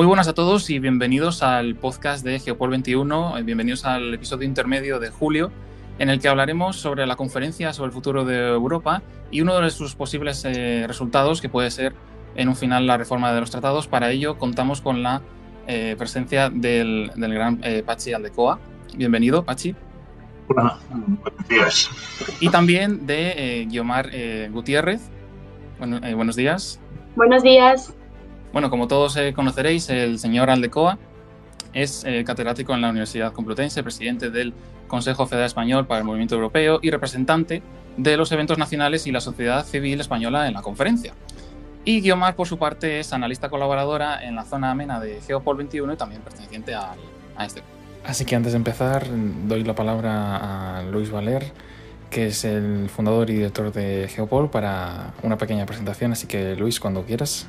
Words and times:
Muy 0.00 0.06
buenas 0.06 0.28
a 0.28 0.32
todos 0.32 0.70
y 0.70 0.78
bienvenidos 0.78 1.42
al 1.42 1.74
podcast 1.74 2.24
de 2.24 2.38
Geopol 2.38 2.70
21, 2.70 3.36
eh, 3.36 3.42
bienvenidos 3.42 3.84
al 3.84 4.14
episodio 4.14 4.48
intermedio 4.48 4.98
de 4.98 5.10
julio, 5.10 5.52
en 5.98 6.08
el 6.08 6.20
que 6.20 6.28
hablaremos 6.28 6.76
sobre 6.76 7.06
la 7.06 7.16
conferencia 7.16 7.74
sobre 7.74 7.88
el 7.88 7.92
futuro 7.92 8.24
de 8.24 8.48
Europa 8.48 9.02
y 9.30 9.42
uno 9.42 9.60
de 9.60 9.68
sus 9.68 9.94
posibles 9.94 10.42
eh, 10.46 10.86
resultados 10.88 11.42
que 11.42 11.50
puede 11.50 11.70
ser 11.70 11.92
en 12.34 12.48
un 12.48 12.56
final 12.56 12.86
la 12.86 12.96
reforma 12.96 13.30
de 13.34 13.40
los 13.40 13.50
tratados. 13.50 13.88
Para 13.88 14.10
ello 14.10 14.38
contamos 14.38 14.80
con 14.80 15.02
la 15.02 15.20
eh, 15.66 15.96
presencia 15.98 16.48
del, 16.48 17.12
gran 17.14 17.60
Pachi 17.84 18.14
Aldecoa. 18.14 18.58
Bienvenido, 18.96 19.44
Pachi. 19.44 19.76
Hola, 20.48 20.78
buenos 20.88 21.46
días. 21.46 21.90
Y 22.40 22.48
también 22.48 23.06
de 23.06 23.66
Guiomar 23.68 24.08
Gutiérrez. 24.50 25.10
buenos 25.78 26.36
días. 26.36 26.80
Buenos 27.16 27.42
días. 27.42 27.94
Bueno, 28.52 28.68
como 28.68 28.88
todos 28.88 29.16
eh, 29.16 29.32
conoceréis, 29.32 29.88
el 29.90 30.18
señor 30.18 30.50
Aldecoa 30.50 30.98
es 31.72 32.04
eh, 32.04 32.24
catedrático 32.24 32.74
en 32.74 32.80
la 32.80 32.90
Universidad 32.90 33.32
Complutense, 33.32 33.82
presidente 33.82 34.30
del 34.30 34.52
Consejo 34.88 35.26
Federal 35.26 35.46
Español 35.46 35.86
para 35.86 36.00
el 36.00 36.04
Movimiento 36.04 36.34
Europeo 36.34 36.80
y 36.82 36.90
representante 36.90 37.62
de 37.96 38.16
los 38.16 38.32
eventos 38.32 38.58
nacionales 38.58 39.06
y 39.06 39.12
la 39.12 39.20
sociedad 39.20 39.64
civil 39.64 40.00
española 40.00 40.48
en 40.48 40.54
la 40.54 40.62
conferencia. 40.62 41.14
Y 41.84 42.00
Guiomar, 42.00 42.34
por 42.34 42.48
su 42.48 42.58
parte, 42.58 43.00
es 43.00 43.12
analista 43.12 43.48
colaboradora 43.48 44.22
en 44.24 44.34
la 44.34 44.44
zona 44.44 44.72
amena 44.72 45.00
de 45.00 45.20
Geopol 45.20 45.56
21 45.56 45.92
y 45.92 45.96
también 45.96 46.20
perteneciente 46.22 46.74
a, 46.74 46.94
a 47.36 47.46
este. 47.46 47.62
Así 48.04 48.24
que 48.24 48.34
antes 48.34 48.52
de 48.52 48.56
empezar, 48.56 49.06
doy 49.46 49.62
la 49.62 49.74
palabra 49.74 50.78
a 50.78 50.82
Luis 50.82 51.10
Valer, 51.10 51.52
que 52.10 52.28
es 52.28 52.44
el 52.44 52.88
fundador 52.88 53.30
y 53.30 53.34
director 53.34 53.72
de 53.72 54.08
Geopol, 54.08 54.50
para 54.50 55.14
una 55.22 55.38
pequeña 55.38 55.66
presentación. 55.66 56.12
Así 56.12 56.26
que, 56.26 56.56
Luis, 56.56 56.80
cuando 56.80 57.04
quieras. 57.04 57.46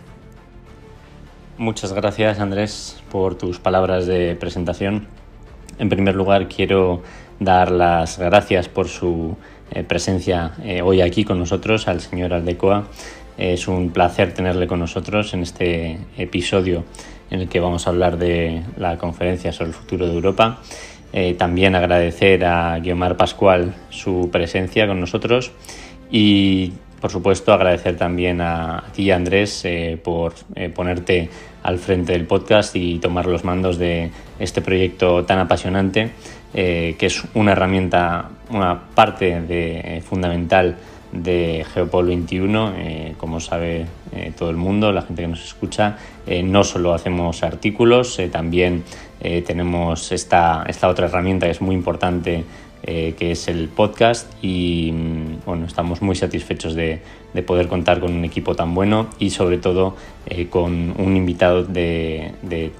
Muchas 1.58 1.94
gracias 1.94 2.40
Andrés 2.40 2.98
por 3.12 3.36
tus 3.36 3.60
palabras 3.60 4.08
de 4.08 4.36
presentación. 4.36 5.08
En 5.78 5.90
primer 5.90 6.16
lugar 6.16 6.48
quiero 6.48 7.04
dar 7.40 7.72
las 7.72 8.18
gracias 8.18 8.70
por 8.70 8.88
su 8.88 9.36
eh, 9.72 9.84
presencia 9.84 10.54
eh, 10.64 10.82
hoy 10.82 11.02
aquí 11.02 11.24
con 11.24 11.38
nosotros 11.40 11.88
al 11.88 12.00
señor 12.00 12.34
Aldecoa. 12.34 12.88
Es 13.38 13.68
un 13.68 13.92
placer 13.92 14.34
tenerle 14.34 14.66
con 14.66 14.80
nosotros 14.80 15.34
en 15.34 15.42
este 15.42 16.00
episodio 16.18 16.84
en 17.30 17.42
el 17.42 17.50
que 17.50 17.60
vamos 17.60 17.86
a 17.86 17.90
hablar 17.90 18.18
de 18.18 18.64
la 18.78 18.98
conferencia 18.98 19.52
sobre 19.52 19.70
el 19.70 19.76
futuro 19.76 20.08
de 20.08 20.14
Europa. 20.14 20.60
Eh, 21.14 21.34
también 21.34 21.76
agradecer 21.76 22.46
a 22.46 22.80
Guiomar 22.80 23.18
Pascual 23.18 23.76
su 23.90 24.30
presencia 24.32 24.88
con 24.88 25.00
nosotros 25.00 25.52
y 26.10 26.74
por 27.02 27.10
supuesto, 27.10 27.52
agradecer 27.52 27.98
también 27.98 28.42
a 28.42 28.84
ti, 28.94 29.10
Andrés, 29.10 29.66
eh, 29.66 30.00
por 30.02 30.34
eh, 30.56 30.70
ponerte 30.70 31.30
al 31.64 31.80
frente 31.80 32.14
del 32.14 32.28
podcast 32.28 32.76
y 32.76 33.00
tomar 33.00 33.26
los 33.26 33.44
mandos 33.44 33.80
de 33.80 34.12
este 34.40 34.62
proyecto 34.62 35.26
tan 35.26 35.40
apasionante, 35.40 36.12
eh, 36.54 36.96
que 37.00 37.08
es 37.08 37.24
una 37.34 37.54
herramienta, 37.54 38.30
una 38.52 38.80
parte 38.94 40.02
fundamental 40.08 40.78
de 41.12 41.66
Geopol 41.74 42.06
21. 42.06 42.74
como 43.18 43.40
sabe 43.40 43.86
todo 44.38 44.50
el 44.50 44.56
mundo, 44.56 44.92
la 44.92 45.02
gente 45.02 45.24
que 45.24 45.28
nos 45.28 45.44
escucha, 45.44 45.98
no 46.44 46.64
solo 46.64 46.94
hacemos 46.94 47.44
artículos, 47.44 48.20
también 48.32 48.84
tenemos 49.20 50.12
esta, 50.12 50.64
esta 50.68 50.88
otra 50.88 51.08
herramienta 51.08 51.46
que 51.46 51.52
es 51.52 51.62
muy 51.62 51.76
importante 51.76 52.46
eh, 52.84 53.14
que 53.16 53.32
es 53.32 53.48
el 53.48 53.68
podcast 53.68 54.28
y 54.44 54.92
mm, 54.92 55.46
bueno, 55.46 55.68
estamos 55.68 56.02
muy 56.02 56.16
satisfechos 56.16 56.74
de, 56.74 57.00
poder 57.46 57.68
contar 57.68 58.00
con 58.00 58.12
un 58.12 58.26
equipo 58.26 58.56
tan 58.56 58.74
bueno 58.74 59.08
y 59.20 59.30
sobre 59.30 59.60
todo 59.60 59.96
eh, 60.26 60.48
con 60.48 60.94
un 60.98 61.16
invitado 61.16 61.64
de, 61.64 62.72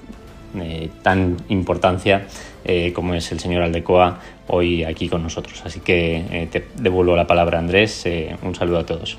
tan 1.02 1.36
importancia 1.48 2.26
eh, 2.64 2.92
como 2.92 3.14
es 3.14 3.30
el 3.30 3.38
señor 3.38 3.62
Aldecoa 3.62 4.18
hoy 4.48 4.82
aquí 4.82 5.08
con 5.08 5.22
nosotros. 5.22 5.62
Así 5.64 5.78
que 5.78 6.48
te 6.50 6.66
devuelvo 6.82 7.14
la 7.14 7.28
palabra 7.28 7.60
Andrés, 7.60 8.04
un 8.42 8.56
saludo 8.56 8.80
a 8.80 8.86
todos. 8.86 9.18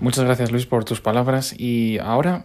Muchas 0.00 0.24
gracias 0.24 0.52
Luis 0.52 0.66
por 0.66 0.84
tus 0.84 1.00
palabras 1.00 1.58
y 1.58 1.98
ahora 1.98 2.44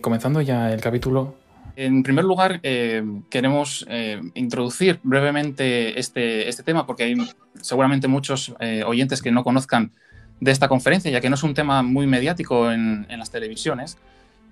comenzando 0.00 0.40
ya 0.40 0.72
el 0.72 0.80
capítulo 0.80 1.34
en 1.78 2.02
primer 2.02 2.24
lugar, 2.24 2.58
eh, 2.64 3.04
queremos 3.30 3.86
eh, 3.88 4.20
introducir 4.34 4.98
brevemente 5.04 6.00
este, 6.00 6.48
este, 6.48 6.64
tema 6.64 6.86
porque 6.86 7.04
hay 7.04 7.14
seguramente 7.60 8.08
muchos 8.08 8.52
eh, 8.58 8.82
oyentes 8.84 9.22
que 9.22 9.30
no 9.30 9.44
conozcan 9.44 9.92
de 10.40 10.50
esta 10.50 10.66
conferencia, 10.66 11.08
ya 11.12 11.20
que 11.20 11.30
no 11.30 11.36
es 11.36 11.44
un 11.44 11.54
tema 11.54 11.84
muy 11.84 12.08
mediático 12.08 12.72
en, 12.72 13.06
las 13.08 13.30
televisiones. 13.30 13.96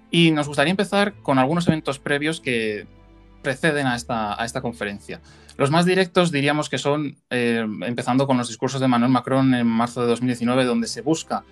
Y 0.09 0.31
nos 0.31 0.47
gustaría 0.47 0.71
empezar 0.71 1.15
con 1.15 1.41
algunos 1.41 1.67
eventos 1.67 1.99
previos 1.99 2.41
que 2.41 2.87
preceden 3.43 3.89
a 3.89 3.97
esta, 3.97 4.41
a 4.41 4.45
esta 4.45 4.61
conferencia. 4.61 5.21
Los 5.57 5.73
más 5.73 5.85
directos 5.85 6.31
diríamos 6.31 6.69
que 6.69 6.79
son, 6.79 7.17
empezando 7.31 8.29
con 8.29 8.39
los 8.39 8.47
discursos 8.47 8.81
de 8.81 8.87
Manuel 8.87 9.11
Macron 9.11 9.53
en 9.53 9.67
marzo 9.67 10.01
de 10.03 10.07
2019, 10.07 10.65
donde 10.65 10.87
se 10.87 11.01
busca 11.01 11.43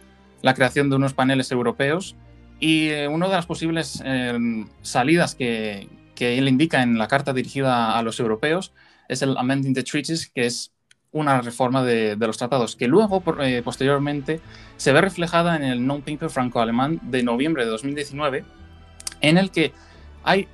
la 0.41 0.55
creación 0.55 0.89
de 0.89 0.97
unos 0.97 1.15
paneles 1.15 1.51
europeos 1.51 2.15
y 2.61 2.89
eh, 2.89 3.09
una 3.09 3.27
de 3.27 3.33
las 3.33 3.47
posibles 3.47 4.03
eh, 4.05 4.65
salidas 4.83 5.35
que, 5.35 5.89
él 6.19 6.49
indica 6.49 6.83
en 6.83 6.97
la 6.97 7.09
carta 7.09 7.33
dirigida 7.33 7.99
a 7.99 8.03
los 8.03 8.19
europeos 8.19 8.73
es 9.09 9.21
el 9.21 9.37
Amending 9.37 9.75
the 9.75 9.83
Treaties, 9.83 10.29
que 10.29 10.47
es 10.47 10.73
una 11.13 11.41
reforma 11.43 11.85
de, 11.85 12.17
de 12.17 12.27
los 12.27 12.39
tratados, 12.39 12.77
que 12.77 12.89
luego, 12.89 13.23
eh, 13.43 13.61
posteriormente, 13.63 14.41
se 14.77 14.93
ve 14.93 15.01
reflejada 15.01 15.55
en 15.57 15.63
el 15.63 15.87
Non-Paper 15.87 16.31
franco-alemán 16.31 17.01
de 17.03 17.23
noviembre 17.23 17.65
de 17.65 17.71
2019, 17.71 18.45
en 19.21 19.39
el 19.39 19.51
que 19.51 19.73
hay 20.23 20.49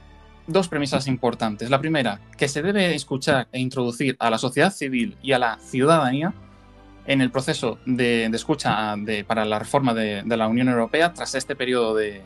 dos 0.48 0.68
premisas 0.68 1.06
importantes. 1.06 1.70
La 1.70 1.78
primera, 1.78 2.20
que 2.36 2.48
se 2.48 2.62
debe 2.62 2.94
escuchar 2.94 3.48
e 3.52 3.60
introducir 3.60 4.16
a 4.18 4.30
la 4.30 4.38
sociedad 4.38 4.72
civil 4.72 5.16
y 5.22 5.32
a 5.32 5.38
la 5.38 5.58
ciudadanía 5.60 6.34
en 7.06 7.20
el 7.20 7.30
proceso 7.30 7.78
de, 7.86 8.26
escucha 8.26 8.94
para 9.26 9.44
la 9.44 9.58
reforma 9.58 9.94
de, 9.94 10.22
la 10.24 10.48
Unión 10.48 10.68
Europea 10.68 11.12
tras 11.12 11.34
este 11.34 11.56
periodo 11.56 11.94
de, 11.94 12.22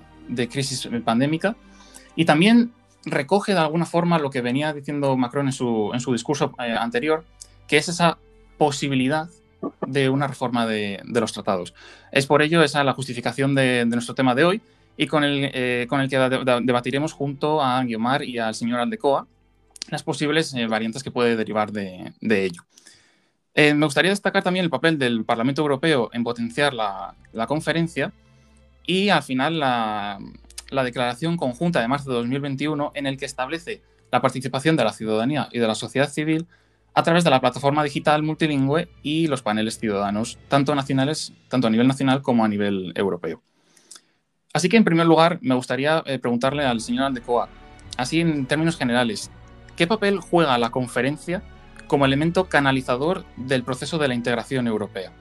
crisis 0.51 0.89
pandémica 1.05 1.57
y 2.17 2.25
también 2.25 2.73
recoge 3.05 3.53
de 3.53 3.59
alguna 3.59 3.87
forma 3.87 4.19
lo 4.19 4.31
que 4.31 4.41
venía 4.41 4.73
diciendo 4.73 5.17
Macron 5.17 5.47
en 5.47 5.53
su, 5.53 5.91
en 5.93 6.01
su 6.01 6.13
discurso 6.13 6.55
eh, 6.59 6.75
anterior, 6.79 7.25
que 7.69 7.77
es 7.77 7.89
esa 7.89 8.19
posibilidad 8.57 9.29
de 9.87 10.09
una 10.09 10.27
reforma 10.27 10.67
de, 10.67 11.01
los 11.05 11.33
tratados. 11.33 11.75
Es 12.13 12.27
por 12.27 12.43
ello 12.43 12.63
esa 12.63 12.85
la 12.85 12.93
justificación 12.93 13.55
de, 13.55 13.85
nuestro 13.87 14.15
tema 14.15 14.35
de 14.35 14.45
hoy 14.45 14.63
y 14.97 15.07
con 15.07 15.25
el, 15.25 15.51
eh, 15.53 15.87
con 15.89 16.01
el 16.01 16.09
que 16.09 16.19
debatiremos 16.19 17.13
junto 17.13 17.63
a 17.63 17.83
Guiomar 17.83 18.23
y 18.23 18.39
al 18.39 18.55
señor 18.55 18.81
Aldecoa 18.81 19.27
las 19.91 20.03
posibles 20.03 20.55
eh, 20.55 20.67
variantes 20.67 21.03
que 21.03 21.11
puede 21.11 21.37
derivar 21.37 21.73
de 21.73 22.15
ello. 22.45 22.63
Eh, 23.55 23.73
me 23.73 23.87
gustaría 23.87 24.11
destacar 24.11 24.43
también 24.43 24.65
el 24.65 24.71
papel 24.71 24.99
del 24.99 25.25
Parlamento 25.25 25.63
Europeo 25.63 26.11
en 26.13 26.25
potenciar 26.25 26.75
la, 26.75 27.15
conferencia 27.47 28.13
y 28.85 29.11
al 29.11 29.23
final 29.23 29.61
la, 29.61 30.19
declaración 30.85 31.37
conjunta 31.37 31.81
de 31.81 31.87
marzo 31.87 32.11
de 32.11 32.17
2021 32.17 32.93
en 32.95 33.07
el 33.07 33.17
que 33.17 33.27
establece 33.27 33.81
la 34.11 34.21
participación 34.21 34.77
de 34.77 34.85
la 34.85 34.93
ciudadanía 34.93 35.49
y 35.53 35.61
de 35.61 35.69
la 35.69 35.77
sociedad 35.77 36.09
civil 36.09 36.49
a 36.95 37.03
través 37.05 37.23
de 37.23 37.31
la 37.31 37.41
plataforma 37.41 37.85
digital 37.85 38.23
multilingüe 38.25 38.89
y 39.03 39.29
los 39.29 39.43
paneles 39.43 39.79
ciudadanos, 39.79 40.39
tanto 40.49 40.75
nacionales, 40.75 41.33
tanto 41.49 41.69
a 41.69 41.71
nivel 41.71 41.87
nacional 41.87 42.23
como 42.23 42.45
a 42.45 42.49
nivel 42.49 42.93
europeo. 42.97 43.41
Así 44.53 44.69
que 44.69 44.77
en 44.77 44.85
primer 44.85 45.07
lugar 45.07 45.39
me 45.43 45.55
gustaría 45.55 46.03
eh, 46.07 46.19
preguntarle 46.19 46.65
al 46.65 46.81
señor 46.81 47.05
Andecoa, 47.05 47.49
así 47.97 48.21
en 48.21 48.47
términos 48.47 48.77
generales, 48.77 49.31
¿qué 49.77 49.87
papel 49.87 50.19
juega 50.19 50.59
la 50.59 50.71
conferencia 50.71 51.43
como 51.87 52.07
elemento 52.07 52.45
canalizador 52.49 53.25
del 53.37 53.63
proceso 53.63 53.99
de 53.99 54.09
la 54.09 54.15
integración 54.15 54.67
europea. 54.67 55.13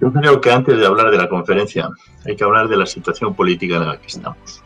Yo 0.00 0.12
creo 0.12 0.40
que 0.40 0.50
antes 0.50 0.78
de 0.78 0.86
hablar 0.86 1.10
de 1.10 1.18
la 1.18 1.28
conferencia 1.28 1.88
hay 2.26 2.36
que 2.36 2.44
hablar 2.44 2.68
de 2.68 2.76
la 2.76 2.86
situación 2.86 3.34
política 3.34 3.76
en 3.76 3.86
la 3.86 3.98
que 3.98 4.06
estamos. 4.06 4.62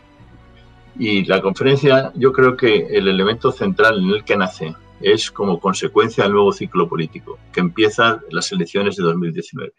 Y 0.97 1.23
la 1.25 1.41
conferencia, 1.41 2.11
yo 2.15 2.33
creo 2.33 2.57
que 2.57 2.87
el 2.87 3.07
elemento 3.07 3.51
central 3.51 3.99
en 4.03 4.09
el 4.09 4.23
que 4.23 4.35
nace 4.35 4.75
es 4.99 5.31
como 5.31 5.59
consecuencia 5.59 6.25
del 6.25 6.33
nuevo 6.33 6.51
ciclo 6.51 6.89
político, 6.89 7.39
que 7.53 7.61
empieza 7.61 8.19
las 8.31 8.51
elecciones 8.51 8.97
de 8.97 9.03
2019. 9.03 9.73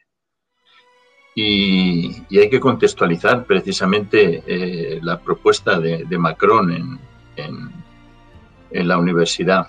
Y, 1.35 2.39
hay 2.39 2.49
que 2.49 2.59
contextualizar 2.59 3.45
precisamente 3.45 4.43
eh, 4.47 4.99
la 5.03 5.21
propuesta 5.21 5.79
de, 5.79 6.07
Macron 6.19 6.99
en 7.37 8.89
la 8.89 8.99
universidad 8.99 9.69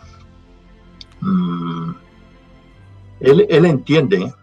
Mm. 1.21 1.91
él, 3.19 3.65
entiende 3.65 4.33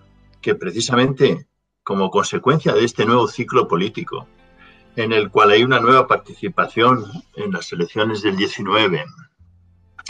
que 0.41 0.55
precisamente 0.55 1.49
como 1.83 2.11
consecuencia 2.11 2.73
de 2.73 2.85
este 2.85 3.05
nuevo 3.05 3.27
ciclo 3.27 3.67
político, 3.67 4.29
en 4.95 5.13
el 5.13 5.31
cual 5.31 5.51
hay 5.51 5.65
una 5.65 5.81
nueva 5.81 6.07
participación 6.07 7.05
en 7.37 7.53
las 7.53 7.73
elecciones 7.73 8.23
del 8.23 8.37
19, 8.37 9.05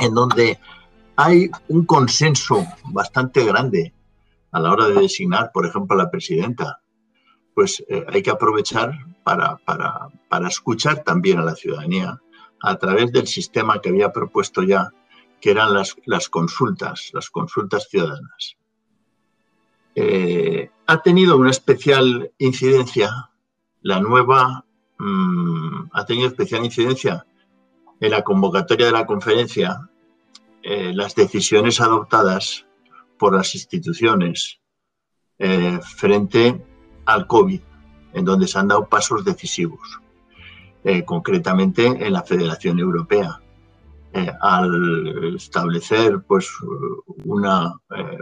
en 0.00 0.14
donde 0.14 0.58
hay 1.16 1.50
un 1.68 1.84
consenso 1.84 2.66
bastante 2.84 3.44
grande 3.44 3.92
a 4.52 4.60
la 4.60 4.72
hora 4.72 4.88
de 4.88 5.00
designar, 5.00 5.50
por 5.52 5.66
ejemplo, 5.66 5.94
a 5.94 6.04
la 6.04 6.10
presidenta, 6.10 6.80
pues 7.54 7.84
eh, 7.88 8.04
hay 8.08 8.22
que 8.22 8.30
aprovechar 8.30 8.92
para, 9.24 10.48
escuchar 10.48 11.02
también 11.02 11.38
a 11.38 11.44
la 11.44 11.54
ciudadanía 11.54 12.20
a 12.62 12.76
través 12.76 13.12
del 13.12 13.26
sistema 13.26 13.80
que 13.80 13.90
había 13.90 14.12
propuesto 14.12 14.62
ya, 14.62 14.92
que 15.40 15.50
eran 15.50 15.74
las, 15.74 15.96
las 16.04 16.28
consultas, 16.28 17.10
las 17.12 17.30
consultas 17.30 17.88
ciudadanas. 17.88 18.56
Eh, 19.94 20.70
ha 20.86 21.02
tenido 21.02 21.36
una 21.36 21.50
especial 21.50 22.30
incidencia 22.38 23.30
la 23.82 24.00
nueva, 24.00 24.64
mm, 24.98 25.90
ha 25.92 26.04
tenido 26.04 26.28
especial 26.28 26.64
incidencia 26.64 27.26
en 28.00 28.10
la 28.10 28.22
convocatoria 28.22 28.86
de 28.86 28.92
la 28.92 29.06
conferencia 29.06 29.88
eh, 30.62 30.92
las 30.94 31.14
decisiones 31.14 31.80
adoptadas 31.80 32.64
por 33.18 33.34
las 33.34 33.54
instituciones 33.54 34.60
eh, 35.38 35.80
frente 35.82 36.64
al 37.04 37.26
COVID, 37.26 37.60
en 38.12 38.24
donde 38.24 38.46
se 38.46 38.58
han 38.58 38.68
dado 38.68 38.88
pasos 38.88 39.24
decisivos, 39.24 40.00
concretamente 41.04 41.84
en 41.86 42.12
la 42.12 42.22
Federación 42.22 42.78
Europea, 42.78 43.40
al 44.40 45.34
establecer 45.36 46.20
pues, 46.26 46.48
una, 47.24 47.74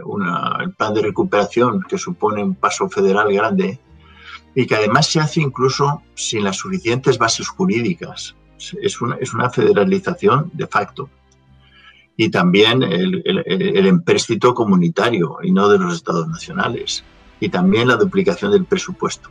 una, 0.05 0.57
el 0.61 0.73
plan 0.73 0.93
de 0.93 1.01
recuperación 1.01 1.81
que 1.81 1.97
supone 1.97 2.43
un 2.43 2.55
paso 2.55 2.89
federal 2.89 3.33
grande 3.33 3.79
y 4.53 4.65
que 4.65 4.75
además 4.75 5.07
se 5.07 5.19
hace 5.19 5.41
incluso 5.41 6.01
sin 6.15 6.43
las 6.43 6.57
suficientes 6.57 7.17
bases 7.17 7.47
jurídicas. 7.47 8.35
Es 8.81 9.01
una, 9.01 9.15
es 9.17 9.33
una 9.33 9.49
federalización 9.49 10.49
de 10.53 10.67
facto 10.67 11.09
y 12.17 12.29
también 12.29 12.81
el, 12.81 13.21
el, 13.25 13.85
empréstito 13.85 14.55
comunitario 14.55 15.37
y 15.43 15.51
no 15.51 15.69
de 15.69 15.77
los 15.77 15.93
estados 15.93 16.27
nacionales, 16.27 17.03
y 17.39 17.49
también 17.49 17.87
la 17.87 17.95
duplicación 17.95 18.51
del 18.51 18.65
presupuesto. 18.65 19.29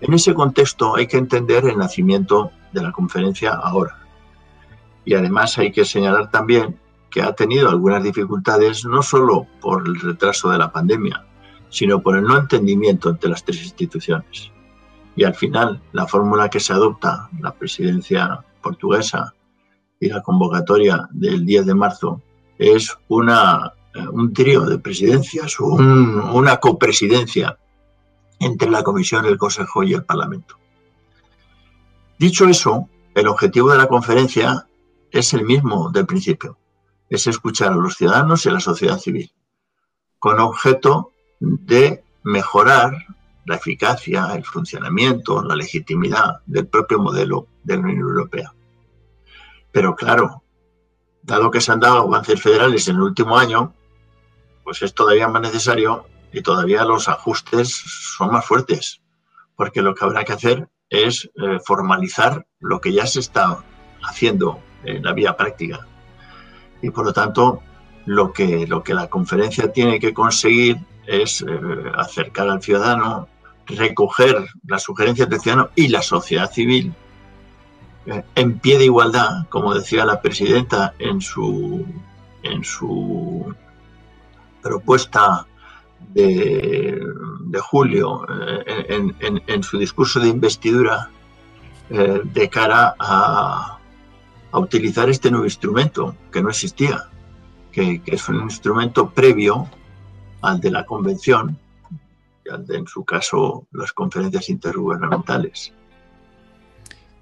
En 0.00 0.14
ese 0.14 0.32
contexto 0.32 0.94
hay 0.94 1.08
que 1.08 1.16
entender 1.16 1.64
el 1.64 1.76
nacimiento 1.76 2.52
de 2.72 2.82
la 2.82 2.92
conferencia 2.92 3.54
ahora. 3.54 3.99
Y 5.04 5.14
además 5.14 5.56
hay 5.58 5.72
que 5.72 5.84
señalar 5.84 6.30
también 6.30 6.78
que 7.10 7.22
ha 7.22 7.34
tenido 7.34 7.68
algunas 7.68 8.02
dificultades 8.02 8.84
no 8.84 9.02
solo 9.02 9.46
por 9.60 9.86
el 9.86 9.98
retraso 10.00 10.50
de 10.50 10.58
la 10.58 10.70
pandemia, 10.70 11.26
sino 11.68 12.00
por 12.00 12.16
el 12.16 12.24
no 12.24 12.38
entendimiento 12.38 13.10
entre 13.10 13.30
las 13.30 13.44
tres 13.44 13.62
instituciones. 13.62 14.52
Y 15.16 15.24
al 15.24 15.34
final, 15.34 15.82
la 15.92 16.06
fórmula 16.06 16.48
que 16.48 16.60
se 16.60 16.72
adopta, 16.72 17.28
la 17.40 17.52
presidencia 17.52 18.44
portuguesa, 18.62 19.34
y 20.00 20.08
la 20.08 20.22
convocatoria 20.22 21.08
del 21.12 21.44
10 21.44 21.66
de 21.66 21.74
marzo 21.74 22.22
es 22.58 22.96
una, 23.08 23.74
eh, 23.94 24.08
un 24.08 24.32
trío 24.32 24.62
de 24.62 24.78
presidencias 24.78 25.60
una 25.60 26.56
copresidencia 26.56 27.58
entre 28.38 28.70
la 28.70 28.82
Comisión, 28.82 29.26
el 29.26 29.36
Consejo 29.36 29.82
y 29.82 29.92
el 29.92 30.04
Parlamento. 30.04 30.56
Dicho 32.18 32.46
eso, 32.46 32.88
el 33.14 33.28
objetivo 33.28 33.70
de 33.70 33.78
la 33.78 33.86
conferencia 33.86 34.66
es 35.10 35.32
el 35.34 35.44
mismo 35.44 35.90
del 35.90 36.06
principio, 36.06 36.58
es 37.08 37.26
escuchar 37.26 37.72
a 37.72 37.76
los 37.76 37.94
ciudadanos 37.94 38.44
y 38.44 38.48
a 38.48 38.52
la 38.52 38.60
sociedad 38.60 38.98
civil, 38.98 39.32
con 40.18 40.38
objeto 40.40 41.12
de 41.40 42.04
mejorar 42.22 42.92
la 43.46 43.56
eficacia, 43.56 44.32
el 44.34 44.44
funcionamiento, 44.44 45.42
la 45.42 45.56
legitimidad 45.56 46.40
del 46.46 46.66
propio 46.68 46.98
modelo 46.98 47.48
de 47.64 47.76
la 47.76 47.82
Unión 47.82 48.00
Europea. 48.00 48.54
Pero 49.72 49.94
claro, 49.96 50.42
dado 51.22 51.50
que 51.50 51.60
se 51.60 51.72
han 51.72 51.80
dado 51.80 52.02
avances 52.02 52.40
federales 52.40 52.86
en 52.88 52.96
el 52.96 53.02
último 53.02 53.36
año, 53.36 53.74
pues 54.62 54.82
es 54.82 54.94
todavía 54.94 55.28
más 55.28 55.42
necesario 55.42 56.06
y 56.32 56.42
todavía 56.42 56.84
los 56.84 57.08
ajustes 57.08 57.68
son 58.16 58.30
más 58.32 58.44
fuertes, 58.44 59.00
porque 59.56 59.82
lo 59.82 59.94
que 59.94 60.04
habrá 60.04 60.24
que 60.24 60.32
hacer 60.32 60.68
es 60.88 61.30
eh, 61.34 61.58
formalizar 61.64 62.46
lo 62.60 62.80
que 62.80 62.92
ya 62.92 63.06
se 63.06 63.20
está 63.20 63.64
haciendo 64.02 64.60
en 64.84 65.02
la 65.02 65.12
vía 65.12 65.36
práctica. 65.36 65.86
Y 66.82 66.90
por 66.90 67.04
lo 67.04 67.12
tanto, 67.12 67.62
lo 68.06 68.32
que, 68.32 68.66
lo 68.66 68.82
que 68.82 68.94
la 68.94 69.08
conferencia 69.08 69.72
tiene 69.72 69.98
que 70.00 70.14
conseguir 70.14 70.78
es 71.06 71.42
eh, 71.42 71.46
acercar 71.96 72.48
al 72.48 72.62
ciudadano, 72.62 73.28
recoger 73.66 74.36
las 74.66 74.82
sugerencias 74.82 75.28
del 75.28 75.40
ciudadano 75.40 75.70
y 75.74 75.88
la 75.88 76.02
sociedad 76.02 76.50
civil 76.50 76.92
en 78.34 78.58
pie 78.58 78.78
de 78.78 78.86
igualdad, 78.86 79.46
como 79.48 79.74
decía 79.74 80.04
la 80.04 80.20
presidenta 80.20 80.94
en 80.98 81.20
su, 81.20 81.86
en 82.42 82.64
su 82.64 83.54
propuesta 84.62 85.46
de, 86.14 86.98
julio, 87.60 88.26
eh, 88.66 89.12
en, 89.46 89.62
su 89.62 89.78
discurso 89.78 90.18
de 90.20 90.28
investidura, 90.28 91.10
eh, 91.90 92.20
de 92.24 92.48
cara 92.48 92.94
a, 92.98 93.78
utilizar 94.58 95.08
este 95.08 95.30
nuevo 95.30 95.46
instrumento 95.46 96.16
que 96.32 96.42
no 96.42 96.50
existía, 96.50 97.08
que, 97.72 98.02
que, 98.02 98.16
es 98.16 98.28
un 98.28 98.42
instrumento 98.42 99.10
previo 99.10 99.68
al 100.42 100.60
de 100.60 100.70
la 100.70 100.84
convención, 100.84 101.56
y 102.44 102.50
al 102.50 102.66
de, 102.66 102.78
en 102.78 102.86
su 102.86 103.04
caso, 103.04 103.66
las 103.72 103.92
conferencias 103.92 104.48
intergubernamentales. 104.48 105.72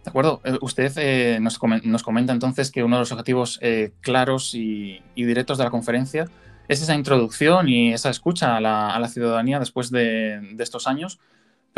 De 0.09 0.11
acuerdo. 0.11 0.41
Eh, 0.43 0.57
usted 0.63 0.91
eh, 0.97 1.39
nos, 1.39 1.59
comenta 1.59 2.33
entonces 2.33 2.71
que 2.71 2.83
uno 2.83 2.97
de 2.97 3.01
los 3.01 3.13
objetivos 3.13 3.59
eh, 3.61 3.93
claros 4.01 4.55
y, 4.55 5.03
directos 5.15 5.59
de 5.59 5.65
la 5.65 5.71
conferencia 5.71 6.25
es 6.67 6.81
esa 6.81 6.95
introducción 6.95 7.69
y 7.69 7.93
esa 7.93 8.09
escucha 8.09 8.57
a 8.57 8.61
la, 8.61 9.09
ciudadanía 9.09 9.59
después 9.59 9.91
de, 9.91 10.57
estos 10.59 10.87
años. 10.87 11.19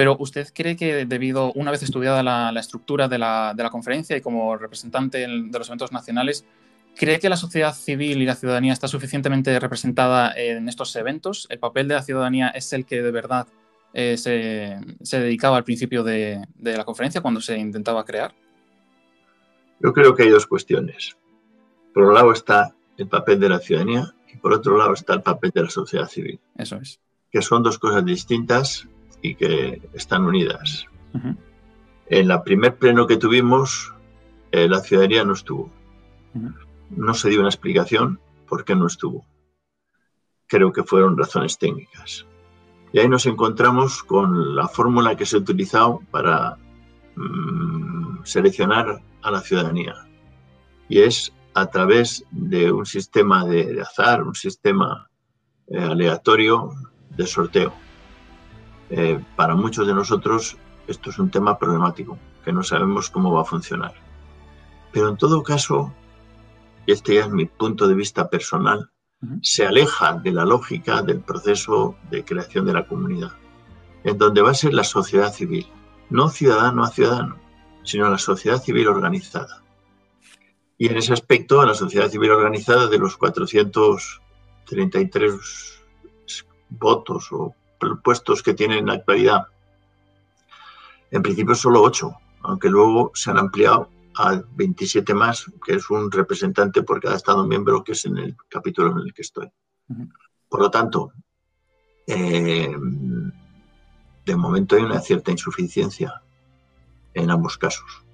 Pero 0.00 0.17
¿usted 0.19 0.49
cree 0.55 0.76
que 0.76 1.05
debido, 1.05 1.52
una 1.52 1.70
vez 1.70 1.82
estudiada 1.82 2.23
la, 2.23 2.58
estructura 2.58 3.06
de 3.06 3.19
la, 3.19 3.52
de 3.55 3.62
la, 3.62 3.69
conferencia 3.69 4.17
y 4.17 4.23
como 4.23 4.56
representante 4.56 5.19
de 5.19 5.29
los 5.29 5.69
eventos 5.69 5.93
nacionales, 5.93 6.47
¿cree 6.97 7.19
que 7.19 7.29
la 7.29 7.37
sociedad 7.37 7.75
civil 7.75 8.23
y 8.23 8.25
la 8.25 8.35
ciudadanía 8.35 8.73
está 8.73 8.88
suficientemente 8.88 9.61
representada 9.61 10.32
en 10.35 10.70
estos 10.70 10.97
eventos? 10.97 11.47
¿El 11.50 11.58
papel 11.58 11.87
de 11.87 11.97
la 11.97 12.02
ciudadanía 12.02 12.49
es 12.49 12.73
el 12.73 12.87
que 12.87 13.02
de 13.02 13.11
verdad 13.11 13.47
eh, 13.93 14.17
se, 14.17 15.19
dedicaba 15.19 15.58
al 15.58 15.64
principio 15.64 16.03
de, 16.03 16.46
la 16.56 16.85
conferencia 16.87 17.20
cuando 17.20 17.43
se 17.43 17.58
intentaba 17.58 18.03
crear? 18.03 18.32
Yo 19.81 19.93
creo 19.93 20.14
que 20.14 20.23
hay 20.23 20.31
dos 20.31 20.46
cuestiones. 20.46 21.14
Por 21.93 22.05
un 22.05 22.14
lado 22.14 22.32
está 22.32 22.75
el 22.96 23.06
papel 23.06 23.38
de 23.38 23.50
la 23.50 23.58
ciudadanía 23.58 24.14
y 24.32 24.38
por 24.38 24.55
otro 24.55 24.79
lado 24.79 24.94
está 24.94 25.12
el 25.12 25.20
papel 25.20 25.50
de 25.55 25.64
la 25.64 25.69
sociedad 25.69 26.08
civil. 26.08 26.41
Eso 26.56 26.76
es. 26.76 27.01
Que 27.31 27.43
son 27.43 27.63
dos 27.63 27.79
cosas 27.79 28.03
distintas 28.03 28.89
y 29.22 29.34
que 29.34 29.82
están 29.93 30.24
unidas. 30.24 30.86
En 32.06 32.29
la 32.29 32.43
primer 32.43 32.77
pleno 32.77 33.06
que 33.06 33.17
tuvimos, 33.17 33.93
eh, 34.53 34.69
la 34.69 34.81
ciudadanía 34.81 35.24
no 35.24 35.34
estuvo. 35.34 35.70
No 36.91 37.15
se 37.15 37.29
dio 37.29 37.41
una 37.41 37.48
explicación 37.48 38.20
por 38.48 38.65
qué 38.65 38.74
no 38.74 38.86
estuvo. 38.86 39.24
Creo 40.46 40.72
que 40.72 40.82
fueron 40.82 41.17
razones 41.17 41.58
técnicas. 41.58 42.27
Y 42.93 42.98
ahí 42.98 43.08
nos 43.08 43.27
encontramos 43.27 44.03
con 44.03 44.56
la 44.56 44.67
fórmula 44.67 45.17
que 45.17 45.24
se 45.24 45.36
ha 45.36 45.41
utilizado 45.41 46.00
para 46.10 46.56
mm, 47.15 48.24
seleccionar 48.24 49.00
a 49.22 49.31
la 49.31 49.41
ciudadanía. 49.41 49.94
Y 50.89 51.00
es 51.00 51.32
a 51.55 51.67
través 51.67 52.24
de 52.31 52.72
un 52.72 52.86
sistema 52.86 53.44
de, 53.44 53.81
azar, 53.81 54.22
un 54.22 54.34
sistema 54.34 55.08
eh, 55.69 55.79
aleatorio 55.79 56.72
de 57.10 57.27
sorteo. 57.27 57.72
Eh, 58.91 59.23
para 59.37 59.55
muchos 59.55 59.87
de 59.87 59.94
nosotros 59.94 60.59
esto 60.91 61.09
es 61.11 61.19
un 61.19 61.31
tema 61.31 61.59
problemático, 61.59 62.19
que 62.44 62.53
no 62.53 62.65
sabemos 62.65 63.11
cómo 63.11 63.32
va 63.32 63.43
a 63.43 63.44
funcionar. 63.44 63.93
Pero 64.93 65.09
en 65.09 65.17
todo 65.17 65.43
caso, 65.43 65.94
y 66.85 66.93
este 66.93 67.15
ya 67.15 67.23
es 67.23 67.31
mi 67.31 67.47
punto 67.47 67.87
de 67.87 67.94
vista 67.94 68.29
personal, 68.29 68.91
se 69.43 69.67
aleja 69.67 70.15
de 70.15 70.32
la 70.32 70.44
lógica 70.44 71.03
del 71.03 71.20
proceso 71.20 71.94
de 72.11 72.25
creación 72.25 72.67
de 72.67 72.73
la 72.73 72.87
comunidad, 72.87 73.31
en 74.03 74.19
donde 74.19 74.43
va 74.43 74.51
a 74.51 74.55
ser 74.55 74.75
la 74.75 74.82
sociedad 74.82 75.32
civil, 75.32 75.69
no 76.09 76.29
ciudadano 76.29 76.82
a 76.82 76.91
ciudadano, 76.91 77.37
sino 77.85 78.11
la 78.11 78.19
sociedad 78.19 78.61
civil 78.61 78.89
organizada. 78.89 79.63
Y 80.77 80.89
en 80.89 80.97
ese 80.97 81.13
aspecto, 81.13 81.61
a 81.61 81.67
la 81.67 81.75
sociedad 81.75 82.11
civil 82.11 82.31
organizada 82.31 82.89
de 82.89 82.99
los 82.99 83.17
433 83.17 85.85
votos 86.70 87.29
o 87.31 87.55
puestos 88.03 88.43
que 88.43 88.55
tiene 88.55 88.79
en 88.79 88.87
la 88.87 88.94
actualidad, 88.94 89.46
en 91.10 91.22
principio 91.22 91.55
solo 91.55 91.82
8, 91.82 92.13
aunque 92.43 92.69
luego 92.69 93.10
se 93.15 93.31
han 93.31 93.39
ampliado 93.39 93.89
a 94.17 94.43
27 94.55 95.15
más, 95.15 95.46
que 95.65 95.75
es 95.75 95.91
un 95.91 96.10
representante 96.10 96.82
por 96.82 97.01
cada 97.01 97.17
Estado 97.17 97.46
miembro, 97.46 97.82
que 97.82 97.93
es 97.93 98.05
en 98.05 98.19
el 98.19 98.37
capítulo 98.49 98.93
en 98.93 99.06
el 99.06 99.15
que 99.15 99.22
estoy. 99.22 99.49
Por 100.49 100.60
lo 100.60 100.70
tanto, 100.70 101.13
eh, 102.06 102.70
de 104.27 104.37
momento 104.37 104.77
hay 104.77 104.82
una 104.82 105.01
cierta 105.01 105.31
insuficiencia 105.31 106.22
en 107.15 107.31
ambos 107.31 107.56
casos. 107.58 108.05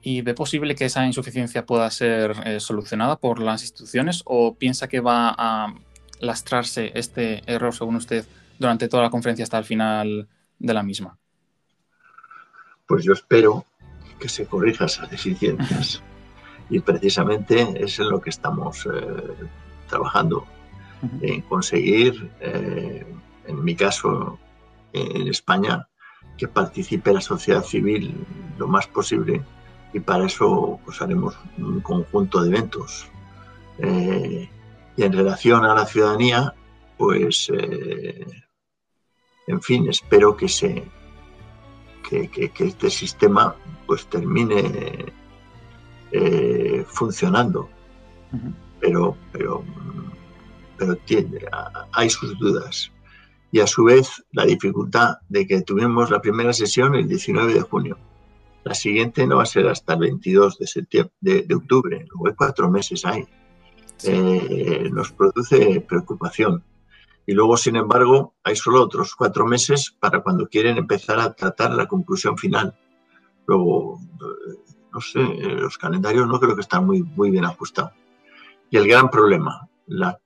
¿Y 0.00 0.22
ve 0.22 0.34
posible 0.34 0.74
que 0.74 0.84
esa 0.84 1.04
insuficiencia 1.06 1.66
pueda 1.66 1.90
ser 1.90 2.34
eh, 2.44 2.60
solucionada 2.60 3.16
por 3.16 3.40
las 3.40 3.62
instituciones 3.62 4.22
o 4.24 4.54
piensa 4.54 4.88
que 4.88 5.00
va 5.00 5.34
a 5.36 5.74
lastrarse 6.20 6.92
este 6.94 7.42
error, 7.50 7.74
según 7.74 7.96
usted, 7.96 8.26
durante 8.58 8.88
toda 8.88 9.04
la 9.04 9.10
conferencia 9.10 9.44
hasta 9.44 9.58
el 9.58 9.64
final 9.64 10.28
de 10.58 10.74
la 10.74 10.82
misma? 10.82 11.18
Pues 12.86 13.04
yo 13.04 13.12
espero 13.12 13.64
que 14.18 14.28
se 14.28 14.46
corrija 14.46 14.86
esas 14.86 15.10
deficiencias 15.10 16.02
y 16.70 16.80
precisamente 16.80 17.82
es 17.82 17.98
en 17.98 18.10
lo 18.10 18.20
que 18.20 18.30
estamos 18.30 18.86
eh, 18.86 19.34
trabajando, 19.88 20.46
en 21.20 21.42
conseguir, 21.42 22.30
eh, 22.40 23.06
en 23.46 23.64
mi 23.64 23.76
caso, 23.76 24.38
en 24.92 25.28
España, 25.28 25.86
que 26.36 26.48
participe 26.48 27.12
la 27.12 27.20
sociedad 27.20 27.62
civil 27.62 28.14
lo 28.58 28.66
más 28.66 28.86
posible 28.86 29.42
y 29.92 30.00
para 30.00 30.26
eso 30.26 30.78
pues, 30.84 31.00
haremos 31.00 31.36
un 31.56 31.80
conjunto 31.80 32.42
de 32.42 32.48
eventos. 32.48 33.08
Eh, 33.78 34.48
en 35.02 35.12
relación 35.12 35.64
a 35.64 35.74
la 35.74 35.86
ciudadanía, 35.86 36.54
pues, 36.96 37.50
en 39.46 39.62
fin, 39.62 39.88
espero 39.88 40.36
que 40.36 40.48
se 40.48 40.84
que, 42.08 42.52
este 42.58 42.90
sistema 42.90 43.54
pues 43.86 44.06
termine 44.06 45.12
eh, 46.12 46.84
funcionando. 46.88 47.68
Pero, 48.80 49.16
pero, 49.32 49.64
pero 50.76 50.96
tiene, 50.96 51.40
hay 51.92 52.10
sus 52.10 52.38
dudas. 52.38 52.90
Y 53.50 53.60
a 53.60 53.66
su 53.66 53.84
vez 53.84 54.24
la 54.32 54.44
dificultad 54.44 55.16
de 55.28 55.46
que 55.46 55.62
tuvimos 55.62 56.10
la 56.10 56.20
primera 56.20 56.52
sesión 56.52 56.94
el 56.94 57.08
19 57.08 57.54
de 57.54 57.60
junio. 57.62 57.98
La 58.64 58.74
siguiente 58.74 59.26
no 59.26 59.36
va 59.36 59.44
a 59.44 59.46
ser 59.46 59.66
hasta 59.68 59.94
el 59.94 60.00
22 60.00 60.58
de, 60.58 60.66
septiembre, 60.66 61.14
de, 61.20 61.54
octubre, 61.54 62.06
luego 62.10 62.28
hay 62.28 62.34
cuatro 62.34 62.70
meses 62.70 63.06
ahí. 63.06 63.26
Eh, 64.04 64.88
nos 64.92 65.12
produce 65.12 65.80
preocupación. 65.80 66.62
Y 67.26 67.32
luego, 67.32 67.56
sin 67.56 67.76
embargo, 67.76 68.34
hay 68.42 68.56
solo 68.56 68.82
otros 68.82 69.14
cuatro 69.14 69.46
meses 69.46 69.94
para 69.98 70.22
cuando 70.22 70.48
quieren 70.48 70.78
empezar 70.78 71.20
a 71.20 71.34
tratar 71.34 71.72
la 71.72 71.86
conclusión 71.86 72.38
final. 72.38 72.74
Luego, 73.46 73.98
eh, 74.00 74.74
no 74.92 75.00
sé, 75.00 75.20
los 75.20 75.76
calendarios 75.76 76.26
no 76.26 76.40
creo 76.40 76.54
que 76.54 76.62
están 76.62 76.86
muy, 76.86 77.02
muy 77.02 77.30
bien 77.30 77.44
ajustados. 77.44 77.92
Y 78.70 78.76
el 78.76 78.88
gran 78.88 79.10
problema, 79.10 79.68
la, 79.86 80.18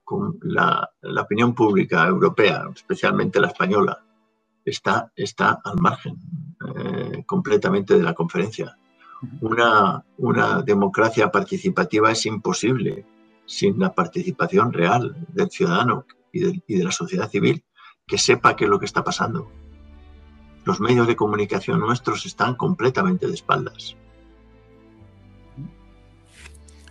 la, 0.42 1.22
opinión 1.22 1.54
pública 1.54 2.06
europea, 2.06 2.68
especialmente 2.74 3.40
la 3.40 3.48
española, 3.48 4.04
está, 4.64 5.12
está 5.16 5.60
al 5.64 5.80
margen 5.80 6.16
eh, 6.76 7.24
completamente 7.26 7.96
de 7.96 8.02
la 8.02 8.14
conferencia. 8.14 8.76
Una, 9.40 10.04
una 10.18 10.62
democracia 10.62 11.30
participativa 11.30 12.10
es 12.10 12.26
imposible 12.26 13.06
sin 13.52 13.78
la 13.78 13.92
participación 13.92 14.72
real 14.72 15.14
del 15.28 15.50
ciudadano 15.50 16.06
y 16.32 16.40
de, 16.40 16.84
la 16.84 16.90
sociedad 16.90 17.28
civil 17.28 17.62
que 18.06 18.16
sepa 18.16 18.56
qué 18.56 18.64
es 18.64 18.70
lo 18.70 18.78
que 18.78 18.86
está 18.86 19.04
pasando. 19.04 19.52
Los 20.64 20.80
medios 20.80 21.06
de 21.06 21.16
comunicación 21.16 21.78
nuestros 21.78 22.24
están 22.24 22.54
completamente 22.54 23.26
de 23.26 23.34
espaldas. 23.34 23.94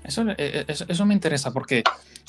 Eso, 0.04 0.24
eh, 0.38 0.66
eh, 0.68 1.06
me 1.06 1.16
interesa 1.16 1.52
porque 1.52 1.84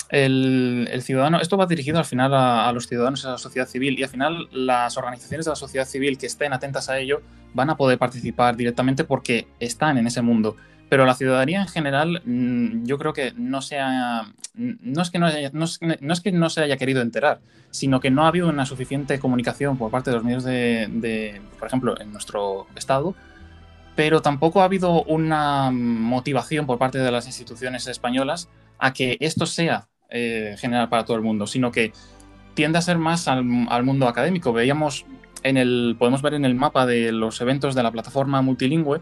el, 0.09 1.01
ciudadano, 1.03 1.39
esto 1.39 1.55
va 1.55 1.67
dirigido 1.67 1.99
al 1.99 2.05
final 2.05 2.33
a, 2.33 2.71
los 2.71 2.87
ciudadanos 2.87 3.23
y 3.23 3.27
a 3.27 3.31
la 3.31 3.37
sociedad 3.37 3.67
civil 3.67 3.99
y 3.99 4.03
al 4.03 4.09
final 4.09 4.49
las 4.51 4.97
organizaciones 4.97 5.45
de 5.45 5.51
la 5.51 5.55
sociedad 5.55 5.85
civil 5.85 6.17
que 6.17 6.25
estén 6.25 6.53
atentas 6.53 6.89
a 6.89 6.97
ello 6.97 7.21
van 7.53 7.69
a 7.69 7.77
poder 7.77 7.99
participar 7.99 8.55
directamente 8.55 9.03
porque 9.03 9.47
están 9.59 9.99
en 9.99 10.07
ese 10.07 10.23
mundo. 10.23 10.55
Pero 10.93 11.07
la 11.07 11.15
ciudadanía 11.15 11.59
en 11.59 11.67
general, 11.67 12.21
mm, 12.23 12.85
yo 12.85 12.99
creo 12.99 13.13
que 13.13 13.33
no 13.35 13.63
se 13.63 13.79
no 13.79 15.01
es 15.01 15.09
que 15.09 15.17
no, 15.17 15.27
es, 15.27 16.21
que 16.21 16.31
no 16.31 16.49
se 16.51 16.61
haya 16.61 16.77
querido 16.77 17.01
enterar, 17.01 17.39
sino 17.71 17.99
que 17.99 18.11
no 18.11 18.25
ha 18.25 18.27
habido 18.27 18.47
una 18.47 18.67
suficiente 18.67 19.17
comunicación 19.17 19.75
por 19.79 19.89
parte 19.89 20.11
de 20.11 20.17
los 20.17 20.23
medios 20.23 20.43
de, 20.43 21.41
por 21.57 21.67
ejemplo, 21.67 21.99
en 21.99 22.11
nuestro 22.11 22.67
estado, 22.75 23.15
pero 23.95 24.21
tampoco 24.21 24.61
ha 24.61 24.65
habido 24.65 25.01
una 25.05 25.71
motivación 25.71 26.67
por 26.67 26.77
parte 26.77 26.99
de 26.99 27.11
las 27.11 27.25
instituciones 27.25 27.87
españolas 27.87 28.47
a 28.77 28.93
que 28.93 29.17
esto 29.19 29.47
sea 29.47 29.87
eh, 30.11 30.57
general 30.59 30.89
para 30.89 31.05
todo 31.05 31.17
el 31.17 31.23
mundo, 31.23 31.47
sino 31.47 31.71
que 31.71 31.91
tiende 32.53 32.77
a 32.77 32.83
ser 32.83 32.99
más 32.99 33.27
al, 33.27 33.43
al, 33.69 33.83
mundo 33.83 34.07
académico. 34.07 34.53
Veíamos 34.53 35.07
en 35.41 35.57
el, 35.57 35.95
podemos 35.97 36.21
ver 36.21 36.35
en 36.35 36.45
el 36.45 36.53
mapa 36.53 36.85
de 36.85 37.11
los 37.11 37.41
eventos 37.41 37.73
de 37.73 37.81
la 37.81 37.91
plataforma 37.91 38.43
multilingüe 38.43 39.01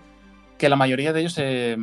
que 0.61 0.69
la 0.69 0.75
mayoría 0.75 1.11
de 1.11 1.21
ellos 1.21 1.33
se, 1.33 1.75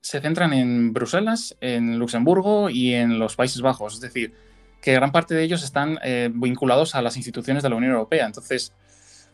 centran 0.00 0.54
en 0.54 0.94
Bruselas, 0.94 1.58
en 1.60 1.98
Luxemburgo 1.98 2.70
y 2.70 2.94
en 2.94 3.18
los 3.18 3.36
Países 3.36 3.60
Bajos. 3.60 3.92
Es 3.92 4.00
decir, 4.00 4.32
que 4.80 4.94
gran 4.94 5.12
parte 5.12 5.34
de 5.34 5.42
ellos 5.42 5.62
están 5.62 5.98
eh, 6.02 6.30
vinculados 6.32 6.94
a 6.94 7.02
las 7.02 7.18
instituciones 7.18 7.62
de 7.62 7.68
la 7.68 7.76
Unión 7.76 7.92
Europea. 7.92 8.24
Entonces, 8.24 8.72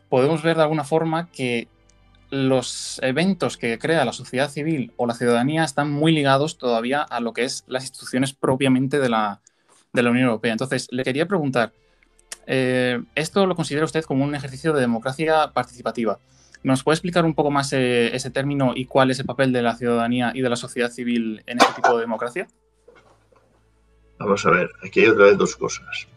podemos 0.09 0.43
ver 0.43 0.57
de 0.57 0.63
alguna 0.63 0.83
forma 0.83 1.31
que 1.31 1.69
los 2.31 2.99
eventos 3.05 3.57
que 3.57 3.79
crea 3.79 4.05
la 4.05 4.13
sociedad 4.13 4.51
civil 4.51 4.93
o 4.97 5.07
la 5.07 5.15
ciudadanía 5.15 5.63
están 5.63 5.93
muy 5.93 6.11
ligados 6.11 6.59
todavía 6.59 7.03
a 7.03 7.21
lo 7.21 7.33
que 7.33 7.45
es 7.45 7.63
las 7.69 7.85
instituciones 7.85 8.33
propiamente 8.33 8.99
de 8.99 9.09
la, 9.09 9.41
Unión 9.93 10.27
Europea. 10.27 10.51
Entonces, 10.51 10.89
le 10.91 11.05
quería 11.05 11.29
preguntar, 11.29 11.73
eh, 12.49 13.01
¿esto 13.15 13.47
lo 13.47 13.55
considera 13.55 13.85
usted 13.85 14.03
como 14.03 14.25
un 14.25 14.35
ejercicio 14.35 14.73
de 14.73 14.81
democracia 14.81 15.53
participativa? 15.55 16.19
¿Nos 16.65 16.83
puede 16.83 16.95
explicar 16.95 17.27
un 17.27 17.35
poco 17.35 17.51
más 17.51 17.75
eh, 17.75 18.17
ese 18.17 18.31
término 18.31 18.73
y 18.75 18.87
cuál 18.87 19.11
es 19.11 19.21
el 19.21 19.27
papel 19.27 19.53
de 19.53 19.61
la 19.61 19.77
ciudadanía 19.77 20.33
y 20.35 20.41
de 20.41 20.49
la 20.49 20.57
sociedad 20.57 20.91
civil 20.91 21.43
en 21.47 21.59
este 21.59 21.75
tipo 21.75 21.95
de 21.95 22.01
democracia? 22.01 22.49
Vamos 24.19 24.47
a 24.47 24.51
ver, 24.51 24.71
aquí 24.83 25.01
hay 25.01 25.09
otra 25.09 25.27
vez 25.27 25.37
dos 25.37 25.57
cosas. 25.57 26.09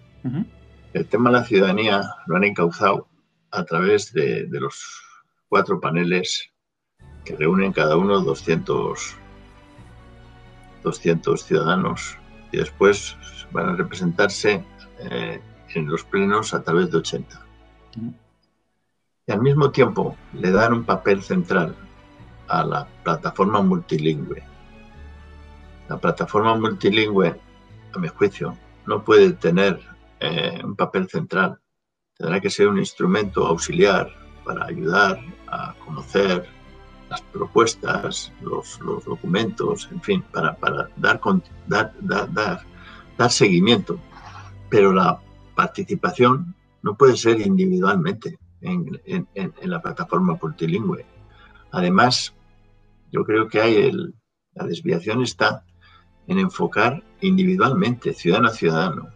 El 0.93 1.05
tema 1.07 1.29
de 1.29 1.39
la 1.39 1.43
ciudadanía 1.43 2.01
lo 2.27 2.37
han 2.37 2.45
encauzado 2.45 3.09
a 3.51 3.65
través 3.65 4.13
de, 4.13 4.47
los 4.49 5.01
cuatro 5.49 5.81
paneles 5.81 6.49
que 7.25 7.35
reúnen 7.35 7.73
cada 7.73 7.97
uno 7.97 8.21
200, 8.21 9.17
200 10.81 11.43
ciudadanos 11.43 12.17
y 12.53 12.57
después 12.57 13.17
van 13.51 13.67
a 13.67 13.75
representarse 13.75 14.63
eh, 15.11 15.41
en 15.75 15.87
los 15.87 16.05
plenos 16.05 16.53
a 16.53 16.63
través 16.63 16.89
de 16.89 16.99
80 16.99 17.45
y 19.27 19.33
al 19.33 19.41
mismo 19.41 19.71
tiempo 19.71 20.15
le 20.33 20.51
dan 20.51 20.71
un 20.71 20.83
papel 20.85 21.21
central 21.21 21.75
a 22.47 22.63
la 22.63 22.87
plataforma 23.03 23.61
multilingüe. 23.61 24.41
La 25.89 25.97
plataforma 25.97 26.55
multilingüe, 26.55 27.37
a 27.93 27.99
mi 27.99 28.07
juicio, 28.07 28.57
no 28.85 29.03
puede 29.03 29.33
tener 29.33 29.81
eh, 30.21 30.61
un 30.63 30.77
papel 30.77 31.09
central. 31.09 31.59
Tendrá 32.17 32.39
que 32.39 32.49
ser 32.49 32.69
un 32.69 32.77
instrumento 32.77 33.45
auxiliar 33.45 34.09
para 34.45 34.65
ayudar 34.65 35.19
a 35.47 35.75
conocer 35.85 36.47
las 37.09 37.21
propuestas, 37.21 38.31
los, 38.41 38.79
documentos, 38.79 39.89
en 39.91 40.01
fin, 40.01 40.23
para, 40.31 40.57
dar, 40.95 41.21
seguimiento. 43.29 43.99
Pero 44.69 44.93
la 44.93 45.19
participación 45.53 46.55
no 46.81 46.95
puede 46.95 47.17
ser 47.17 47.41
individualmente 47.41 48.37
en, 48.61 49.27
la 49.61 49.81
plataforma 49.81 50.37
multilingüe. 50.41 51.05
Además, 51.71 52.33
yo 53.11 53.23
creo 53.23 53.47
que 53.47 53.61
hay 53.61 53.91
la 54.53 54.65
desviación 54.65 55.21
está 55.21 55.63
en 56.25 56.39
enfocar 56.39 57.03
individualmente, 57.21 58.13
ciudadano 58.13 58.49
a 58.49 58.53
ciudadano. 58.53 59.09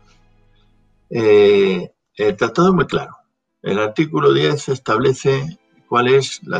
Eh, 1.10 1.91
el 2.15 2.36
tratado 2.36 2.69
es 2.69 2.74
muy 2.74 2.86
claro. 2.86 3.17
El 3.62 3.79
artículo 3.79 4.33
10 4.33 4.69
establece 4.69 5.60
cuál 5.88 6.07
es 6.07 6.41
la, 6.43 6.60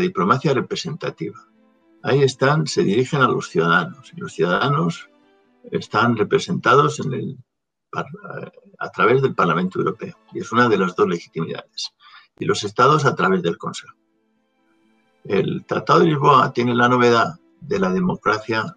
diplomacia 0.00 0.52
representativa. 0.52 1.38
Ahí 2.02 2.22
están, 2.22 2.66
se 2.66 2.82
dirigen 2.82 3.22
a 3.22 3.28
los 3.28 3.48
ciudadanos 3.48 4.12
y 4.14 4.20
los 4.20 4.32
ciudadanos 4.32 5.08
están 5.70 6.16
representados 6.16 7.00
en 7.00 7.12
el, 7.12 7.38
a 8.78 8.90
través 8.90 9.22
del 9.22 9.34
Parlamento 9.34 9.78
Europeo 9.78 10.16
y 10.32 10.40
es 10.40 10.52
una 10.52 10.68
de 10.68 10.78
las 10.78 10.94
dos 10.94 11.08
legitimidades 11.08 11.94
y 12.38 12.44
los 12.44 12.64
estados 12.64 13.04
a 13.04 13.14
través 13.14 13.42
del 13.42 13.58
Consejo. 13.58 13.94
El 15.24 15.64
Tratado 15.66 16.00
de 16.00 16.06
Lisboa 16.06 16.52
tiene 16.52 16.74
la 16.74 16.88
novedad 16.88 17.38
de 17.60 17.78
la 17.78 17.90
democracia 17.90 18.74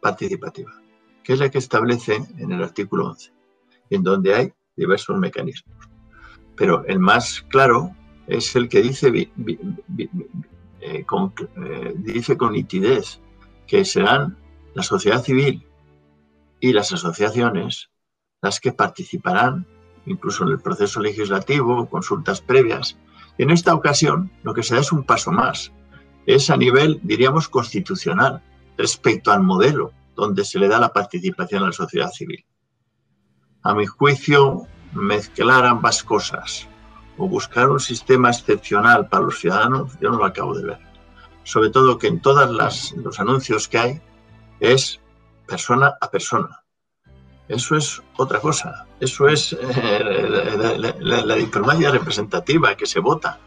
participativa, 0.00 0.72
que 1.22 1.34
es 1.34 1.38
la 1.38 1.50
que 1.50 1.58
establece 1.58 2.16
en 2.38 2.52
el 2.52 2.62
artículo 2.62 3.06
11, 3.06 3.32
en 3.90 4.02
donde 4.02 4.34
hay 4.34 4.52
diversos 4.76 5.18
mecanismos. 5.18 5.76
Pero 6.56 6.84
el 6.86 6.98
más 6.98 7.42
claro 7.48 7.94
es 8.26 8.54
el 8.56 8.68
que 8.68 8.82
dice, 8.82 9.30
eh, 10.80 11.04
con, 11.04 11.32
eh, 11.56 12.36
con 12.36 12.52
nitidez 12.52 13.20
que 13.66 13.84
serán 13.84 14.36
la 14.74 14.82
sociedad 14.82 15.22
civil 15.22 15.66
y 16.60 16.72
las 16.72 16.92
asociaciones 16.92 17.90
las 18.42 18.60
que 18.60 18.72
participarán 18.72 19.66
incluso 20.06 20.44
en 20.44 20.50
el 20.50 20.60
proceso 20.60 21.00
legislativo, 21.00 21.88
consultas 21.88 22.40
previas. 22.40 22.96
En 23.38 23.50
esta 23.50 23.74
ocasión, 23.74 24.30
lo 24.42 24.54
que 24.54 24.62
se 24.62 24.74
da 24.74 24.80
es 24.80 24.92
un 24.92 25.04
paso 25.04 25.32
más. 25.32 25.72
Es 26.26 26.50
a 26.50 26.56
nivel, 26.56 27.00
diríamos, 27.02 27.48
constitucional, 27.48 28.42
respecto 28.76 29.30
al 29.30 29.42
modelo 29.42 29.92
donde 30.16 30.44
se 30.44 30.58
le 30.58 30.68
da 30.68 30.78
la 30.78 30.92
participación 30.92 31.62
a 31.62 31.66
la 31.66 31.72
sociedad 31.72 32.10
civil. 32.10 32.44
A 33.62 33.74
mi 33.74 33.86
juicio, 33.86 34.66
mezclar 34.92 35.64
ambas 35.64 36.02
cosas 36.02 36.68
o 37.16 37.28
buscar 37.28 37.70
un 37.70 37.80
sistema 37.80 38.30
excepcional 38.30 39.08
para 39.08 39.24
los 39.24 39.38
ciudadanos, 39.38 39.98
yo 40.00 40.10
no 40.10 40.18
lo 40.18 40.24
acabo 40.24 40.54
de 40.54 40.64
ver. 40.64 40.78
Sobre 41.44 41.70
todo 41.70 41.98
que 41.98 42.06
en 42.06 42.20
todos 42.20 42.50
los 42.50 43.20
anuncios 43.20 43.68
que 43.68 43.78
hay 43.78 44.02
es 44.60 45.00
persona 45.46 45.94
a 46.00 46.10
persona. 46.10 46.62
Eso 47.48 47.76
es 47.76 48.02
otra 48.16 48.40
cosa. 48.40 48.86
Eso 49.00 49.28
es 49.28 49.54
eh, 49.58 50.94
la, 51.00 51.34
diplomacia 51.34 51.90
representativa 51.90 52.76
que 52.76 52.84
se 52.84 53.00
vota. 53.00 53.40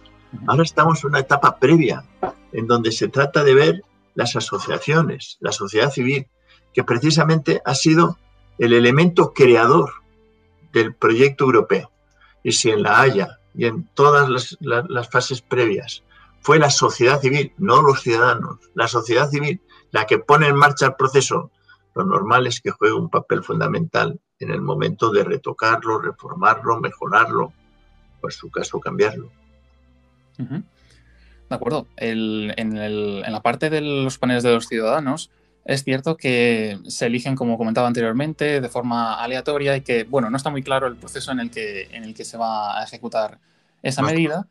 Ahora 0.48 0.63
estamos 0.63 1.03
en 1.03 1.12
una 1.12 1.19
etapa 1.19 1.60
previa 1.60 2.03
en 2.51 2.65
donde 2.65 2.91
se 2.91 3.07
trata 3.07 3.43
de 3.43 3.53
ver 3.53 3.83
las 4.15 4.36
asociaciones, 4.36 5.38
la 5.41 5.51
sociedad 5.51 5.91
civil, 5.91 6.27
que 6.74 6.83
precisamente 6.83 7.62
ha 7.65 7.75
sido 7.75 8.17
el 8.57 8.74
elemento 8.74 9.31
creador 9.33 9.93
del 10.72 10.95
proyecto 10.95 11.45
europeo. 11.45 11.91
Y 12.43 12.53
si 12.53 12.72
en 12.72 12.81
La 12.81 13.01
Haya 13.01 13.39
y 13.53 13.65
en 13.65 13.88
todas 13.93 14.57
las, 14.60 15.10
fases 15.10 15.41
previas 15.41 16.03
fue 16.41 16.57
la 16.57 16.72
sociedad 16.72 17.22
civil, 17.22 17.53
no 17.57 17.83
los 17.83 18.01
ciudadanos, 18.01 18.57
la 18.74 18.88
sociedad 18.88 19.29
civil 19.29 19.62
la 19.91 20.05
que 20.05 20.17
pone 20.17 20.48
en 20.48 20.55
marcha 20.55 20.88
el 20.88 20.95
proceso, 20.95 21.51
lo 21.93 22.03
normal 22.03 22.48
es 22.48 22.60
que 22.60 22.72
juegue 22.72 22.95
un 22.95 23.12
papel 23.12 23.43
fundamental 23.43 24.19
en 24.43 24.51
el 24.51 24.62
momento 24.62 25.12
de 25.12 25.23
retocarlo, 25.23 26.00
reformarlo, 26.00 26.79
mejorarlo, 26.79 27.53
o 28.21 28.27
en 28.27 28.31
su 28.31 28.50
caso 28.50 28.79
cambiarlo. 28.79 29.29
De 30.38 30.63
acuerdo. 31.50 31.88
en, 31.97 33.23
la 33.31 33.41
parte 33.41 33.69
de 33.69 33.81
los 33.81 34.17
paneles 34.17 34.43
de 34.43 34.53
los 34.53 34.67
ciudadanos, 34.67 35.31
es 35.65 35.83
cierto 35.83 36.17
que 36.17 36.79
se 36.88 37.05
eligen, 37.05 37.35
como 37.35 37.57
comentaba 37.57 37.88
anteriormente, 37.88 38.59
de 38.59 38.69
forma 38.69 39.15
aleatoria 39.15 39.77
y 39.77 39.81
que, 39.81 40.03
bueno, 40.03 40.29
no 40.29 40.38
está 40.38 40.50
muy 40.50 40.62
claro 40.62 40.88
el 40.88 40.97
proceso 40.97 41.31
en 41.31 41.39
el 41.39 41.51
que, 41.51 41.83
en 41.91 42.03
el 42.03 42.13
que 42.13 42.25
se 42.25 42.38
va 42.38 42.79
a 42.79 42.83
ejecutar 42.83 43.39
esa 43.81 44.01
medida, 44.01 44.47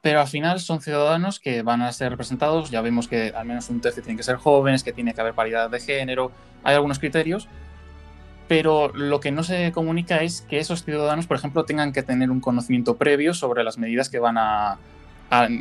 pero 0.00 0.20
al 0.20 0.26
final 0.26 0.60
son 0.60 0.80
ciudadanos 0.80 1.40
que 1.40 1.62
van 1.62 1.82
a 1.82 1.92
ser 1.92 2.10
representados. 2.10 2.70
Ya 2.70 2.80
vemos 2.80 3.06
que 3.06 3.32
al 3.34 3.46
menos 3.46 3.68
un 3.68 3.80
tercio 3.80 4.02
tiene 4.02 4.16
que 4.16 4.22
ser 4.22 4.36
jóvenes, 4.36 4.82
que 4.82 4.92
tiene 4.92 5.12
que 5.14 5.20
haber 5.20 5.34
paridad 5.34 5.68
de 5.68 5.80
género, 5.80 6.30
hay 6.62 6.74
algunos 6.74 6.98
criterios, 6.98 7.48
pero 8.48 8.88
lo 8.94 9.20
que 9.20 9.30
no 9.30 9.42
se 9.42 9.72
comunica 9.72 10.22
es 10.22 10.42
que 10.42 10.58
esos 10.58 10.84
ciudadanos, 10.84 11.26
por 11.26 11.36
ejemplo, 11.36 11.64
tengan 11.64 11.92
que 11.92 12.02
tener 12.02 12.30
un 12.30 12.40
conocimiento 12.40 12.96
previo 12.96 13.34
sobre 13.34 13.64
las 13.64 13.78
medidas 13.78 14.08
que 14.08 14.18
van 14.18 14.36
a, 14.38 14.78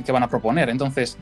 que 0.05 0.11
van 0.11 0.23
a 0.23 0.29
proponer. 0.29 0.69
Entonces, 0.69 1.17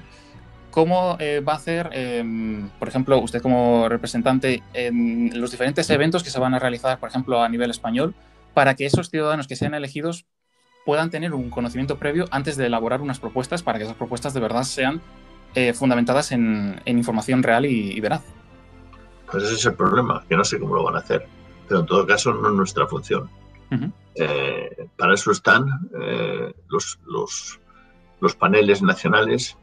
¿Cómo 0.71 1.17
eh, 1.19 1.41
va 1.41 1.53
a 1.53 1.55
hacer, 1.57 1.89
em, 1.91 2.69
por 2.79 2.87
ejemplo, 2.87 3.19
usted 3.19 3.41
como 3.41 3.89
representante 3.89 4.63
en 4.73 5.29
los 5.39 5.51
diferentes 5.51 5.89
eventos 5.89 6.23
que 6.23 6.29
se 6.29 6.39
van 6.39 6.53
a 6.53 6.59
realizar, 6.59 6.97
por 6.97 7.09
ejemplo, 7.09 7.43
a 7.43 7.49
nivel 7.49 7.69
español, 7.69 8.15
para 8.53 8.75
que 8.75 8.85
esos 8.85 9.09
ciudadanos 9.09 9.47
que 9.47 9.57
sean 9.57 9.73
elegidos 9.73 10.25
puedan 10.85 11.09
tener 11.09 11.33
un 11.33 11.49
conocimiento 11.49 11.97
previo 11.97 12.25
antes 12.31 12.55
de 12.55 12.67
elaborar 12.67 13.01
unas 13.01 13.19
propuestas 13.19 13.63
para 13.63 13.77
que 13.77 13.83
esas 13.83 13.97
propuestas 13.97 14.33
de 14.33 14.39
verdad 14.39 14.63
sean 14.63 15.01
eh, 15.55 15.73
fundamentadas 15.73 16.31
en, 16.31 16.81
información 16.85 17.43
real 17.43 17.65
y, 17.65 17.99
veraz? 17.99 18.23
Pues 19.29 19.43
ese 19.43 19.55
es 19.55 19.65
el 19.65 19.73
problema, 19.73 20.23
que 20.27 20.37
no 20.37 20.45
sé 20.45 20.57
cómo 20.57 20.75
lo 20.75 20.83
van 20.85 20.95
a 20.95 20.99
hacer, 20.99 21.27
pero 21.71 21.81
en 21.81 21.85
todo 21.85 22.05
caso 22.05 22.33
no 22.33 22.49
es 22.49 22.53
nuestra 22.53 22.85
función. 22.87 23.29
Eh, 24.15 24.89
para 24.97 25.13
eso 25.13 25.31
están 25.31 25.89
los, 26.67 26.99
los, 27.05 27.59
los 28.19 28.35
paneles 28.35 28.81
nacionales 28.81 29.57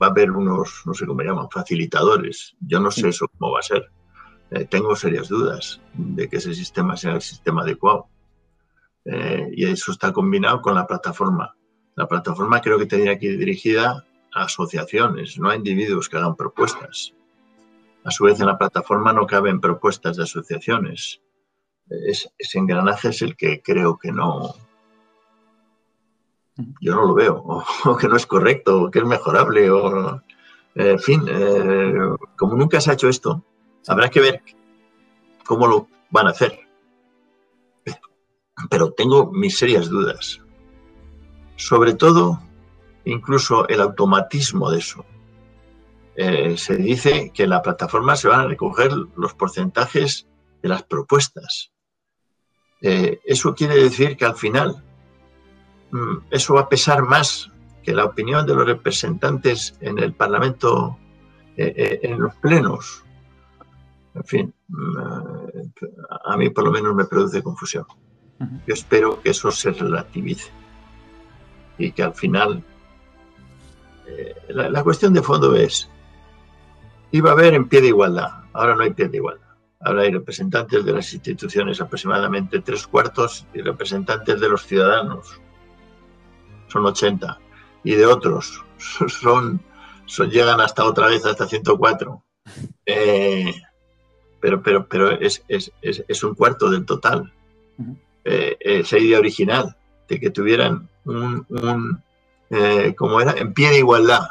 va 0.00 0.08
a 0.08 0.10
haber 0.10 0.30
unos, 0.30 0.82
no 0.84 0.94
sé 0.94 1.06
cómo 1.06 1.22
llaman, 1.22 1.48
facilitadores. 1.50 2.56
Yo 2.60 2.80
no 2.80 2.90
sé 2.90 3.08
eso 3.08 3.28
cómo 3.28 3.52
va 3.52 3.60
a 3.60 3.62
ser. 3.62 3.90
Eh, 4.50 4.64
tengo 4.64 4.94
serias 4.96 5.28
dudas 5.28 5.80
de 5.94 6.28
que 6.28 6.36
ese 6.36 6.54
sistema 6.54 6.96
sea 6.96 7.14
el 7.14 7.22
sistema 7.22 7.62
adecuado. 7.62 8.08
Eh, 9.04 9.48
y 9.52 9.64
eso 9.64 9.92
está 9.92 10.12
combinado 10.12 10.60
con 10.60 10.74
la 10.74 10.86
plataforma. 10.86 11.54
La 11.96 12.06
plataforma 12.06 12.60
creo 12.60 12.78
que 12.78 12.86
tendría 12.86 13.18
que 13.18 13.26
ir 13.26 13.38
dirigida 13.38 14.04
a 14.34 14.42
asociaciones, 14.44 15.38
no 15.38 15.50
a 15.50 15.56
individuos 15.56 16.08
que 16.08 16.16
hagan 16.16 16.36
propuestas. 16.36 17.14
A 18.04 18.10
su 18.10 18.24
vez, 18.24 18.40
en 18.40 18.46
la 18.46 18.58
plataforma 18.58 19.12
no 19.12 19.26
caben 19.26 19.60
propuestas 19.60 20.16
de 20.16 20.22
asociaciones. 20.22 21.20
Ese 21.90 22.58
engranaje 22.58 23.08
es 23.08 23.22
el 23.22 23.36
que 23.36 23.62
creo 23.62 23.98
que 23.98 24.12
no, 24.12 24.54
yo 26.80 26.94
no 26.94 27.06
lo 27.06 27.14
veo, 27.14 27.42
o, 27.84 27.96
que 27.96 28.08
no 28.08 28.16
es 28.16 28.26
correcto, 28.26 28.84
o 28.84 28.90
que 28.90 29.00
es 29.00 29.04
mejorable, 29.04 29.70
o 29.70 30.22
en 30.74 30.98
fin, 30.98 31.24
eh, 31.28 31.94
como 32.36 32.54
nunca 32.54 32.80
se 32.80 32.90
ha 32.90 32.94
hecho 32.94 33.08
esto, 33.08 33.44
habrá 33.88 34.08
que 34.08 34.20
ver 34.20 34.42
cómo 35.44 35.66
lo 35.66 35.88
van 36.10 36.28
a 36.28 36.30
hacer. 36.30 36.60
Pero 38.68 38.92
tengo 38.92 39.32
mis 39.32 39.58
serias 39.58 39.88
dudas. 39.88 40.40
Sobre 41.56 41.94
todo, 41.94 42.40
incluso 43.04 43.66
el 43.68 43.80
automatismo 43.80 44.70
de 44.70 44.78
eso. 44.78 45.04
Eh, 46.14 46.56
se 46.56 46.76
dice 46.76 47.32
que 47.34 47.44
en 47.44 47.50
la 47.50 47.62
plataforma 47.62 48.16
se 48.16 48.28
van 48.28 48.40
a 48.40 48.46
recoger 48.46 48.92
los 48.92 49.34
porcentajes 49.34 50.26
de 50.62 50.68
las 50.68 50.82
propuestas. 50.82 51.72
Eh, 52.82 53.20
eso 53.24 53.54
quiere 53.54 53.76
decir 53.76 54.16
que 54.16 54.24
al 54.24 54.36
final 54.36 54.82
Mm, 55.90 56.18
eso 56.30 56.54
va 56.54 56.62
a 56.62 56.68
pesar 56.68 57.02
más 57.02 57.50
que 57.82 57.92
la 57.92 58.04
opinión 58.04 58.46
de 58.46 58.54
los 58.54 58.66
representantes 58.66 59.76
en 59.80 59.98
el 59.98 60.12
Parlamento, 60.12 60.98
eh, 61.56 61.72
eh, 61.76 62.00
en 62.02 62.20
los 62.20 62.34
plenos. 62.36 63.04
En 64.14 64.24
fin, 64.24 64.54
mm, 64.68 64.98
a 66.24 66.36
mí 66.36 66.50
por 66.50 66.64
lo 66.64 66.70
menos 66.70 66.94
me 66.94 67.04
produce 67.04 67.42
confusión. 67.42 67.84
Yo 68.66 68.72
espero 68.72 69.20
que 69.20 69.30
eso 69.30 69.50
se 69.50 69.70
relativice 69.70 70.50
y 71.76 71.92
que 71.92 72.02
al 72.02 72.14
final 72.14 72.64
la, 74.48 74.82
cuestión 74.82 75.12
de 75.12 75.22
fondo 75.22 75.54
es, 75.54 75.90
iba 77.10 77.30
a 77.30 77.32
haber 77.34 77.52
en 77.52 77.68
pie 77.68 77.82
de 77.82 77.88
igualdad, 77.88 78.44
ahora 78.54 78.74
no 78.74 78.82
hay 78.82 78.94
pie 78.94 79.08
de 79.08 79.18
igualdad. 79.18 79.49
Ahora 79.80 80.02
hay 80.02 80.10
representantes 80.10 80.84
de 80.84 80.92
las 80.92 81.12
instituciones, 81.14 81.80
aproximadamente 81.80 82.60
tres 82.60 82.86
cuartos, 82.86 83.46
y 83.54 83.62
representantes 83.62 84.38
de 84.38 84.48
los 84.48 84.66
ciudadanos, 84.66 85.40
son 86.68 86.84
80, 86.84 87.38
y 87.84 87.94
de 87.94 88.06
otros 88.06 88.62
son, 89.08 89.62
son 90.04 90.30
llegan 90.30 90.60
hasta 90.60 90.84
otra 90.84 91.08
vez 91.08 91.24
hasta 91.24 91.46
104. 91.46 92.22
Eh, 92.84 93.54
pero 94.40 94.62
pero, 94.62 94.86
pero 94.86 95.10
es, 95.10 95.42
es, 95.48 95.72
es, 95.82 96.24
un 96.24 96.34
cuarto 96.34 96.70
del 96.70 96.84
total. 96.84 97.32
Eh, 98.24 98.56
esa 98.60 98.98
idea 98.98 99.18
original 99.18 99.76
de 100.08 100.20
que 100.20 100.30
tuvieran 100.30 100.88
un, 101.04 101.46
un 101.48 102.02
eh, 102.50 102.94
como 102.96 103.20
era, 103.20 103.32
en 103.32 103.54
pie 103.54 103.70
de 103.70 103.78
igualdad, 103.78 104.26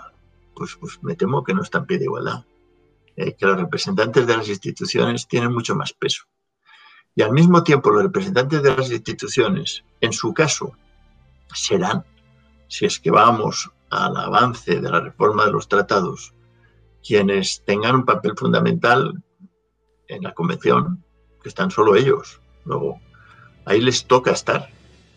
pues, 0.56 0.76
pues 0.76 1.02
me 1.02 1.16
temo 1.16 1.44
que 1.44 1.54
no 1.54 1.64
está 1.64 1.80
en 1.80 1.86
pie 1.86 1.98
de 1.98 2.06
igualdad. 2.06 2.44
Que 3.38 3.46
los 3.46 3.60
representantes 3.60 4.26
de 4.26 4.38
las 4.38 4.48
instituciones 4.48 5.28
tienen 5.28 5.54
mucho 5.54 5.76
más 5.76 5.94
peso. 5.94 6.24
Y 7.16 7.22
al 7.22 7.32
mismo 7.32 7.64
tiempo 7.64 7.90
los 7.92 8.04
representantes 8.04 8.64
de 8.64 8.76
las 8.76 8.92
instituciones, 8.92 9.84
en 10.00 10.14
su 10.14 10.34
caso, 10.34 10.74
serán 11.54 12.06
si 12.68 12.86
es 12.86 13.00
que 13.00 13.12
vamos 13.12 13.70
al 13.90 14.16
avance 14.16 14.80
de 14.80 14.90
la 14.90 15.02
reforma 15.02 15.46
de 15.46 15.52
los 15.52 15.68
tratados, 15.68 16.34
quienes 17.06 17.64
tengan 17.66 17.96
un 17.96 18.06
papel 18.06 18.34
fundamental 18.38 19.24
en 20.08 20.24
la 20.24 20.34
convención, 20.34 21.04
que 21.42 21.50
están 21.50 21.72
solo 21.72 21.96
ellos. 21.96 22.42
Luego, 22.66 23.00
ahí 23.66 23.82
les 23.82 24.06
toca 24.06 24.32
estar. 24.32 24.70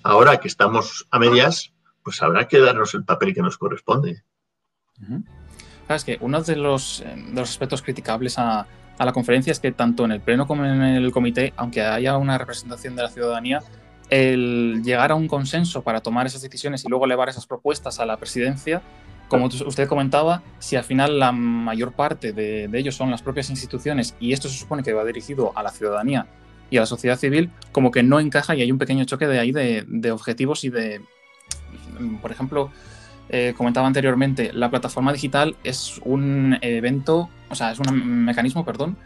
Ahora 0.03 0.39
que 0.39 0.49
estamos 0.49 1.07
a 1.11 1.19
medias, 1.19 1.73
pues 2.03 2.23
habrá 2.23 2.49
que 2.49 2.59
darnos 2.59 2.95
el 2.95 3.05
papel 3.05 3.35
que 3.35 3.43
nos 3.43 3.59
corresponde. 3.59 4.25
Es 5.97 6.05
que 6.05 6.19
uno 6.21 6.43
de 6.43 6.57
los, 6.57 7.01
eh, 7.01 7.15
de 7.17 7.41
los 7.41 7.51
aspectos 7.51 7.83
criticables 7.83 8.39
a, 8.39 8.67
a, 8.99 9.05
la 9.05 9.13
conferencia 9.13 9.51
es 9.51 9.61
que 9.61 9.73
tanto 9.73 10.05
en 10.05 10.13
el 10.13 10.21
pleno 10.21 10.47
como 10.47 10.65
en 10.65 10.83
el 10.83 11.13
comité, 11.13 11.53
aunque 11.57 11.83
haya 11.83 12.17
una 12.17 12.39
representación 12.39 12.97
de 12.97 13.03
la 13.03 13.09
ciudadanía, 13.09 13.63
el 14.11 14.83
llegar 14.85 15.11
a 15.11 15.15
un 15.15 15.27
consenso 15.27 15.83
para 15.83 16.01
tomar 16.01 16.27
esas 16.27 16.43
decisiones 16.43 16.85
y 16.85 16.89
luego 16.89 17.07
elevar 17.07 17.29
esas 17.31 17.47
propuestas 17.47 17.99
a 17.99 18.05
la 18.05 18.19
presidencia, 18.19 18.83
como 19.33 19.47
usted 19.47 19.89
comentaba, 19.89 20.43
si 20.59 20.77
al 20.77 20.85
final 20.85 21.19
la 21.19 21.33
mayor 21.33 21.93
parte 21.93 22.35
de, 22.35 22.69
ellos 22.75 22.95
son 22.95 23.11
las 23.11 23.23
propias 23.23 23.49
instituciones 23.49 24.15
y 24.21 24.35
esto 24.35 24.51
se 24.51 24.59
supone 24.59 24.83
que 24.83 24.93
va 24.93 25.07
dirigido 25.07 25.53
a 25.57 25.63
la 25.63 25.71
ciudadanía 25.71 26.27
y 26.69 26.77
a 26.77 26.81
la 26.81 26.87
sociedad 26.87 27.19
civil, 27.19 27.51
como 27.73 27.91
que 27.91 28.03
no 28.03 28.21
encaja 28.21 28.55
y 28.55 28.61
hay 28.61 28.71
un 28.71 28.77
pequeño 28.77 29.07
choque 29.07 29.27
de 29.27 29.39
ahí 29.39 29.51
de, 29.51 30.13
objetivos 30.13 30.65
y 30.65 30.69
de, 30.69 31.01
por 32.21 32.31
ejemplo, 32.31 32.71
eh, 33.35 33.55
comentaba 33.57 33.87
anteriormente, 33.87 34.53
la 34.53 34.69
plataforma 34.69 35.11
digital 35.11 35.57
es 35.65 35.99
un 36.05 36.59
evento, 36.61 37.31
o 37.49 37.55
sea, 37.55 37.73
es 37.73 37.79
un 37.79 38.27
mecanismo, 38.27 38.63
perdón, 38.63 38.99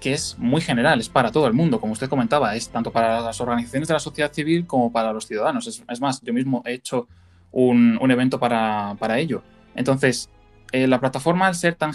que 0.00 0.12
es 0.12 0.36
muy 0.38 0.60
general, 0.60 1.00
es 1.00 1.08
para 1.08 1.32
todo 1.32 1.48
el 1.48 1.54
mundo, 1.54 1.80
como 1.80 1.92
usted 1.92 2.08
comentaba, 2.08 2.54
es 2.54 2.68
tanto 2.68 2.92
para 2.92 3.20
las 3.20 3.40
organizaciones 3.40 3.88
de 3.88 3.94
la 3.94 3.98
sociedad 3.98 4.32
civil 4.32 4.64
como 4.64 4.92
para 4.92 5.12
los 5.12 5.26
ciudadanos. 5.26 5.66
Es, 5.66 6.00
más, 6.00 6.20
yo 6.22 6.32
mismo 6.32 6.62
he 6.64 6.74
hecho 6.74 7.08
un, 7.50 7.98
evento 8.12 8.38
para, 8.38 9.18
ello. 9.18 9.42
Entonces, 9.74 10.30
eh, 10.70 10.86
la 10.86 11.00
plataforma, 11.00 11.48
al 11.48 11.56
ser 11.56 11.74
tan, 11.74 11.92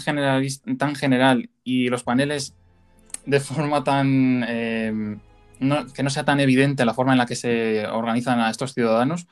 tan 0.76 0.94
general 0.94 1.48
y 1.64 1.88
los 1.88 2.02
paneles 2.02 2.54
de 3.24 3.40
forma 3.40 3.84
tan... 3.84 4.44
Eh, 4.46 5.16
que 5.94 6.02
no 6.02 6.10
sea 6.10 6.24
tan 6.24 6.40
evidente 6.40 6.84
la 6.84 6.94
forma 6.94 7.12
en 7.12 7.18
la 7.18 7.26
que 7.26 7.36
se 7.36 7.86
organizan 7.86 8.40
a 8.40 8.50
estos 8.50 8.74
ciudadanos, 8.74 9.26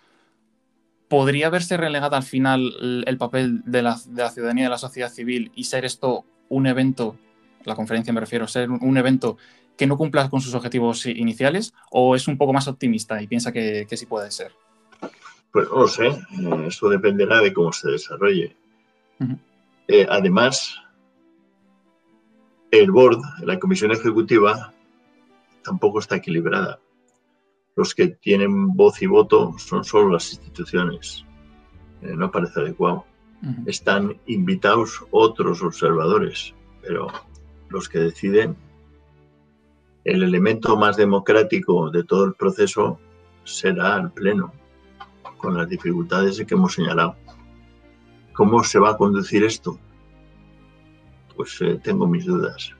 ¿podría 1.08 1.50
verse 1.50 1.76
relegada 1.76 2.16
al 2.16 2.22
final 2.22 3.04
el 3.06 3.18
papel 3.18 3.62
de 3.64 3.82
la, 3.82 3.96
ciudadanía 3.96 4.64
y 4.64 4.66
de 4.66 4.70
la 4.70 4.78
sociedad 4.78 5.10
civil 5.10 5.50
y 5.54 5.64
ser 5.64 5.84
esto 5.84 6.24
un 6.48 6.66
evento, 6.66 7.16
la 7.64 7.74
conferencia 7.74 8.12
me 8.12 8.20
refiero, 8.20 8.46
ser 8.46 8.70
un, 8.70 8.96
evento 8.96 9.36
que 9.76 9.86
no 9.86 9.96
cumpla 9.96 10.28
con 10.28 10.40
sus 10.40 10.54
objetivos 10.54 11.06
iniciales 11.06 11.72
o 11.90 12.14
es 12.14 12.28
un 12.28 12.36
poco 12.36 12.52
más 12.52 12.68
optimista 12.68 13.20
y 13.22 13.26
piensa 13.26 13.52
que, 13.52 13.86
sí 13.90 14.06
puede 14.06 14.30
ser? 14.30 14.52
Pues 15.50 15.68
no 15.68 15.78
lo 15.80 15.88
sé, 15.88 16.06
eh, 16.06 16.66
eso 16.66 16.88
dependerá 16.88 17.40
de 17.40 17.52
cómo 17.52 17.72
se 17.72 17.90
desarrolle. 17.90 18.54
Eh, 19.88 20.06
además, 20.08 20.76
el 22.70 22.90
board, 22.90 23.20
la 23.42 23.58
comisión 23.58 23.90
ejecutiva, 23.92 24.74
tampoco 25.64 26.00
está 26.00 26.16
equilibrada 26.16 26.78
los 27.78 27.94
que 27.94 28.08
tienen 28.08 28.74
voz 28.74 29.00
y 29.02 29.06
voto 29.06 29.54
son 29.56 29.84
solo 29.84 30.10
las 30.10 30.32
instituciones. 30.32 31.24
Eh, 32.02 32.12
no 32.16 32.28
parece 32.28 32.58
adecuado. 32.58 33.04
Están 33.66 34.20
invitados 34.26 35.04
otros 35.12 35.62
observadores, 35.62 36.56
pero 36.82 37.06
los 37.68 37.88
que 37.88 38.00
deciden, 38.00 38.56
el 40.02 40.24
elemento 40.24 40.76
más 40.76 40.96
democrático 40.96 41.88
de 41.90 42.02
todo 42.02 42.24
el 42.24 42.34
proceso 42.34 42.98
será 43.44 43.96
el 43.98 44.10
Pleno, 44.10 44.52
con 45.36 45.56
las 45.56 45.68
dificultades 45.68 46.44
que 46.44 46.54
hemos 46.54 46.74
señalado. 46.74 47.14
¿Cómo 48.32 48.64
se 48.64 48.80
va 48.80 48.90
a 48.90 48.96
conducir 48.96 49.44
esto? 49.44 49.78
Pues 51.36 51.56
eh, 51.60 51.78
tengo 51.80 52.08
mis 52.08 52.26
dudas. 52.26 52.74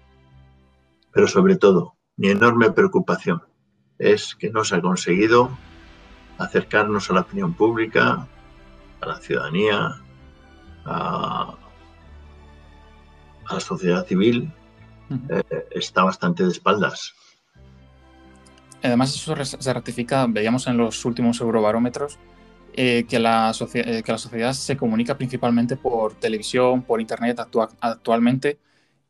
Pero 1.12 1.28
sobre 1.28 1.54
todo, 1.54 1.94
mi 2.16 2.30
enorme 2.30 2.72
preocupación 2.72 3.47
es 3.98 4.34
que 4.34 4.50
no 4.50 4.64
se 4.64 4.76
ha 4.76 4.80
conseguido 4.80 5.50
acercarnos 6.38 7.10
a 7.10 7.14
la 7.14 7.20
opinión 7.20 7.52
pública, 7.54 8.26
a 9.00 9.06
la 9.06 9.16
ciudadanía, 9.16 9.96
a, 10.84 11.54
la 13.50 13.60
sociedad 13.60 14.06
civil. 14.06 14.52
Eh, 15.30 15.42
está 15.70 16.04
bastante 16.04 16.44
de 16.44 16.50
espaldas. 16.50 17.14
Además, 18.82 19.14
eso 19.14 19.34
se 19.44 19.72
ratifica, 19.72 20.26
veíamos 20.28 20.66
en 20.66 20.76
los 20.76 21.04
últimos 21.04 21.40
eurobarómetros, 21.40 22.18
eh, 22.74 23.06
que, 23.08 23.18
la 23.18 23.52
eh, 23.74 24.02
que, 24.04 24.12
la 24.12 24.18
sociedad 24.18 24.52
se 24.52 24.76
comunica 24.76 25.16
principalmente 25.16 25.76
por 25.76 26.14
televisión, 26.14 26.82
por 26.82 27.00
Internet 27.00 27.40
actualmente, 27.80 28.58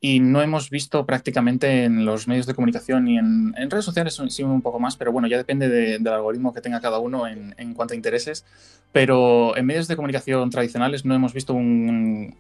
y 0.01 0.21
no 0.21 0.43
hemos 0.43 0.71
visto 0.71 1.05
prácticamente 1.07 1.85
en 1.85 2.05
los 2.05 2.29
medios 2.29 2.47
de 2.47 2.55
comunicación 2.55 3.09
y 3.09 3.19
en, 3.19 3.53
redes 3.69 3.85
sociales 3.85 4.21
sí 4.29 4.43
un 4.45 4.63
poco 4.63 4.79
más, 4.79 4.97
pero 4.97 5.11
bueno, 5.11 5.27
ya 5.27 5.37
depende 5.37 5.69
del 5.69 6.07
algoritmo 6.07 6.55
que 6.55 6.61
tenga 6.61 6.81
cada 6.81 6.99
uno 6.99 7.27
en, 7.27 7.75
cuanto 7.75 7.95
a 7.95 7.97
intereses. 7.97 8.45
Pero 8.93 9.57
en 9.57 9.67
medios 9.67 9.89
de 9.89 9.97
comunicación 9.97 10.51
tradicionales 10.51 11.05
no 11.05 11.15
hemos 11.15 11.35
visto 11.35 11.53
un, 11.53 12.37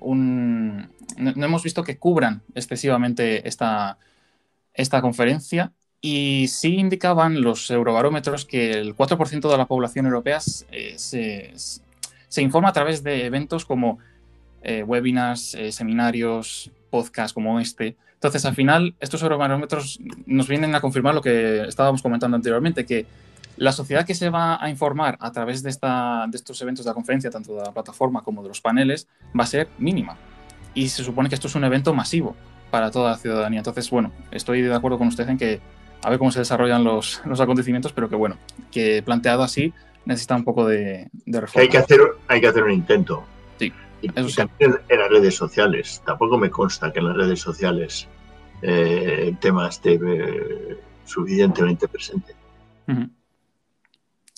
un 0.00 0.88
no, 1.18 1.44
hemos 1.44 1.62
visto 1.62 1.84
que 1.84 1.98
cubran 1.98 2.42
excesivamente 2.54 3.46
esta, 3.46 3.98
esta 4.72 5.02
conferencia 5.02 5.72
y 6.00 6.46
sí 6.48 6.76
indicaban 6.76 7.42
los 7.42 7.70
eurobarómetros 7.70 8.46
que 8.46 8.70
el 8.70 8.96
4% 8.96 9.50
de 9.50 9.58
la 9.58 9.66
población 9.66 10.06
europea 10.06 10.38
eh, 10.70 10.94
se, 10.96 11.52
se, 12.28 12.42
informa 12.42 12.70
a 12.70 12.72
través 12.72 13.02
de 13.02 13.26
eventos 13.26 13.64
como 13.64 13.98
eh, 14.62 14.82
webinars, 14.82 15.54
eh, 15.54 15.72
seminarios, 15.72 16.70
podcast 16.90 17.34
como 17.34 17.60
este. 17.60 17.96
Entonces, 18.14 18.44
al 18.44 18.54
final, 18.54 18.94
estos 19.00 19.22
eurobarómetros 19.22 20.00
nos 20.26 20.48
vienen 20.48 20.74
a 20.74 20.80
confirmar 20.80 21.14
lo 21.14 21.20
que 21.20 21.62
estábamos 21.62 22.02
comentando 22.02 22.36
anteriormente, 22.36 22.86
que 22.86 23.06
la 23.56 23.72
sociedad 23.72 24.06
que 24.06 24.14
se 24.14 24.30
va 24.30 24.62
a 24.62 24.68
informar 24.68 25.16
a 25.20 25.32
través 25.32 25.62
de, 25.62 25.70
esta, 25.70 26.26
de 26.28 26.36
estos 26.36 26.60
eventos 26.62 26.84
de 26.84 26.90
la 26.90 26.94
conferencia, 26.94 27.30
tanto 27.30 27.56
de 27.56 27.62
la 27.62 27.72
plataforma 27.72 28.22
como 28.22 28.42
de 28.42 28.48
los 28.48 28.60
paneles, 28.60 29.08
va 29.38 29.44
a 29.44 29.46
ser 29.46 29.68
mínima. 29.78 30.16
Y 30.74 30.88
se 30.88 31.02
supone 31.02 31.28
que 31.28 31.34
esto 31.34 31.48
es 31.48 31.54
un 31.54 31.64
evento 31.64 31.94
masivo 31.94 32.36
para 32.70 32.90
toda 32.90 33.12
la 33.12 33.16
ciudadanía. 33.16 33.60
Entonces, 33.60 33.88
bueno, 33.90 34.12
estoy 34.30 34.62
de 34.62 34.74
acuerdo 34.74 34.98
con 34.98 35.08
usted 35.08 35.28
en 35.28 35.38
que 35.38 35.60
a 36.02 36.10
ver 36.10 36.18
cómo 36.18 36.30
se 36.30 36.40
desarrollan 36.40 36.84
los, 36.84 37.22
los 37.24 37.40
acontecimientos, 37.40 37.92
pero 37.92 38.08
que 38.08 38.16
bueno, 38.16 38.36
que 38.70 39.02
planteado 39.02 39.42
así 39.42 39.72
necesita 40.04 40.36
un 40.36 40.44
poco 40.44 40.66
de, 40.66 41.08
de 41.12 41.40
reforma. 41.40 41.62
Hay 41.62 41.68
que, 41.68 41.78
hacer, 41.78 42.00
hay 42.28 42.40
que 42.40 42.46
hacer 42.46 42.62
un 42.62 42.72
intento. 42.72 43.24
Sí. 44.00 44.08
Y, 44.08 44.08
también 44.08 44.78
en 44.88 44.98
las 44.98 45.10
redes 45.10 45.34
sociales. 45.34 46.02
Tampoco 46.04 46.38
me 46.38 46.50
consta 46.50 46.92
que 46.92 47.00
en 47.00 47.06
las 47.08 47.16
redes 47.16 47.40
sociales 47.40 48.08
eh, 48.62 49.28
el 49.28 49.38
tema 49.38 49.68
esté 49.68 49.94
eh, 49.94 50.78
suficientemente 51.04 51.88
presente. 51.88 52.34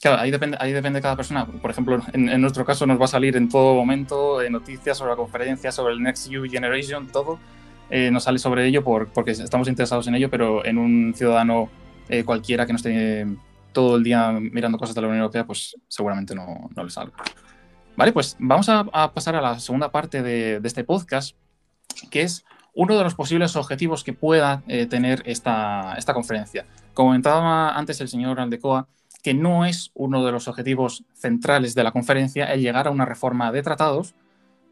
Claro, 0.00 0.20
ahí 0.20 0.30
depende, 0.30 0.56
ahí 0.60 0.72
depende 0.72 0.98
de 0.98 1.02
cada 1.02 1.16
persona. 1.16 1.46
Por 1.46 1.70
ejemplo, 1.70 2.00
en, 2.12 2.40
nuestro 2.40 2.64
caso 2.64 2.86
nos 2.86 3.00
va 3.00 3.06
a 3.06 3.08
salir 3.08 3.36
en 3.36 3.48
todo 3.48 3.74
momento 3.74 4.40
eh, 4.40 4.50
noticias 4.50 4.96
sobre 4.96 5.10
la 5.10 5.16
conferencia, 5.16 5.72
sobre 5.72 5.94
el 5.94 6.02
Next 6.02 6.28
U 6.28 6.44
Generation, 6.48 7.08
todo. 7.08 7.38
nos 7.90 8.24
sale 8.24 8.38
sobre 8.38 8.66
ello 8.66 8.84
por, 8.84 9.08
porque 9.08 9.32
estamos 9.32 9.68
interesados 9.68 10.06
en 10.06 10.14
ello, 10.14 10.30
pero 10.30 10.64
en 10.64 10.78
un 10.78 11.14
ciudadano 11.14 11.70
cualquiera 12.24 12.64
que 12.64 12.72
no 12.72 12.76
esté 12.76 13.26
todo 13.72 13.96
el 13.96 14.02
día 14.02 14.32
mirando 14.32 14.78
cosas 14.78 14.94
de 14.94 15.02
la 15.02 15.08
Unión 15.08 15.22
Europea, 15.22 15.44
pues 15.44 15.76
seguramente 15.88 16.34
no, 16.34 16.70
no 16.74 16.84
le 16.84 16.90
salga. 16.90 17.12
Vale, 17.98 18.12
pues 18.12 18.37
vamos 18.38 18.68
a, 18.68 19.12
pasar 19.12 19.34
a 19.34 19.40
la 19.40 19.58
segunda 19.58 19.90
parte 19.90 20.22
de, 20.22 20.61
este 20.62 20.84
podcast, 20.84 21.37
que 22.12 22.22
es 22.22 22.44
uno 22.72 22.96
de 22.96 23.02
los 23.02 23.16
posibles 23.16 23.56
objetivos 23.56 24.04
que 24.04 24.12
pueda 24.12 24.62
eh, 24.68 24.87
tener 24.87 25.24
esta, 25.26 25.96
esta 25.98 26.14
conferencia. 26.14 26.64
Comentaba 26.94 27.76
antes 27.76 28.00
el 28.00 28.06
señor 28.06 28.38
Aldecoa 28.38 28.87
que 29.24 29.34
no 29.34 29.64
es 29.64 29.90
uno 29.94 30.24
de 30.24 30.30
los 30.30 30.46
objetivos 30.46 31.02
centrales 31.12 31.74
de 31.74 31.82
la 31.82 31.90
conferencia 31.90 32.44
el 32.44 32.61
llegar 32.61 32.87
a 32.87 32.92
una 32.92 33.04
reforma 33.04 33.50
de 33.50 33.64
tratados, 33.64 34.14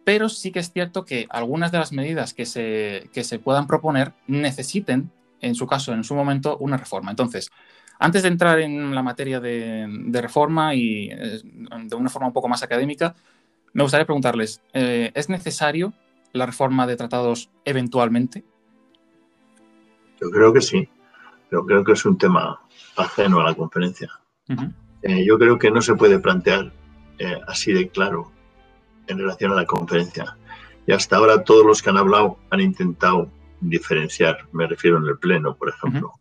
pero 0.04 0.28
sí 0.28 0.52
que 0.52 0.60
es 0.60 0.70
cierto 0.70 1.04
que 1.04 1.26
algunas 1.28 1.72
de 1.72 1.78
las 1.78 1.90
medidas 1.90 2.32
que 2.32 2.46
se, 2.46 3.10
que 3.12 3.24
se 3.24 3.40
puedan 3.40 3.66
proponer 3.66 4.12
necesiten, 4.28 5.10
en 5.40 5.56
su 5.56 5.66
caso, 5.66 5.92
en 5.92 6.04
su 6.04 6.14
momento, 6.14 6.58
una 6.58 6.76
reforma. 6.76 7.10
Entonces, 7.10 7.50
antes 7.98 8.22
de 8.22 8.28
entrar 8.28 8.60
en 8.60 8.94
la 8.94 9.02
materia 9.02 9.40
de, 9.40 10.20
reforma 10.20 10.74
y 10.74 11.08
eh, 11.10 11.40
de 11.42 11.96
una 11.96 12.10
forma 12.10 12.28
un 12.28 12.32
poco 12.32 12.48
más 12.48 12.62
académica, 12.62 13.14
me 13.72 13.82
gustaría 13.82 14.06
preguntarles, 14.06 14.62
eh, 14.72 15.12
¿es 15.14 15.28
necesario 15.28 15.92
la 16.32 16.46
reforma 16.46 16.86
de 16.86 16.96
tratados 16.96 17.50
eventualmente? 17.64 18.44
Yo 20.20 20.30
creo 20.30 20.52
que 20.52 20.60
sí, 20.60 20.88
pero 21.50 21.64
creo 21.64 21.84
que 21.84 21.92
es 21.92 22.04
un 22.04 22.16
tema 22.16 22.60
ajeno 22.96 23.40
a 23.40 23.44
la 23.44 23.54
conferencia. 23.54 24.10
Eh, 25.02 25.24
yo 25.24 25.38
creo 25.38 25.58
que 25.58 25.70
no 25.70 25.82
se 25.82 25.94
puede 25.94 26.18
plantear 26.18 26.72
así 27.46 27.72
de 27.72 27.88
claro 27.88 28.30
en 29.06 29.18
relación 29.18 29.52
a 29.52 29.56
la 29.56 29.64
conferencia. 29.64 30.36
Y 30.86 30.92
hasta 30.92 31.16
ahora 31.16 31.42
todos 31.44 31.64
los 31.64 31.82
que 31.82 31.90
han 31.90 31.96
hablado 31.96 32.38
han 32.50 32.60
intentado 32.60 33.30
diferenciar, 33.60 34.46
me 34.52 34.66
refiero 34.66 34.98
en 34.98 35.04
el 35.04 35.18
Pleno, 35.18 35.56
por 35.56 35.70
ejemplo 35.70 36.12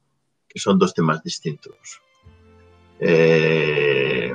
son 0.60 0.80
dos 0.80 0.94
temas 0.94 1.24
distintos. 1.24 2.02
Eh, 3.00 4.34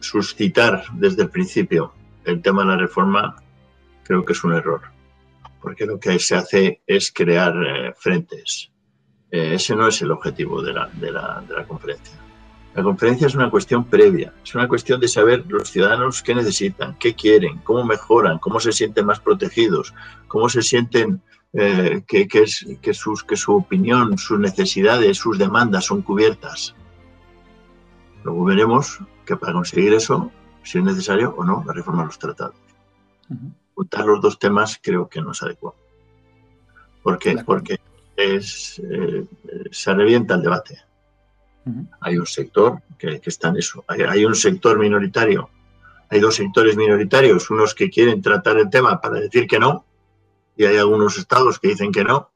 suscitar 0.00 0.84
desde 0.94 1.24
el 1.24 1.30
principio 1.30 1.92
el 2.24 2.40
tema 2.40 2.62
de 2.62 2.68
la 2.68 2.76
reforma 2.76 3.36
creo 4.02 4.24
que 4.24 4.32
es 4.32 4.42
un 4.44 4.54
error, 4.54 4.82
porque 5.60 5.84
lo 5.84 5.98
que 5.98 6.18
se 6.18 6.34
hace 6.34 6.82
es 6.86 7.12
crear 7.12 7.54
eh, 7.56 7.94
frentes. 7.96 8.70
Eh, 9.30 9.54
ese 9.54 9.74
no 9.76 9.88
es 9.88 10.00
el 10.00 10.12
objetivo 10.12 10.62
de 10.62 10.72
la, 10.72 10.88
de 10.88 11.10
la 11.10 11.64
conferencia. 11.66 12.16
La 12.76 12.82
conferencia 12.82 13.26
es 13.26 13.34
una 13.34 13.50
cuestión 13.50 13.86
previa, 13.86 14.34
es 14.44 14.54
una 14.54 14.68
cuestión 14.68 15.00
de 15.00 15.08
saber 15.08 15.44
los 15.48 15.70
ciudadanos 15.70 16.22
qué 16.22 16.34
necesitan, 16.34 16.94
qué 16.98 17.14
quieren, 17.14 17.56
cómo 17.64 17.82
mejoran, 17.84 18.38
cómo 18.38 18.60
se 18.60 18.70
sienten 18.70 19.06
más 19.06 19.18
protegidos, 19.18 19.94
cómo 20.28 20.50
se 20.50 20.60
sienten 20.60 21.22
eh, 21.58 22.02
que, 22.06 22.28
es, 22.34 22.66
que, 22.82 22.92
sus, 22.92 23.24
que 23.24 23.34
su 23.34 23.56
opinión, 23.56 24.18
sus 24.18 24.38
necesidades, 24.38 25.16
sus 25.16 25.38
demandas 25.38 25.86
son 25.86 26.02
cubiertas. 26.02 26.74
Luego 28.24 28.44
veremos 28.44 28.98
que 29.24 29.36
para 29.36 29.54
conseguir 29.54 29.94
eso, 29.94 30.30
si 30.62 30.76
es 30.76 30.84
necesario 30.84 31.34
o 31.34 31.44
no, 31.44 31.64
la 31.66 31.72
reforma 31.72 32.02
de 32.02 32.08
los 32.08 32.18
tratados. 32.18 32.56
Juntar 33.74 34.04
los 34.04 34.20
dos 34.20 34.38
temas 34.38 34.78
creo 34.82 35.08
que 35.08 35.22
no 35.22 35.32
es 35.32 35.42
adecuado. 35.42 35.76
¿Por 37.02 37.18
qué? 37.18 37.38
Porque 37.42 37.78
es, 38.16 38.78
eh, 38.80 39.24
se 39.70 39.94
revienta 39.94 40.34
el 40.34 40.42
debate. 40.42 40.78
Hay 42.00 42.18
un 42.18 42.26
sector 42.26 42.82
que, 42.98 43.18
está 43.24 43.48
en 43.48 43.56
eso. 43.56 43.82
hay, 43.88 44.26
un 44.26 44.34
sector 44.34 44.78
minoritario. 44.78 45.48
Hay 46.10 46.20
dos 46.20 46.34
sectores 46.34 46.76
minoritarios, 46.76 47.48
unos 47.48 47.74
que 47.74 47.88
quieren 47.88 48.20
tratar 48.20 48.58
el 48.58 48.68
tema 48.68 49.00
para 49.00 49.20
decir 49.20 49.46
que 49.46 49.58
no, 49.58 49.85
y 50.56 50.64
hay 50.64 50.76
algunos 50.76 51.18
estados 51.18 51.58
que 51.58 51.68
dicen 51.68 51.92
que 51.92 52.04
no, 52.04 52.30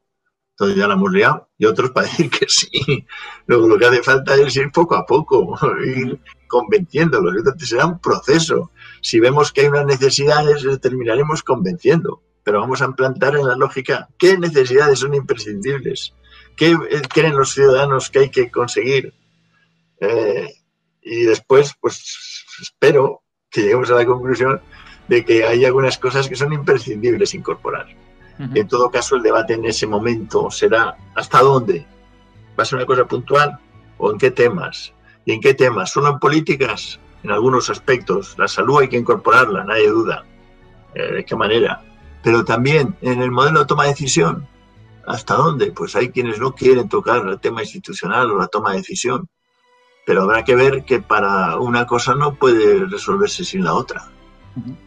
entonces 0.61 0.77
ya 0.77 0.87
la 0.87 0.93
hemos 0.93 1.11
liado, 1.11 1.49
y 1.57 1.65
otros 1.65 1.89
para 1.89 2.07
decir 2.07 2.29
que 2.29 2.45
sí. 2.47 3.05
Luego 3.47 3.67
lo 3.67 3.79
que 3.79 3.85
hace 3.87 4.03
falta 4.03 4.35
es 4.35 4.55
ir 4.55 4.71
poco 4.71 4.95
a 4.95 5.05
poco, 5.05 5.57
ir 5.85 6.19
convenciéndolos. 6.47 7.35
Entonces 7.35 7.69
será 7.69 7.87
un 7.87 7.99
proceso. 7.99 8.71
Si 9.01 9.19
vemos 9.19 9.51
que 9.51 9.61
hay 9.61 9.67
unas 9.67 9.87
necesidades, 9.87 10.63
terminaremos 10.79 11.41
convenciendo. 11.41 12.21
Pero 12.43 12.59
vamos 12.59 12.81
a 12.81 12.85
implantar 12.85 13.35
en 13.35 13.47
la 13.47 13.55
lógica 13.55 14.09
qué 14.19 14.37
necesidades 14.37 14.99
son 14.99 15.13
imprescindibles, 15.13 16.13
qué 16.55 16.71
eh, 16.71 17.01
creen 17.11 17.35
los 17.35 17.53
ciudadanos 17.53 18.09
que 18.09 18.19
hay 18.19 18.29
que 18.29 18.51
conseguir. 18.51 19.13
Eh, 19.99 20.47
y 21.01 21.23
después, 21.23 21.73
pues 21.81 22.45
espero 22.61 23.23
que 23.49 23.61
lleguemos 23.61 23.89
a 23.89 23.95
la 23.95 24.05
conclusión 24.05 24.61
de 25.07 25.25
que 25.25 25.43
hay 25.43 25.65
algunas 25.65 25.97
cosas 25.97 26.27
que 26.27 26.35
son 26.35 26.53
imprescindibles 26.53 27.33
incorporar. 27.33 27.87
En 28.55 28.67
todo 28.67 28.89
caso, 28.89 29.15
el 29.15 29.21
debate 29.21 29.53
en 29.53 29.65
ese 29.65 29.85
momento 29.85 30.49
será 30.49 30.97
hasta 31.15 31.41
dónde. 31.41 31.85
¿Va 32.57 32.63
a 32.63 32.65
ser 32.65 32.77
una 32.77 32.85
cosa 32.85 33.05
puntual 33.05 33.59
o 33.97 34.11
en 34.11 34.17
qué 34.17 34.31
temas? 34.31 34.93
¿Y 35.25 35.33
en 35.33 35.41
qué 35.41 35.53
temas? 35.53 35.91
¿Solo 35.91 36.09
en 36.09 36.19
políticas? 36.19 36.99
En 37.23 37.31
algunos 37.31 37.69
aspectos. 37.69 38.35
La 38.37 38.47
salud 38.47 38.81
hay 38.81 38.89
que 38.89 38.97
incorporarla, 38.97 39.63
nadie 39.63 39.89
duda. 39.89 40.25
Eh, 40.95 41.13
¿De 41.13 41.25
qué 41.25 41.35
manera? 41.35 41.83
Pero 42.23 42.43
también 42.43 42.95
en 43.01 43.21
el 43.21 43.31
modelo 43.31 43.59
de 43.59 43.65
toma 43.65 43.83
de 43.83 43.89
decisión. 43.89 44.47
¿Hasta 45.05 45.35
dónde? 45.35 45.71
Pues 45.71 45.95
hay 45.95 46.09
quienes 46.09 46.39
no 46.39 46.53
quieren 46.53 46.89
tocar 46.89 47.27
el 47.27 47.39
tema 47.39 47.61
institucional 47.61 48.31
o 48.31 48.37
la 48.37 48.47
toma 48.47 48.71
de 48.71 48.77
decisión. 48.77 49.29
Pero 50.05 50.23
habrá 50.23 50.43
que 50.43 50.55
ver 50.55 50.83
que 50.83 50.99
para 50.99 51.57
una 51.57 51.85
cosa 51.85 52.15
no 52.15 52.35
puede 52.35 52.85
resolverse 52.85 53.45
sin 53.45 53.63
la 53.63 53.73
otra. 53.73 54.09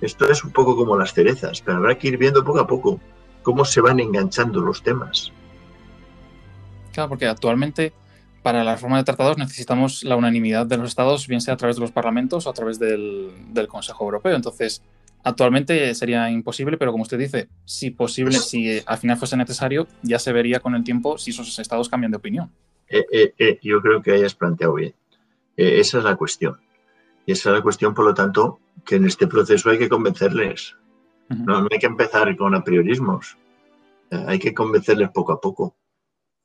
Esto 0.00 0.28
es 0.28 0.44
un 0.44 0.52
poco 0.52 0.76
como 0.76 0.96
las 0.96 1.14
cerezas, 1.14 1.62
pero 1.62 1.78
habrá 1.78 1.96
que 1.96 2.08
ir 2.08 2.18
viendo 2.18 2.44
poco 2.44 2.60
a 2.60 2.66
poco 2.66 3.00
cómo 3.44 3.64
se 3.64 3.80
van 3.80 4.00
enganchando 4.00 4.60
los 4.60 4.82
temas. 4.82 5.32
Claro, 6.92 7.10
porque 7.10 7.26
actualmente 7.26 7.92
para 8.42 8.64
la 8.64 8.74
reforma 8.74 8.98
de 8.98 9.04
tratados 9.04 9.38
necesitamos 9.38 10.02
la 10.02 10.16
unanimidad 10.16 10.66
de 10.66 10.76
los 10.76 10.88
estados, 10.88 11.28
bien 11.28 11.40
sea 11.40 11.54
a 11.54 11.56
través 11.56 11.76
de 11.76 11.82
los 11.82 11.92
parlamentos 11.92 12.46
o 12.46 12.50
a 12.50 12.52
través 12.52 12.80
del, 12.80 13.30
del 13.50 13.68
Consejo 13.68 14.04
Europeo. 14.04 14.34
Entonces, 14.34 14.82
actualmente 15.22 15.94
sería 15.94 16.30
imposible, 16.30 16.76
pero 16.76 16.90
como 16.92 17.02
usted 17.02 17.18
dice, 17.18 17.48
si 17.64 17.90
posible, 17.90 18.38
si 18.38 18.82
al 18.84 18.98
final 18.98 19.16
fuese 19.16 19.36
necesario, 19.36 19.86
ya 20.02 20.18
se 20.18 20.32
vería 20.32 20.60
con 20.60 20.74
el 20.74 20.84
tiempo 20.84 21.16
si 21.16 21.30
esos 21.30 21.58
estados 21.58 21.88
cambian 21.88 22.10
de 22.10 22.18
opinión. 22.18 22.50
Eh, 22.88 23.06
eh, 23.10 23.34
eh, 23.38 23.58
yo 23.62 23.80
creo 23.80 24.02
que 24.02 24.12
hayas 24.12 24.34
planteado 24.34 24.74
bien. 24.74 24.94
esa 25.56 25.98
es 25.98 26.04
la 26.04 26.16
cuestión. 26.16 26.60
Y 27.26 27.32
esa 27.32 27.50
es 27.50 27.56
la 27.56 27.62
cuestión, 27.62 27.94
por 27.94 28.04
lo 28.04 28.12
tanto, 28.12 28.60
que 28.84 28.96
en 28.96 29.06
este 29.06 29.26
proceso 29.26 29.70
hay 29.70 29.78
que 29.78 29.88
convencerles. 29.88 30.76
No, 31.28 31.66
hay 31.70 31.78
que 31.78 31.86
empezar 31.86 32.36
con 32.36 32.54
apriorismos. 32.54 33.36
Eh, 34.10 34.24
hay 34.26 34.38
que 34.38 34.54
convencerles 34.54 35.10
poco 35.10 35.32
a 35.32 35.40
poco. 35.40 35.74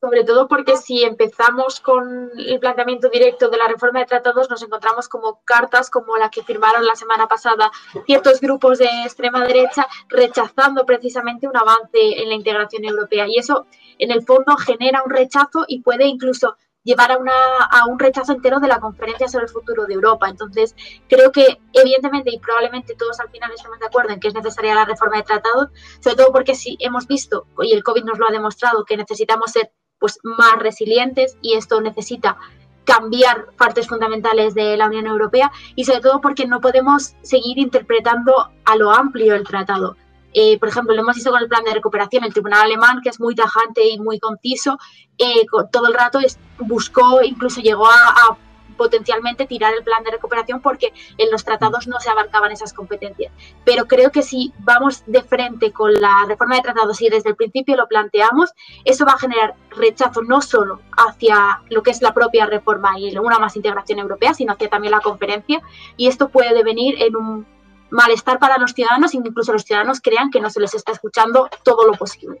Sobre 0.00 0.24
todo 0.24 0.48
porque 0.48 0.78
si 0.78 1.02
empezamos 1.02 1.78
con 1.80 2.30
el 2.34 2.58
planteamiento 2.58 3.10
directo 3.10 3.50
de 3.50 3.58
la 3.58 3.68
reforma 3.68 4.00
de 4.00 4.06
tratados, 4.06 4.48
nos 4.48 4.62
encontramos 4.62 5.10
como 5.10 5.42
cartas 5.44 5.90
como 5.90 6.16
la 6.16 6.30
que 6.30 6.42
firmaron 6.42 6.86
la 6.86 6.94
semana 6.94 7.28
pasada 7.28 7.70
ciertos 8.06 8.40
grupos 8.40 8.78
de 8.78 8.86
extrema 9.04 9.44
derecha 9.44 9.86
rechazando 10.08 10.86
precisamente 10.86 11.46
un 11.46 11.54
avance 11.54 12.22
en 12.22 12.30
la 12.30 12.34
integración 12.34 12.86
europea. 12.86 13.26
Y 13.28 13.36
eso, 13.36 13.66
en 13.98 14.10
el 14.10 14.22
fondo, 14.22 14.56
genera 14.56 15.02
un 15.04 15.10
rechazo 15.10 15.66
y 15.68 15.82
puede 15.82 16.06
incluso 16.06 16.56
llevar 16.82 17.12
a, 17.12 17.18
una, 17.18 17.32
a 17.70 17.86
un 17.86 17.98
rechazo 17.98 18.32
entero 18.32 18.60
de 18.60 18.68
la 18.68 18.80
conferencia 18.80 19.28
sobre 19.28 19.44
el 19.44 19.50
futuro 19.50 19.86
de 19.86 19.94
Europa. 19.94 20.28
Entonces, 20.28 20.74
creo 21.08 21.30
que 21.32 21.60
evidentemente 21.72 22.30
y 22.32 22.38
probablemente 22.38 22.94
todos 22.94 23.20
al 23.20 23.30
final 23.30 23.50
estamos 23.52 23.78
de 23.78 23.86
acuerdo 23.86 24.12
en 24.12 24.20
que 24.20 24.28
es 24.28 24.34
necesaria 24.34 24.74
la 24.74 24.84
reforma 24.84 25.18
de 25.18 25.22
tratados, 25.24 25.68
sobre 26.00 26.16
todo 26.16 26.32
porque 26.32 26.54
si 26.54 26.76
hemos 26.80 27.06
visto, 27.06 27.46
y 27.60 27.72
el 27.72 27.82
COVID 27.82 28.04
nos 28.04 28.18
lo 28.18 28.28
ha 28.28 28.32
demostrado, 28.32 28.84
que 28.84 28.96
necesitamos 28.96 29.52
ser 29.52 29.72
pues, 29.98 30.18
más 30.22 30.58
resilientes 30.58 31.36
y 31.42 31.54
esto 31.54 31.80
necesita 31.80 32.38
cambiar 32.84 33.52
partes 33.56 33.86
fundamentales 33.86 34.54
de 34.54 34.76
la 34.76 34.86
Unión 34.86 35.06
Europea 35.06 35.52
y 35.76 35.84
sobre 35.84 36.00
todo 36.00 36.20
porque 36.20 36.46
no 36.46 36.60
podemos 36.60 37.14
seguir 37.22 37.58
interpretando 37.58 38.50
a 38.64 38.76
lo 38.76 38.90
amplio 38.90 39.34
el 39.34 39.44
tratado. 39.44 39.96
Eh, 40.32 40.58
por 40.58 40.68
ejemplo, 40.68 40.94
lo 40.94 41.02
hemos 41.02 41.16
visto 41.16 41.30
con 41.30 41.42
el 41.42 41.48
plan 41.48 41.64
de 41.64 41.74
recuperación. 41.74 42.24
El 42.24 42.32
tribunal 42.32 42.62
alemán, 42.62 43.00
que 43.02 43.08
es 43.08 43.20
muy 43.20 43.34
tajante 43.34 43.86
y 43.88 43.98
muy 43.98 44.18
conciso, 44.18 44.78
eh, 45.18 45.46
todo 45.72 45.88
el 45.88 45.94
rato 45.94 46.18
buscó, 46.58 47.22
incluso 47.22 47.60
llegó 47.60 47.86
a, 47.86 48.36
potencialmente 48.76 49.44
tirar 49.44 49.74
el 49.74 49.84
plan 49.84 50.02
de 50.04 50.10
recuperación 50.10 50.62
porque 50.62 50.90
en 51.18 51.30
los 51.30 51.44
tratados 51.44 51.86
no 51.86 52.00
se 52.00 52.08
abarcaban 52.08 52.50
esas 52.50 52.72
competencias. 52.72 53.30
Pero 53.62 53.84
creo 53.84 54.10
que 54.10 54.22
si 54.22 54.54
vamos 54.60 55.02
de 55.06 55.20
frente 55.20 55.70
con 55.70 55.92
la 55.92 56.24
reforma 56.26 56.56
de 56.56 56.62
tratados 56.62 57.02
y 57.02 57.10
desde 57.10 57.28
el 57.28 57.36
principio 57.36 57.76
lo 57.76 57.88
planteamos, 57.88 58.54
eso 58.86 59.04
va 59.04 59.12
a 59.12 59.18
generar 59.18 59.54
rechazo 59.76 60.22
no 60.22 60.40
solo 60.40 60.80
hacia 60.96 61.60
lo 61.68 61.82
que 61.82 61.90
es 61.90 62.00
la 62.00 62.14
propia 62.14 62.46
reforma 62.46 62.98
y 62.98 63.14
una 63.18 63.38
más 63.38 63.54
integración 63.54 63.98
europea, 63.98 64.32
sino 64.32 64.54
hacia 64.54 64.70
también 64.70 64.92
la 64.92 65.00
conferencia. 65.00 65.60
Y 65.98 66.06
esto 66.06 66.30
puede 66.30 66.54
devenir 66.54 67.02
en 67.02 67.16
un 67.16 67.46
malestar 67.90 68.38
para 68.38 68.58
los 68.58 68.72
ciudadanos, 68.72 69.14
incluso 69.14 69.52
los 69.52 69.64
ciudadanos 69.64 70.00
crean 70.00 70.30
que 70.30 70.40
no 70.40 70.50
se 70.50 70.60
les 70.60 70.74
está 70.74 70.92
escuchando 70.92 71.48
todo 71.62 71.86
lo 71.86 71.92
posible. 71.92 72.40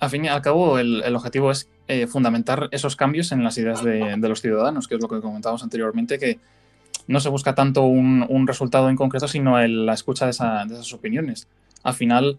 Al 0.00 0.10
fin 0.10 0.24
y 0.24 0.28
al 0.28 0.42
cabo, 0.42 0.78
el, 0.78 1.14
objetivo 1.14 1.50
es 1.50 1.68
eh, 1.86 2.06
fundamentar 2.06 2.68
esos 2.72 2.96
cambios 2.96 3.32
en 3.32 3.44
las 3.44 3.58
ideas 3.58 3.84
de, 3.84 4.16
los 4.16 4.40
ciudadanos, 4.40 4.88
que 4.88 4.94
es 4.94 5.02
lo 5.02 5.08
que 5.08 5.20
comentábamos 5.20 5.62
anteriormente, 5.62 6.18
que 6.18 6.38
no 7.06 7.20
se 7.20 7.28
busca 7.28 7.54
tanto 7.54 7.84
un, 7.84 8.46
resultado 8.46 8.88
en 8.88 8.96
concreto, 8.96 9.28
sino 9.28 9.60
la 9.66 9.92
escucha 9.92 10.24
de, 10.24 10.30
esas 10.30 10.92
opiniones. 10.92 11.48
Al 11.82 11.94
final, 11.94 12.38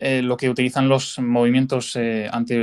eh, 0.00 0.22
lo 0.22 0.36
que 0.36 0.48
utilizan 0.48 0.88
los 0.88 1.18
movimientos 1.18 1.94
eh, 1.96 2.28
anti, 2.32 2.56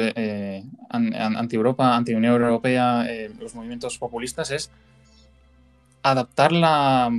anti, 0.89 1.55
Europa, 1.55 1.95
anti 1.95 2.13
Unión 2.13 2.41
Europea, 2.41 3.05
los 3.39 3.53
movimientos 3.53 3.97
populistas, 3.97 4.49
es 4.51 4.71
adaptar 6.03 6.51
la, 6.51 7.11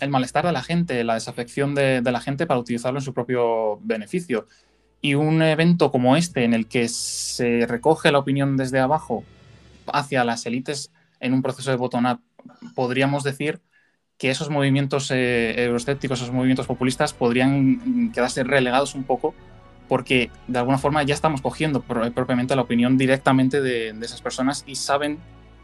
el 0.00 0.10
malestar 0.10 0.46
de 0.46 0.52
la 0.52 0.62
gente, 0.62 1.04
la 1.04 1.14
desafección 1.14 1.74
de, 1.74 2.02
la 2.02 2.20
gente 2.20 2.46
para 2.46 2.60
utilizarlo 2.60 2.98
en 2.98 3.04
su 3.04 3.14
propio 3.14 3.78
beneficio. 3.82 4.46
Y 5.00 5.14
un 5.14 5.42
evento 5.42 5.90
como 5.90 6.16
este, 6.16 6.44
en 6.44 6.54
el 6.54 6.66
que 6.66 6.88
se 6.88 7.66
recoge 7.66 8.10
la 8.10 8.18
opinión 8.18 8.56
desde 8.56 8.80
abajo 8.80 9.24
hacia 9.86 10.24
las 10.24 10.44
élites 10.46 10.90
en 11.20 11.32
un 11.32 11.42
proceso 11.42 11.70
de 11.70 11.76
bottom-up, 11.76 12.20
podríamos 12.74 13.22
decir 13.22 13.60
que 14.18 14.30
esos 14.30 14.50
movimientos 14.50 15.10
eh, 15.12 15.64
euroscépticos, 15.64 16.20
esos 16.20 16.34
movimientos 16.34 16.66
populistas, 16.66 17.12
podrían 17.12 18.10
quedarse 18.12 18.42
relegados 18.42 18.94
un 18.94 19.04
poco 19.04 19.34
porque 19.88 20.30
de 20.46 20.58
alguna 20.58 20.78
forma 20.78 21.02
ya 21.02 21.14
estamos 21.14 21.40
cogiendo 21.40 21.80
propiamente 21.80 22.54
la 22.54 22.62
opinión 22.62 22.98
directamente 22.98 23.60
de, 23.60 23.88
esas 24.02 24.20
personas 24.20 24.62
y 24.66 24.76
saben 24.76 25.18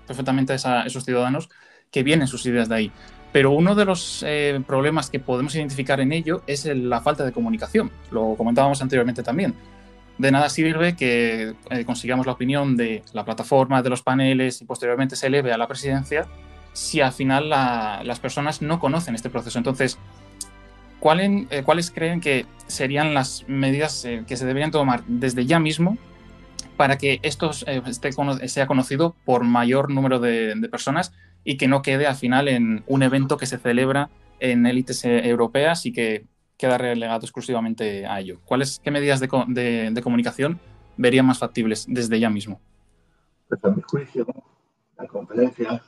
perfectamente 0.07 0.55
esos 0.55 1.05
ciudadanos 1.05 1.51
que 1.91 2.03
vienen 2.03 2.27
sus 2.27 2.45
ideas 2.47 2.69
de 2.69 2.75
ahí. 2.75 2.93
Pero 3.35 3.51
uno 3.51 3.75
de 3.75 3.85
los 3.85 4.23
eh, 4.25 4.63
problemas 4.65 5.11
que 5.11 5.19
podemos 5.19 5.57
identificar 5.57 5.99
en 5.99 6.13
ello 6.13 6.45
es 6.47 6.67
la 6.67 7.01
falta 7.01 7.25
de 7.25 7.33
comunicación. 7.33 7.91
Lo 8.13 8.37
comentábamos 8.37 8.81
anteriormente 8.81 9.25
también. 9.25 9.57
De 10.19 10.31
nada 10.31 10.49
sirve 10.49 10.95
que 10.95 11.53
eh, 11.71 11.85
consigamos 11.85 12.27
la 12.27 12.33
opinión 12.33 12.77
de 12.77 13.03
la 13.13 13.25
plataforma, 13.25 13.83
de 13.83 13.91
los 13.91 14.03
paneles 14.03 14.63
y 14.63 14.67
posteriormente 14.67 15.17
se 15.17 15.27
eleve 15.27 15.53
a 15.53 15.59
la 15.59 15.67
presidencia 15.67 16.29
si 16.75 17.01
al 17.01 17.11
final 17.11 17.51
las 17.51 18.21
personas 18.21 18.63
no 18.63 18.79
conocen 18.79 19.17
este 19.17 19.31
proceso. 19.31 19.59
Entonces, 19.59 19.99
eh, 21.03 21.63
¿cuáles 21.65 21.91
creen 21.91 22.21
que 22.21 22.47
serían 22.69 23.15
las 23.15 23.47
medidas 23.49 24.07
que 24.29 24.37
se 24.37 24.47
deberían 24.47 24.71
tomar 24.71 25.03
desde 25.09 25.45
ya 25.45 25.59
mismo 25.59 25.99
para 26.77 26.99
que 26.99 27.19
esto 27.25 27.53
sea 27.53 28.67
conocido 28.69 29.17
por 29.25 29.43
mayor 29.43 29.91
número 29.91 30.21
de 30.21 30.69
personas 30.71 31.13
y 31.45 31.57
que 31.57 31.69
no 31.69 31.83
quede 31.83 32.07
al 32.07 32.17
final 32.17 32.49
en 32.49 32.83
un 32.87 33.03
evento 33.03 33.37
que 33.37 33.47
se 33.47 33.59
celebra 33.59 34.11
en 34.41 34.67
élites 34.67 35.05
eh, 35.05 35.29
europeas 35.29 35.87
y 35.87 35.93
que 35.93 36.27
queda 36.57 36.79
relegado 36.79 37.25
exclusivamente 37.25 38.07
a 38.07 38.21
ello. 38.21 38.41
¿Cuáles, 38.45 38.81
¿Qué 38.83 38.91
medidas 38.91 39.21
de, 39.21 39.29
comunicación 40.03 40.59
verían 40.97 41.27
más 41.27 41.39
factibles 41.39 41.87
desde 41.89 42.19
ya 42.19 42.31
mismo? 42.31 42.61
Pues 43.49 43.65
a 43.65 43.71
mi 43.71 43.83
juicio, 43.83 44.27
la 44.97 45.07
conferencia 45.07 45.83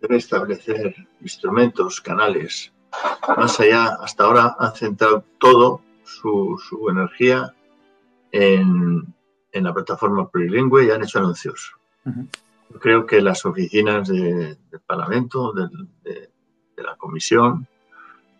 debe 0.00 0.16
establecer 0.16 0.94
instrumentos, 1.20 2.00
canales. 2.00 2.72
Más 3.36 3.58
allá, 3.58 3.96
hasta 4.00 4.24
ahora 4.24 4.56
han 4.58 4.74
centrado 4.74 5.24
todo 5.38 5.80
su, 6.04 6.58
energía 6.90 7.54
en, 8.30 9.14
la 9.52 9.72
plataforma 9.72 10.28
plurilingüe 10.28 10.86
y 10.86 10.90
han 10.90 11.02
hecho 11.02 11.18
anuncios 11.18 11.74
creo 12.80 13.06
que 13.06 13.20
las 13.20 13.44
oficinas 13.44 14.08
del 14.08 14.56
Parlamento, 14.86 15.52
de, 15.52 15.68
la 16.76 16.96
Comisión, 16.96 17.68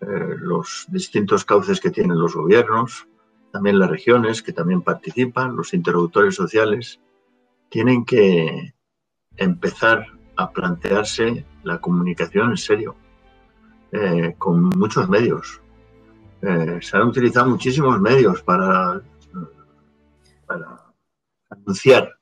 eh, 0.00 0.36
los 0.38 0.86
distintos 0.88 1.44
cauces 1.44 1.80
que 1.80 1.90
tienen 1.90 2.18
los 2.18 2.34
gobiernos, 2.34 3.06
también 3.52 3.78
las 3.78 3.90
regiones 3.90 4.42
que 4.42 4.52
también 4.52 4.82
participan, 4.82 5.56
los 5.56 5.74
interlocutores 5.74 6.34
sociales, 6.34 7.00
tienen 7.68 8.04
que 8.04 8.74
empezar 9.36 10.06
a 10.36 10.50
plantearse 10.50 11.44
la 11.62 11.78
comunicación 11.80 12.50
en 12.50 12.56
serio, 12.56 12.96
eh, 13.92 14.34
con 14.38 14.62
muchos 14.62 15.08
medios. 15.08 15.60
Eh, 16.40 16.78
se 16.80 16.96
han 16.96 17.08
utilizado 17.08 17.48
muchísimos 17.48 18.00
medios 18.00 18.42
para, 18.42 19.00
para 20.46 20.92
anunciar 21.50 22.18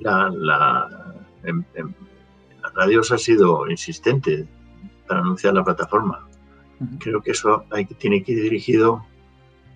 la, 0.00 1.14
en, 1.44 1.66
las 2.62 2.74
radios 2.74 3.12
ha 3.12 3.18
sido 3.18 3.68
insistente 3.70 4.46
para 5.06 5.20
anunciar 5.20 5.54
la 5.54 5.64
plataforma. 5.64 6.26
Creo 7.00 7.20
que 7.20 7.32
eso 7.32 7.64
hay, 7.70 7.86
tiene 7.86 8.22
que 8.22 8.32
ir 8.32 8.42
dirigido 8.42 9.04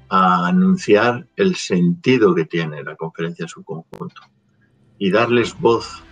a 0.09 0.47
anunciar 0.47 1.27
el 1.37 1.57
sentido 1.57 2.35
que 2.35 2.45
tiene 2.45 2.83
la 2.85 2.97
conferencia 2.97 3.45
en 3.45 3.49
su 3.49 3.65
conjunto 3.65 4.23
y 4.99 5.11
darles 5.11 5.59
voz 5.59 6.03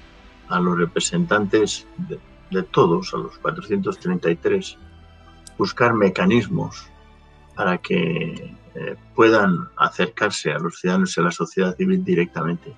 a 0.49 0.59
los 0.59 0.77
representantes 0.77 1.87
de 2.51 2.63
todos, 2.65 3.15
a 3.15 3.19
los 3.19 3.39
433, 3.39 4.77
buscar 5.57 5.95
mecanismos 5.95 6.91
para 7.55 7.79
que 7.79 8.57
eh, 8.75 8.97
puedan 9.15 9.69
acercarse 9.77 10.53
a 10.53 10.59
los 10.59 10.81
ciudadanos 10.81 11.17
y 11.17 11.21
a 11.21 11.25
la 11.25 11.31
sociedad 11.31 11.77
civil 11.77 12.03
directamente. 12.03 12.75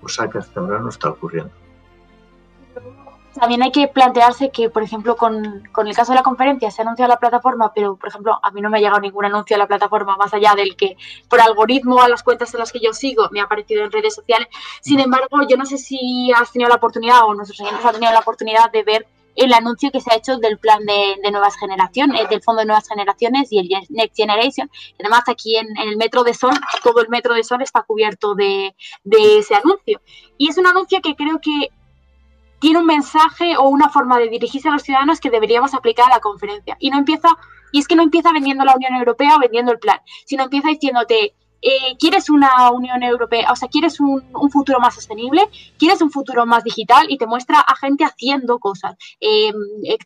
Cosa 0.00 0.28
que 0.28 0.38
hasta 0.38 0.60
ahora 0.60 0.78
no 0.80 0.88
está 0.88 1.10
ocurriendo. 1.10 1.52
También 3.38 3.62
hay 3.62 3.70
que 3.70 3.86
plantearse 3.86 4.50
que, 4.50 4.68
por 4.68 4.82
ejemplo, 4.82 5.16
con, 5.16 5.62
con, 5.70 5.86
el 5.86 5.94
caso 5.94 6.12
de 6.12 6.16
la 6.16 6.22
conferencia 6.24 6.70
se 6.70 6.82
ha 6.82 6.84
anunciado 6.84 7.08
la 7.08 7.20
plataforma, 7.20 7.72
pero, 7.72 7.96
por 7.96 8.08
ejemplo, 8.08 8.40
a 8.42 8.50
mí 8.50 8.60
no 8.60 8.68
me 8.68 8.78
ha 8.78 8.80
llegado 8.80 9.00
ningún 9.00 9.26
anuncio 9.26 9.54
de 9.54 9.58
la 9.58 9.68
plataforma 9.68 10.16
más 10.16 10.34
allá 10.34 10.54
del 10.56 10.74
que 10.74 10.96
por 11.28 11.40
algoritmo 11.40 12.02
a 12.02 12.08
las 12.08 12.22
cuentas 12.24 12.52
en 12.54 12.60
las 12.60 12.72
que 12.72 12.80
yo 12.80 12.92
sigo 12.92 13.28
me 13.30 13.40
ha 13.40 13.44
aparecido 13.44 13.84
en 13.84 13.92
redes 13.92 14.16
sociales. 14.16 14.48
Sin 14.80 14.98
embargo, 14.98 15.42
yo 15.48 15.56
no 15.56 15.66
sé 15.66 15.78
si 15.78 16.32
has 16.32 16.50
tenido 16.50 16.68
la 16.68 16.76
oportunidad 16.76 17.24
o 17.24 17.34
nuestros 17.34 17.60
oyentes 17.60 17.84
han 17.84 17.92
tenido 17.92 18.12
la 18.12 18.20
oportunidad 18.20 18.72
de 18.72 18.82
ver 18.82 19.06
el 19.38 19.52
anuncio 19.52 19.92
que 19.92 20.00
se 20.00 20.12
ha 20.12 20.16
hecho 20.16 20.38
del 20.38 20.58
plan 20.58 20.84
de, 20.84 21.30
nuevas 21.30 21.56
generaciones, 21.56 22.28
del 22.28 22.42
Fondo 22.42 22.60
de 22.60 22.66
Nuevas 22.66 22.88
Generaciones 22.88 23.52
y 23.52 23.60
el 23.60 23.68
Next 23.88 24.16
Generation. 24.16 24.68
Además, 24.98 25.22
aquí 25.28 25.56
en, 25.56 25.68
el 25.78 25.96
Metro 25.96 26.24
de 26.24 26.34
Sol, 26.34 26.52
todo 26.82 27.00
el 27.00 27.08
Metro 27.08 27.34
de 27.34 27.44
Sol 27.44 27.62
está 27.62 27.82
cubierto 27.82 28.34
de, 28.34 28.74
de 29.04 29.38
ese 29.38 29.54
anuncio. 29.54 30.00
Y 30.38 30.48
es 30.48 30.58
un 30.58 30.66
anuncio 30.66 31.00
que 31.00 31.14
creo 31.14 31.40
que 31.40 31.70
tiene 32.58 32.80
un 32.80 32.86
mensaje 32.86 33.56
o 33.56 33.68
una 33.68 33.88
forma 33.90 34.18
de 34.18 34.28
dirigirse 34.28 34.68
a 34.68 34.72
los 34.72 34.82
ciudadanos 34.82 35.20
que 35.20 35.30
deberíamos 35.30 35.72
aplicar 35.72 36.06
a 36.10 36.14
la 36.16 36.20
conferencia. 36.20 36.76
Y 36.80 36.90
no 36.90 36.98
empieza, 36.98 37.28
y 37.70 37.78
es 37.78 37.86
que 37.86 37.94
no 37.94 38.02
empieza 38.02 38.32
vendiendo 38.32 38.64
la 38.64 38.74
Unión 38.74 38.94
Europea 38.94 39.36
o 39.36 39.38
vendiendo 39.38 39.70
el 39.70 39.78
plan, 39.78 40.00
sino 40.26 40.42
empieza 40.42 40.68
diciéndote, 40.68 41.34
eh, 41.60 41.96
¿quieres 41.98 42.30
una 42.30 42.70
Unión 42.70 43.02
Europea? 43.02 43.50
O 43.52 43.56
sea, 43.56 43.68
¿quieres 43.68 44.00
un, 44.00 44.22
futuro 44.50 44.80
más 44.80 44.94
sostenible? 44.94 45.48
¿Quieres 45.78 46.00
un 46.00 46.10
futuro 46.10 46.46
más 46.46 46.64
digital? 46.64 47.06
Y 47.08 47.18
te 47.18 47.26
muestra 47.26 47.60
a 47.60 47.74
gente 47.76 48.04
haciendo 48.04 48.58
cosas, 48.58 48.96
eh, 49.20 49.52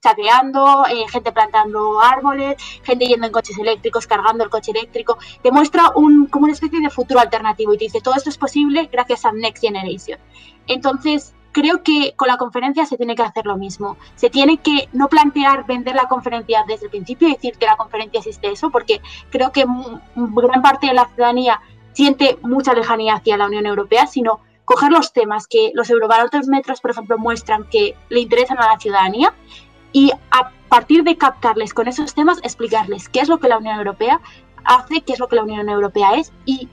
chateando, 0.01 0.85
eh, 0.87 1.05
gente 1.09 1.33
plantando 1.33 2.01
árboles, 2.01 2.57
gente 2.83 3.07
yendo 3.07 3.27
en 3.27 3.33
coches 3.33 3.59
eléctricos, 3.59 4.07
cargando 4.07 4.45
el 4.45 4.51
coche 4.51 4.73
eléctrico. 4.73 5.19
Te 5.43 5.53
muestra 5.53 5.93
un, 5.95 6.27
como 6.27 6.45
una 6.45 6.55
especie 6.55 6.81
de 6.81 6.91
futuro 6.91 7.21
alternativo 7.21 7.75
y 7.75 7.79
te 7.79 7.85
dice, 7.85 8.01
todo 8.01 8.15
esto 8.15 8.31
es 8.31 8.38
posible 8.38 8.88
gracias 8.91 9.25
a 9.25 9.33
Next 9.33 9.62
Generation. 9.62 10.19
Entonces, 10.67 11.35
creo 11.53 11.83
que 11.83 12.15
con 12.17 12.29
la 12.29 12.38
conferencia 12.38 12.87
se 12.87 12.97
tiene 12.97 13.15
que 13.15 13.23
hacer 13.23 13.47
lo 13.47 13.57
mismo. 13.57 13.97
Se 14.17 14.31
tiene 14.31 14.59
que 14.59 14.88
no 14.93 15.09
plantear 15.09 15.67
vender 15.67 15.95
la 15.95 16.09
conferencia 16.09 16.65
desde 16.67 16.87
el 16.87 16.91
principio 16.91 17.29
y 17.29 17.35
decir 17.35 17.57
que 17.59 17.67
la 17.67 17.77
conferencia 17.77 18.19
existe 18.19 18.51
eso, 18.51 18.71
porque 18.71 19.01
creo 19.31 19.53
que 19.53 19.65
gran 20.17 20.62
parte 20.62 20.88
de 20.88 20.95
la 20.95 21.07
ciudadanía 21.07 21.61
siente 21.93 22.38
mucha 22.43 22.73
lejanía 22.73 23.15
hacia 23.15 23.37
la 23.37 23.47
Unión 23.47 23.67
Europea, 23.67 24.07
sino 24.07 24.41
coger 24.65 24.91
los 24.91 25.12
temas 25.12 25.47
que 25.47 25.73
los 25.75 25.91
metros, 26.49 26.81
por 26.81 26.91
ejemplo, 26.91 27.19
muestran 27.19 27.69
que 27.69 27.95
le 28.09 28.21
interesan 28.21 28.59
a 28.59 28.69
la 28.69 28.79
ciudadanía 28.79 29.35
y 29.93 30.11
a 30.31 30.51
partir 30.69 31.05
de 31.05 31.19
captarles 31.19 31.75
con 31.75 31.87
esos 31.87 32.15
temas, 32.15 32.38
explicarles 32.43 33.09
qué 33.11 33.21
es 33.21 33.29
lo 33.29 33.38
que 33.38 33.49
la 33.49 33.59
Unión 33.59 33.77
Europea 33.77 34.21
hace, 34.65 35.03
qué 35.03 35.12
es 35.12 35.19
lo 35.19 35.29
que 35.29 35.37
la 35.37 35.43
Unión 35.43 35.69
Europea 35.69 36.15
es 36.15 36.33
y 36.47 36.69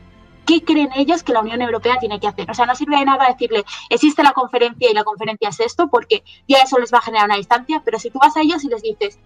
qué 0.49 0.63
creen 0.63 0.89
ellos 0.95 1.21
que 1.21 1.31
la 1.31 1.41
Unión 1.41 1.61
Europea 1.61 1.97
tiene 1.99 2.19
que 2.19 2.27
hacer. 2.27 2.49
O 2.49 2.55
sea, 2.55 2.65
no 2.65 2.73
sirve 2.73 2.97
de 2.97 3.05
nada 3.05 3.27
decirle, 3.27 3.63
existe 3.87 4.23
la 4.23 4.33
conferencia 4.33 4.89
y 4.89 4.95
la 4.95 5.03
conferencia 5.03 5.49
es 5.49 5.59
esto, 5.59 5.89
porque 5.91 6.23
ya 6.47 6.57
eso 6.57 6.79
les 6.79 6.91
va 6.91 6.97
a 6.97 7.01
generar 7.01 7.27
una 7.27 7.35
distancia, 7.35 7.83
pero 7.85 7.99
si 7.99 8.09
tú 8.09 8.17
vas 8.17 8.35
a 8.35 8.41
ellos 8.41 8.63
y 8.63 8.67
les 8.67 8.81
dices, 8.81 9.19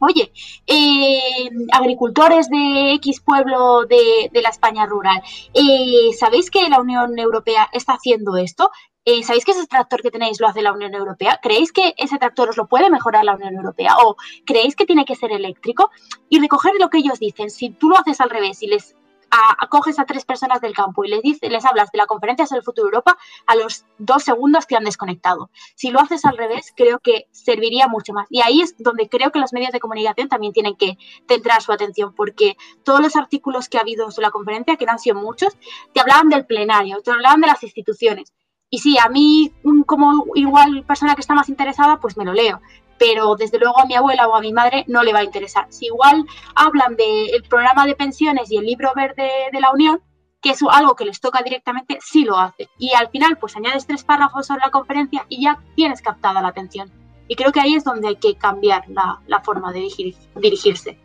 oye, 0.00 0.32
eh, 0.66 1.50
agricultores 1.70 2.48
de 2.48 2.94
X 2.94 3.20
pueblo 3.20 3.84
de, 3.86 4.28
la 4.32 4.48
España 4.48 4.86
rural, 4.86 5.22
eh, 5.54 6.12
¿sabéis 6.18 6.50
que 6.50 6.68
la 6.68 6.80
Unión 6.80 7.16
Europea 7.16 7.68
está 7.72 7.92
haciendo 7.92 8.36
esto? 8.36 8.72
Eh, 9.04 9.22
¿Sabéis 9.22 9.44
que 9.44 9.52
ese 9.52 9.68
tractor 9.68 10.02
que 10.02 10.10
tenéis 10.10 10.40
lo 10.40 10.48
hace 10.48 10.62
la 10.62 10.72
Unión 10.72 10.92
Europea? 10.94 11.38
¿Creéis 11.40 11.70
que 11.70 11.94
ese 11.96 12.18
tractor 12.18 12.48
os 12.48 12.56
lo 12.56 12.66
puede 12.66 12.90
mejorar 12.90 13.24
la 13.24 13.36
Unión 13.36 13.54
Europea? 13.54 13.98
¿O 14.04 14.16
creéis 14.44 14.74
que 14.74 14.84
tiene 14.84 15.04
que 15.04 15.14
ser 15.14 15.30
eléctrico? 15.30 15.92
Y 16.28 16.40
recoger 16.40 16.72
lo 16.80 16.90
que 16.90 16.98
ellos 16.98 17.20
dicen. 17.20 17.50
Si 17.50 17.70
tú 17.70 17.88
lo 17.88 17.96
haces 17.96 18.20
al 18.20 18.30
revés 18.30 18.64
y 18.64 18.66
les 18.66 18.96
acoges 19.30 19.98
a 19.98 20.04
tres 20.04 20.24
personas 20.24 20.60
del 20.60 20.74
campo 20.74 21.04
y 21.04 21.08
les, 21.08 21.22
dices, 21.22 21.50
les 21.50 21.64
hablas 21.64 21.90
de 21.92 21.98
la 21.98 22.06
conferencia 22.06 22.46
sobre 22.46 22.60
el 22.60 22.64
futuro 22.64 22.86
de 22.86 22.90
Europa, 22.90 23.18
a 23.46 23.56
los 23.56 23.84
dos 23.98 24.22
segundos 24.22 24.66
te 24.66 24.76
han 24.76 24.84
desconectado. 24.84 25.50
Si 25.74 25.90
lo 25.90 26.00
haces 26.00 26.24
al 26.24 26.36
revés, 26.36 26.72
creo 26.76 26.98
que 27.00 27.28
serviría 27.32 27.88
mucho 27.88 28.12
más. 28.12 28.26
Y 28.30 28.40
ahí 28.42 28.60
es 28.60 28.76
donde 28.78 29.08
creo 29.08 29.32
que 29.32 29.38
los 29.38 29.52
medios 29.52 29.72
de 29.72 29.80
comunicación 29.80 30.28
también 30.28 30.52
tienen 30.52 30.76
que 30.76 30.98
centrar 31.28 31.62
su 31.62 31.72
atención, 31.72 32.14
porque 32.14 32.56
todos 32.84 33.00
los 33.00 33.16
artículos 33.16 33.68
que 33.68 33.78
ha 33.78 33.82
habido 33.82 34.10
sobre 34.10 34.26
la 34.26 34.30
conferencia, 34.32 34.76
que 34.76 34.86
no 34.86 34.92
han 34.92 34.98
sido 34.98 35.16
muchos, 35.16 35.56
te 35.92 36.00
hablaban 36.00 36.28
del 36.28 36.46
plenario, 36.46 37.00
te 37.02 37.10
hablaban 37.10 37.40
de 37.40 37.48
las 37.48 37.62
instituciones. 37.62 38.32
Y 38.68 38.78
sí, 38.78 38.96
a 38.98 39.08
mí, 39.08 39.52
como 39.86 40.24
igual 40.34 40.84
persona 40.84 41.14
que 41.14 41.20
está 41.20 41.34
más 41.34 41.48
interesada, 41.48 42.00
pues 42.00 42.16
me 42.16 42.24
lo 42.24 42.32
leo 42.32 42.60
pero 42.98 43.36
desde 43.36 43.58
luego 43.58 43.80
a 43.80 43.86
mi 43.86 43.94
abuela 43.94 44.28
o 44.28 44.34
a 44.34 44.40
mi 44.40 44.52
madre 44.52 44.84
no 44.88 45.02
le 45.02 45.12
va 45.12 45.20
a 45.20 45.24
interesar. 45.24 45.66
Si 45.70 45.86
igual 45.86 46.24
hablan 46.54 46.96
del 46.96 47.42
programa 47.48 47.86
de 47.86 47.94
pensiones 47.94 48.50
y 48.50 48.56
el 48.56 48.66
libro 48.66 48.92
verde 48.94 49.30
de 49.52 49.60
la 49.60 49.70
Unión, 49.72 50.00
que 50.40 50.50
es 50.50 50.60
algo 50.70 50.94
que 50.94 51.04
les 51.04 51.20
toca 51.20 51.42
directamente, 51.42 51.98
sí 52.00 52.24
lo 52.24 52.38
hace. 52.38 52.68
Y 52.78 52.94
al 52.94 53.08
final, 53.08 53.36
pues 53.38 53.56
añades 53.56 53.86
tres 53.86 54.04
párrafos 54.04 54.46
sobre 54.46 54.60
la 54.60 54.70
conferencia 54.70 55.26
y 55.28 55.42
ya 55.42 55.58
tienes 55.74 56.00
captada 56.02 56.40
la 56.40 56.48
atención. 56.48 56.90
Y 57.28 57.34
creo 57.34 57.50
que 57.50 57.60
ahí 57.60 57.74
es 57.74 57.84
donde 57.84 58.08
hay 58.08 58.16
que 58.16 58.36
cambiar 58.36 58.84
la, 58.88 59.40
forma 59.40 59.72
de 59.72 59.88
dirigirse. 60.36 60.98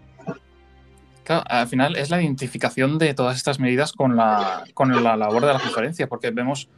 Claro, 1.24 1.44
al 1.48 1.68
final 1.68 1.96
es 1.96 2.10
la 2.10 2.22
identificación 2.22 2.98
de 2.98 3.14
todas 3.14 3.38
estas 3.38 3.60
medidas 3.60 3.94
con 3.94 4.16
la, 4.16 4.64
con 4.74 5.04
la 5.04 5.18
labor 5.18 5.46
de 5.46 5.54
la 5.54 5.60
conferencia, 5.60 6.08
porque 6.08 6.30
vemos 6.30 6.70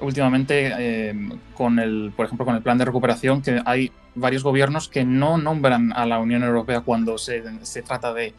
últimamente 0.00 0.72
eh, 0.78 1.14
con 1.54 1.78
el, 1.78 2.12
por 2.16 2.26
ejemplo, 2.26 2.44
con 2.44 2.56
el 2.56 2.62
plan 2.62 2.78
de 2.78 2.84
recuperación, 2.84 3.42
que 3.42 3.60
hay 3.64 3.92
varios 4.14 4.42
gobiernos 4.42 4.88
que 4.88 5.04
no 5.04 5.38
nombran 5.38 5.92
a 5.92 6.06
la 6.06 6.18
Unión 6.18 6.42
Europea 6.42 6.80
cuando 6.80 7.18
se, 7.18 7.42
se 7.64 7.82
trata 7.82 8.12
de 8.12 8.34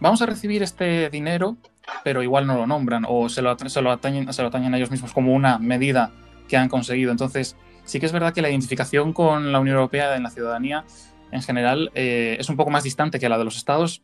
vamos 0.00 0.20
a 0.20 0.26
recibir 0.26 0.62
este 0.62 1.10
dinero, 1.10 1.56
pero 2.04 2.22
igual 2.22 2.46
no 2.46 2.56
lo 2.56 2.66
nombran 2.66 3.04
o 3.08 3.28
se 3.28 3.40
lo, 3.40 3.56
se 3.58 3.80
lo, 3.80 3.90
atañen, 3.90 4.32
se 4.32 4.42
lo 4.42 4.50
a 4.52 4.76
ellos 4.76 4.90
mismos 4.90 5.12
como 5.12 5.32
una 5.32 5.58
medida 5.58 6.10
que 6.48 6.56
han 6.56 6.68
conseguido. 6.68 7.12
Entonces, 7.12 7.56
sí 7.84 8.00
que 8.00 8.06
es 8.06 8.12
verdad 8.12 8.34
que 8.34 8.42
la 8.42 8.50
identificación 8.50 9.12
con 9.12 9.52
la 9.52 9.60
Unión 9.60 9.76
Europea 9.76 10.16
en 10.16 10.24
la 10.24 10.30
ciudadanía 10.30 10.84
en 11.30 11.42
general 11.42 11.90
eh, 11.94 12.36
es 12.38 12.48
un 12.48 12.56
poco 12.56 12.70
más 12.70 12.84
distante 12.84 13.18
que 13.18 13.28
la 13.28 13.38
de 13.38 13.44
los 13.44 13.56
estados, 13.56 14.02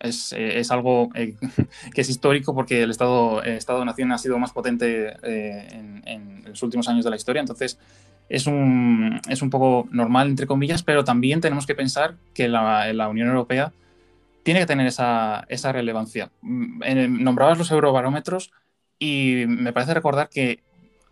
es, 0.00 0.32
eh, 0.32 0.58
es 0.58 0.70
algo 0.70 1.10
eh, 1.14 1.36
que 1.94 2.00
es 2.00 2.10
histórico 2.10 2.54
porque 2.54 2.82
el 2.82 2.90
Estado, 2.90 3.42
eh, 3.44 3.56
Estado-Nación 3.56 4.12
ha 4.12 4.18
sido 4.18 4.38
más 4.38 4.52
potente 4.52 5.14
en, 5.22 6.02
en, 6.06 6.44
los 6.44 6.62
últimos 6.62 6.88
años 6.88 7.04
de 7.04 7.10
la 7.10 7.16
historia. 7.16 7.40
Entonces, 7.40 7.78
es 8.28 8.46
un, 8.46 9.20
es 9.28 9.42
un 9.42 9.50
poco 9.50 9.88
normal, 9.92 10.28
entre 10.28 10.46
comillas, 10.46 10.82
pero 10.82 11.04
también 11.04 11.40
tenemos 11.40 11.66
que 11.66 11.74
pensar 11.74 12.16
que 12.34 12.48
la, 12.48 12.92
la 12.92 13.08
Unión 13.08 13.28
Europea 13.28 13.72
tiene 14.42 14.60
que 14.60 14.66
tener 14.66 14.86
esa, 14.86 15.44
esa 15.48 15.72
relevancia. 15.72 16.30
Mm, 16.40 17.22
nombrabas 17.22 17.58
los 17.58 17.70
eurobarómetros 17.70 18.50
y 18.98 19.44
me 19.46 19.72
parece 19.72 19.94
recordar 19.94 20.28
que 20.28 20.62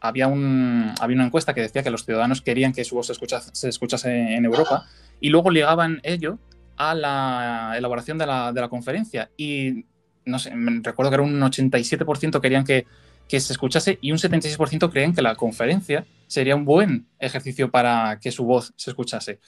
había, 0.01 0.29
un, 0.29 0.93
había 1.01 1.17
una 1.17 1.27
encuesta 1.27 1.55
que 1.55 1.61
decía 1.61 1.83
que 1.83 1.91
los 1.91 2.05
ciudadanos 2.05 2.41
querían 2.41 2.73
que 2.73 2.85
su 2.85 2.95
voz 2.95 3.07
se 3.07 3.13
escuchase, 3.13 3.51
se 3.53 3.69
escuchase 3.69 4.35
en 4.35 4.45
Europa 4.45 4.87
y 5.21 5.31
luego 5.31 5.51
ligaban 5.51 6.01
ello 6.05 6.39
a 6.79 6.95
la 6.95 7.75
elaboración 7.77 8.17
de 8.17 8.27
la, 8.27 8.53
de 8.53 8.61
la 8.61 8.69
conferencia. 8.69 9.31
Y 9.37 9.85
no 10.25 10.39
sé, 10.39 10.53
recuerdo 10.83 11.11
que 11.11 11.15
era 11.15 11.23
un 11.23 11.41
87% 11.41 12.41
querían 12.41 12.65
que, 12.65 12.87
que 13.29 13.41
se 13.41 13.53
escuchase 13.53 13.99
y 14.01 14.13
un 14.13 14.19
76% 14.19 14.91
creían 14.91 15.15
que 15.15 15.23
la 15.23 15.35
conferencia 15.35 16.07
sería 16.27 16.55
un 16.55 16.65
buen 16.65 17.09
ejercicio 17.19 17.71
para 17.71 18.19
que 18.21 18.31
su 18.31 18.45
voz 18.45 18.73
se 18.77 18.91
escuchase. 18.91 19.41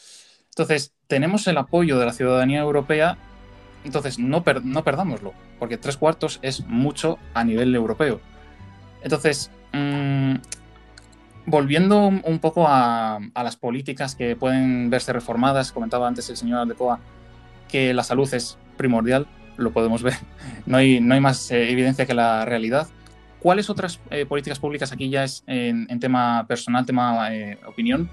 Entonces, 0.48 0.92
tenemos 1.06 1.46
el 1.46 1.58
apoyo 1.58 1.98
de 1.98 2.06
la 2.06 2.12
ciudadanía 2.12 2.60
europea, 2.60 3.16
entonces 3.84 4.18
no, 4.18 4.42
no 4.64 4.84
perdámoslo, 4.84 5.32
porque 5.58 5.78
tres 5.78 5.96
cuartos 5.96 6.40
es 6.42 6.66
mucho 6.66 7.18
a 7.34 7.44
nivel 7.44 7.74
europeo. 7.74 8.20
Entonces, 9.02 9.50
mmm, 9.72 10.34
volviendo 11.46 12.08
un 12.08 12.38
poco 12.40 12.66
a, 12.66 13.20
a, 13.34 13.42
las 13.42 13.56
políticas 13.56 14.14
que 14.14 14.36
pueden 14.36 14.90
verse 14.90 15.12
reformadas, 15.12 15.72
comentaba 15.72 16.08
antes 16.08 16.28
el 16.28 16.36
señor 16.36 16.60
Aldecoa, 16.60 17.00
que 17.70 17.94
la 17.94 18.02
salud 18.02 18.32
es 18.34 18.58
primordial, 18.76 19.26
lo 19.56 19.72
podemos 19.72 20.02
ver, 20.02 20.14
no 20.66 20.76
hay, 20.76 21.00
no 21.00 21.14
hay 21.14 21.20
más 21.20 21.50
eh, 21.50 21.70
evidencia 21.70 22.06
que 22.06 22.14
la 22.14 22.44
realidad. 22.44 22.88
¿Cuáles 23.40 23.70
otras 23.70 24.00
eh, 24.10 24.26
políticas 24.26 24.58
públicas, 24.58 24.92
aquí 24.92 25.08
ya 25.08 25.24
es 25.24 25.44
en, 25.46 25.98
tema 25.98 26.46
personal, 26.46 26.84
tema 26.84 27.34
eh, 27.34 27.58
opinión, 27.66 28.10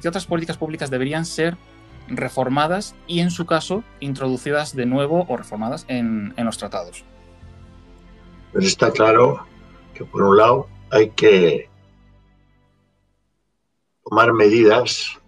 qué 0.00 0.08
otras 0.08 0.24
políticas 0.24 0.56
públicas 0.56 0.90
deberían 0.90 1.26
ser 1.26 1.58
reformadas 2.08 2.94
y 3.06 3.20
en 3.20 3.30
su 3.30 3.44
caso 3.44 3.84
introducidas 4.00 4.74
de 4.74 4.86
nuevo 4.86 5.26
o 5.28 5.36
reformadas 5.36 5.84
en, 5.88 6.32
en 6.38 6.46
los 6.46 6.56
tratados? 6.56 7.04
Pues 8.52 8.64
está 8.66 8.90
claro 8.90 9.46
que 9.92 10.04
por 10.04 10.22
un 10.22 10.38
lado 10.38 10.66
hay 10.90 11.10
que 11.10 11.68
tomar 14.04 14.32
medidas 14.32 15.18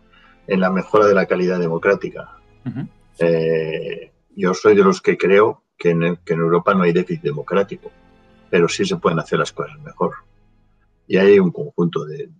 en 0.47 0.61
la 0.61 0.71
mejora 0.71 1.07
de 1.07 1.15
la 1.15 1.27
calidad 1.27 1.59
democrática. 1.59 2.39
Uh 2.65 2.87
eh, 3.19 4.13
yo 4.35 4.55
soy 4.55 4.77
de 4.77 4.85
los 4.85 5.01
que 5.01 5.17
creo 5.17 5.63
que 5.77 5.91
en, 5.91 6.19
Europa 6.27 6.75
no 6.75 6.85
hay 6.85 6.93
déficit 6.93 7.23
democrático, 7.23 7.91
pero 8.51 8.69
sí 8.69 8.85
se 8.85 8.97
pueden 8.97 9.19
hacer 9.19 9.39
las 9.39 9.53
cosas 9.53 9.79
mejor. 9.81 10.15
Y 11.07 11.17
hay 11.17 11.39
un 11.39 11.51
conjunto 11.51 12.05
de, 12.05 12.31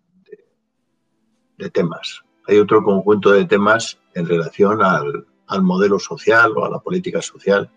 temas. 1.73 2.23
hay 2.47 2.59
otro 2.59 2.83
conjunto 2.83 3.31
de 3.33 3.47
temas 3.47 3.99
en 4.15 4.27
relación 4.27 4.83
al, 4.83 5.27
al 5.47 5.63
modelo 5.63 5.99
social 5.99 6.53
o 6.57 6.65
a 6.65 6.71
la 6.71 6.79
política 6.81 7.23
social, 7.23 7.71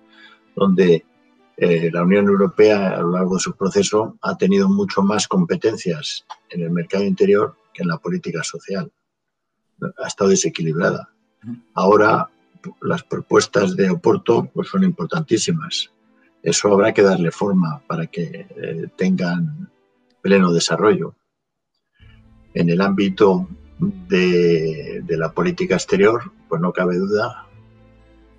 donde 0.56 1.06
eh, 1.62 1.90
la 1.92 2.04
Unión 2.04 2.26
Europea 2.28 2.96
a 2.96 3.02
lo 3.02 3.12
largo 3.12 3.36
de 3.36 3.42
su 3.42 3.54
proceso 3.54 4.18
ha 4.22 4.38
tenido 4.38 4.70
mucho 4.70 5.02
más 5.02 5.28
competencias 5.28 6.26
en 6.50 6.62
el 6.62 6.72
mercado 6.72 7.04
interior 7.04 7.56
que 7.74 7.84
en 7.84 7.90
la 7.90 7.98
política 7.98 8.44
social. 8.44 8.90
Ha 9.82 10.08
estado 10.08 10.30
desequilibrada. 10.30 11.10
Ahora 11.74 12.30
las 12.82 13.04
propuestas 13.04 13.76
de 13.76 13.90
Oporto 13.90 14.50
pues, 14.54 14.68
son 14.70 14.84
importantísimas. 14.84 15.92
Eso 16.42 16.72
habrá 16.72 16.94
que 16.94 17.02
darle 17.02 17.32
forma 17.32 17.82
para 17.86 18.08
que 18.08 18.48
eh, 18.50 18.88
tengan 18.96 19.70
pleno 20.22 20.52
desarrollo. 20.52 21.16
En 22.54 22.70
el 22.70 22.82
ámbito 22.82 23.48
de, 23.80 25.04
la 25.08 25.32
política 25.32 25.76
exterior, 25.76 26.32
pues 26.48 26.62
no 26.62 26.74
cabe 26.74 26.98
duda 26.98 27.46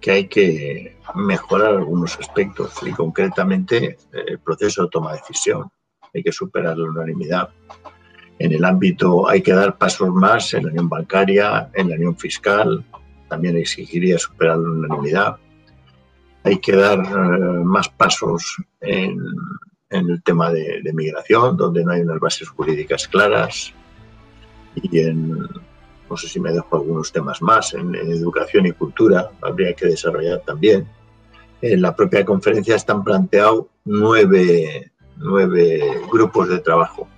que 0.01 0.11
hay 0.11 0.29
que 0.29 0.97
mejorar 1.15 1.75
algunos 1.75 2.19
aspectos 2.19 2.73
y 2.83 2.91
concretamente 2.93 3.99
el 4.13 4.39
proceso 4.39 4.85
de 4.85 4.89
toma 4.89 5.13
de 5.13 5.19
decisión. 5.19 5.71
Hay 6.15 6.23
que 6.23 6.33
superar 6.33 6.77
la 6.79 6.89
unanimidad. 6.89 7.51
En 8.39 8.53
el 8.53 8.65
ámbito 8.65 9.29
hay 9.29 9.43
que 9.43 9.53
dar 9.53 9.77
pasos 9.77 10.09
más 10.09 10.55
en 10.55 10.65
la 10.65 10.71
unión 10.71 10.89
bancaria, 10.89 11.71
en 11.75 11.91
la 11.91 11.97
unión 11.97 12.17
fiscal, 12.17 12.85
también 13.31 13.57
exigiría 13.57 14.19
superar 14.19 14.59
la 14.59 14.69
unanimidad. 14.69 15.37
Hay 16.45 16.59
que 16.59 16.77
dar 16.77 16.99
eh, 16.99 17.65
más 17.65 17.89
pasos 17.89 18.57
en, 18.83 19.19
el 19.89 20.23
tema 20.23 20.53
de, 20.53 20.83
de 20.83 20.93
migración, 20.93 21.57
donde 21.57 21.83
no 21.83 21.93
hay 21.93 22.03
unas 22.03 22.21
bases 22.21 22.49
jurídicas 22.49 23.09
claras, 23.09 23.73
y 24.75 25.01
en 25.01 25.49
no 26.11 26.17
sé 26.17 26.29
si 26.29 26.41
me 26.41 26.53
dejo 26.53 26.77
algunos 26.77 27.13
temas 27.13 27.41
más, 27.41 27.73
en, 27.73 27.95
educación 27.95 28.67
y 28.67 28.73
cultura 28.73 29.31
habría 29.41 29.73
que 29.75 29.87
desarrollar 29.87 30.41
también. 30.41 30.87
En 31.63 31.81
la 31.81 31.95
propia 31.95 32.25
conferencia 32.25 32.75
están 32.75 33.05
planteados 33.05 33.67
nueve, 33.85 34.91
grupos 36.11 36.49
de 36.49 36.59
trabajo. 36.59 37.09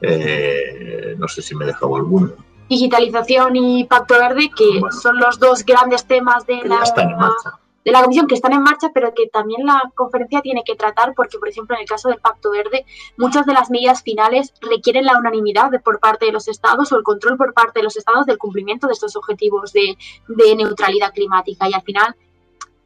Eh, 0.00 1.16
no 1.18 1.26
sé 1.26 1.42
si 1.42 1.56
me 1.56 1.66
he 1.66 1.72
alguno. 1.72 2.34
Digitalización 2.68 3.56
y 3.56 3.84
Pacto 3.84 4.14
Verde, 4.14 4.50
que 4.56 4.80
son 4.90 5.18
los 5.18 5.38
dos 5.38 5.64
grandes 5.64 6.06
temas 6.06 6.46
de 6.46 6.62
la, 6.64 6.82
de 7.84 7.92
la 7.92 8.02
comisión 8.02 8.26
que 8.26 8.34
están 8.34 8.52
en 8.52 8.62
marcha, 8.62 8.90
pero 8.94 9.12
que 9.14 9.26
también 9.26 9.66
la 9.66 9.92
conferencia 9.94 10.40
tiene 10.40 10.62
que 10.64 10.74
tratar, 10.74 11.12
porque, 11.14 11.38
por 11.38 11.48
ejemplo, 11.48 11.76
en 11.76 11.82
el 11.82 11.88
caso 11.88 12.08
del 12.08 12.18
Pacto 12.18 12.50
Verde, 12.50 12.86
muchas 13.18 13.44
de 13.44 13.52
las 13.52 13.70
medidas 13.70 14.02
finales 14.02 14.54
requieren 14.62 15.04
la 15.04 15.18
unanimidad 15.18 15.70
por 15.82 16.00
parte 16.00 16.26
de 16.26 16.32
los 16.32 16.48
estados 16.48 16.90
o 16.92 16.96
el 16.96 17.02
control 17.02 17.36
por 17.36 17.52
parte 17.52 17.80
de 17.80 17.84
los 17.84 17.96
estados 17.96 18.24
del 18.24 18.38
cumplimiento 18.38 18.86
de 18.86 18.94
estos 18.94 19.14
objetivos 19.16 19.72
de, 19.72 19.98
de 20.28 20.56
neutralidad 20.56 21.12
climática. 21.12 21.68
Y 21.68 21.74
al 21.74 21.82
final, 21.82 22.16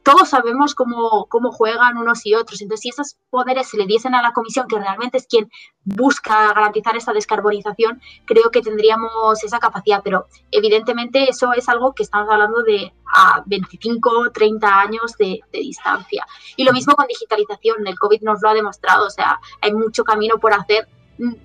todos 0.09 0.29
sabemos 0.29 0.73
cómo, 0.73 1.27
cómo 1.29 1.51
juegan 1.51 1.97
unos 1.97 2.25
y 2.25 2.33
otros. 2.33 2.61
Entonces, 2.61 2.81
si 2.81 2.89
esos 2.89 3.17
poderes 3.29 3.67
se 3.67 3.77
le 3.77 3.85
diesen 3.85 4.15
a 4.15 4.23
la 4.23 4.31
Comisión, 4.31 4.67
que 4.67 4.79
realmente 4.79 5.19
es 5.19 5.27
quien 5.27 5.49
busca 5.83 6.47
garantizar 6.47 6.97
esa 6.97 7.13
descarbonización, 7.13 8.01
creo 8.25 8.49
que 8.49 8.61
tendríamos 8.61 9.43
esa 9.43 9.59
capacidad. 9.59 10.01
Pero 10.03 10.25
evidentemente 10.49 11.29
eso 11.29 11.53
es 11.53 11.69
algo 11.69 11.93
que 11.93 12.03
estamos 12.03 12.27
hablando 12.31 12.63
de 12.63 12.91
a 13.05 13.43
25, 13.45 14.31
30 14.31 14.79
años 14.79 15.15
de, 15.19 15.41
de 15.51 15.59
distancia. 15.59 16.25
Y 16.55 16.63
lo 16.63 16.73
mismo 16.73 16.95
con 16.95 17.05
digitalización. 17.05 17.85
El 17.85 17.99
COVID 17.99 18.21
nos 18.23 18.41
lo 18.41 18.49
ha 18.49 18.53
demostrado. 18.55 19.05
O 19.05 19.11
sea, 19.11 19.39
hay 19.61 19.73
mucho 19.73 20.03
camino 20.03 20.39
por 20.39 20.53
hacer 20.53 20.87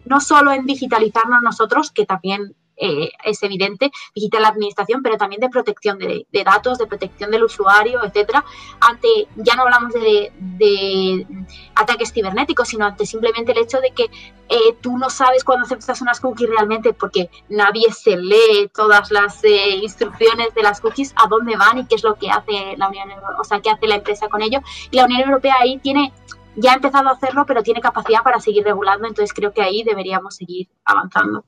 no 0.05 0.21
solo 0.21 0.53
en 0.53 0.65
digitalizarnos 0.65 1.43
nosotros, 1.43 1.91
que 1.91 2.07
también 2.07 2.55
eh, 2.77 3.11
es 3.25 3.43
evidente, 3.43 3.91
digital 4.15 4.43
la 4.43 4.49
administración, 4.49 5.03
pero 5.03 5.17
también 5.17 5.41
de 5.41 5.49
protección 5.49 5.99
de, 5.99 6.27
datos, 6.45 6.79
de 6.79 6.87
protección 6.87 7.31
del 7.31 7.45
usuario, 7.45 8.03
etcétera. 8.05 8.45
Ante, 8.81 9.09
ya 9.37 9.55
no 9.57 9.63
hablamos 9.63 9.93
de, 9.93 11.27
ataques 11.75 12.13
cibernéticos, 12.13 12.69
sino 12.69 12.87
ante 12.87 13.07
simplemente 13.07 13.53
el 13.53 13.59
hecho 13.59 13.81
de 13.81 13.91
que 13.91 14.05
eh, 14.49 14.77
tú 14.81 14.99
no 14.99 15.11
sabes 15.11 15.45
cuando 15.45 15.65
aceptas 15.65 16.01
unas 16.01 16.21
cookies 16.21 16.51
realmente, 16.51 16.93
porque 16.93 17.31
nadie 17.49 17.93
se 17.93 18.17
lee 18.17 18.71
todas 18.75 19.11
las 19.11 19.43
eh, 19.45 19.77
instrucciones 19.77 20.55
de 20.55 20.63
las 20.63 20.81
cookies, 20.81 21.15
a 21.17 21.29
dónde 21.29 21.57
van 21.57 21.79
y 21.79 21.87
qué 21.87 21.95
es 21.95 22.05
lo 22.05 22.15
que 22.17 22.31
hace 22.31 22.77
la 22.77 22.89
Unión 22.89 23.09
o 23.39 23.45
sea, 23.45 23.61
qué 23.61 23.71
hace 23.71 23.87
la 23.87 23.97
empresa 23.97 24.29
con 24.29 24.43
ello. 24.43 24.61
Y 24.91 24.97
la 24.97 25.05
Unión 25.05 25.23
Europea 25.23 25.55
ahí 25.61 25.79
tiene 25.79 26.13
ya 26.57 26.73
ha 26.73 26.75
empezado 26.77 27.09
a 27.09 27.13
hacerlo, 27.13 27.45
pero 27.47 27.63
tiene 27.63 27.81
capacidad 27.81 28.23
para 28.23 28.41
seguir 28.41 28.65
regulando, 28.65 29.09
entonces 29.09 29.35
creo 29.35 29.53
que 29.53 29.63
ahí 29.63 29.83
deberíamos 29.83 30.37
seguir 30.37 30.69
avanzando. 30.85 31.45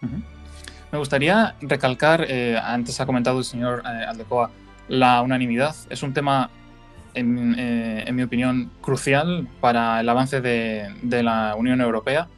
Me 0.00 0.98
gustaría 0.98 1.56
recalcar, 1.60 2.24
eh, 2.28 2.58
antes 2.62 3.00
ha 3.00 3.06
comentado 3.06 3.38
el 3.38 3.44
señor 3.44 3.82
eh, 3.84 4.04
Aldecoa, 4.06 4.50
la 4.88 5.20
unanimidad 5.20 5.74
es 5.90 6.02
un 6.02 6.14
tema, 6.14 6.48
en, 7.14 7.54
eh, 7.58 8.08
mi 8.12 8.22
opinión, 8.22 8.70
crucial 8.80 9.48
para 9.60 10.00
el 10.00 10.08
avance 10.08 10.40
de, 10.40 11.22
la 11.22 11.54
Unión 11.56 11.80
Europea. 11.80 12.28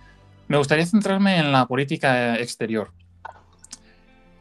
Me 0.47 0.57
gustaría 0.57 0.87
centrarme 0.87 1.39
en 1.39 1.53
la 1.53 1.67
política 1.67 2.37
exterior. 2.37 2.91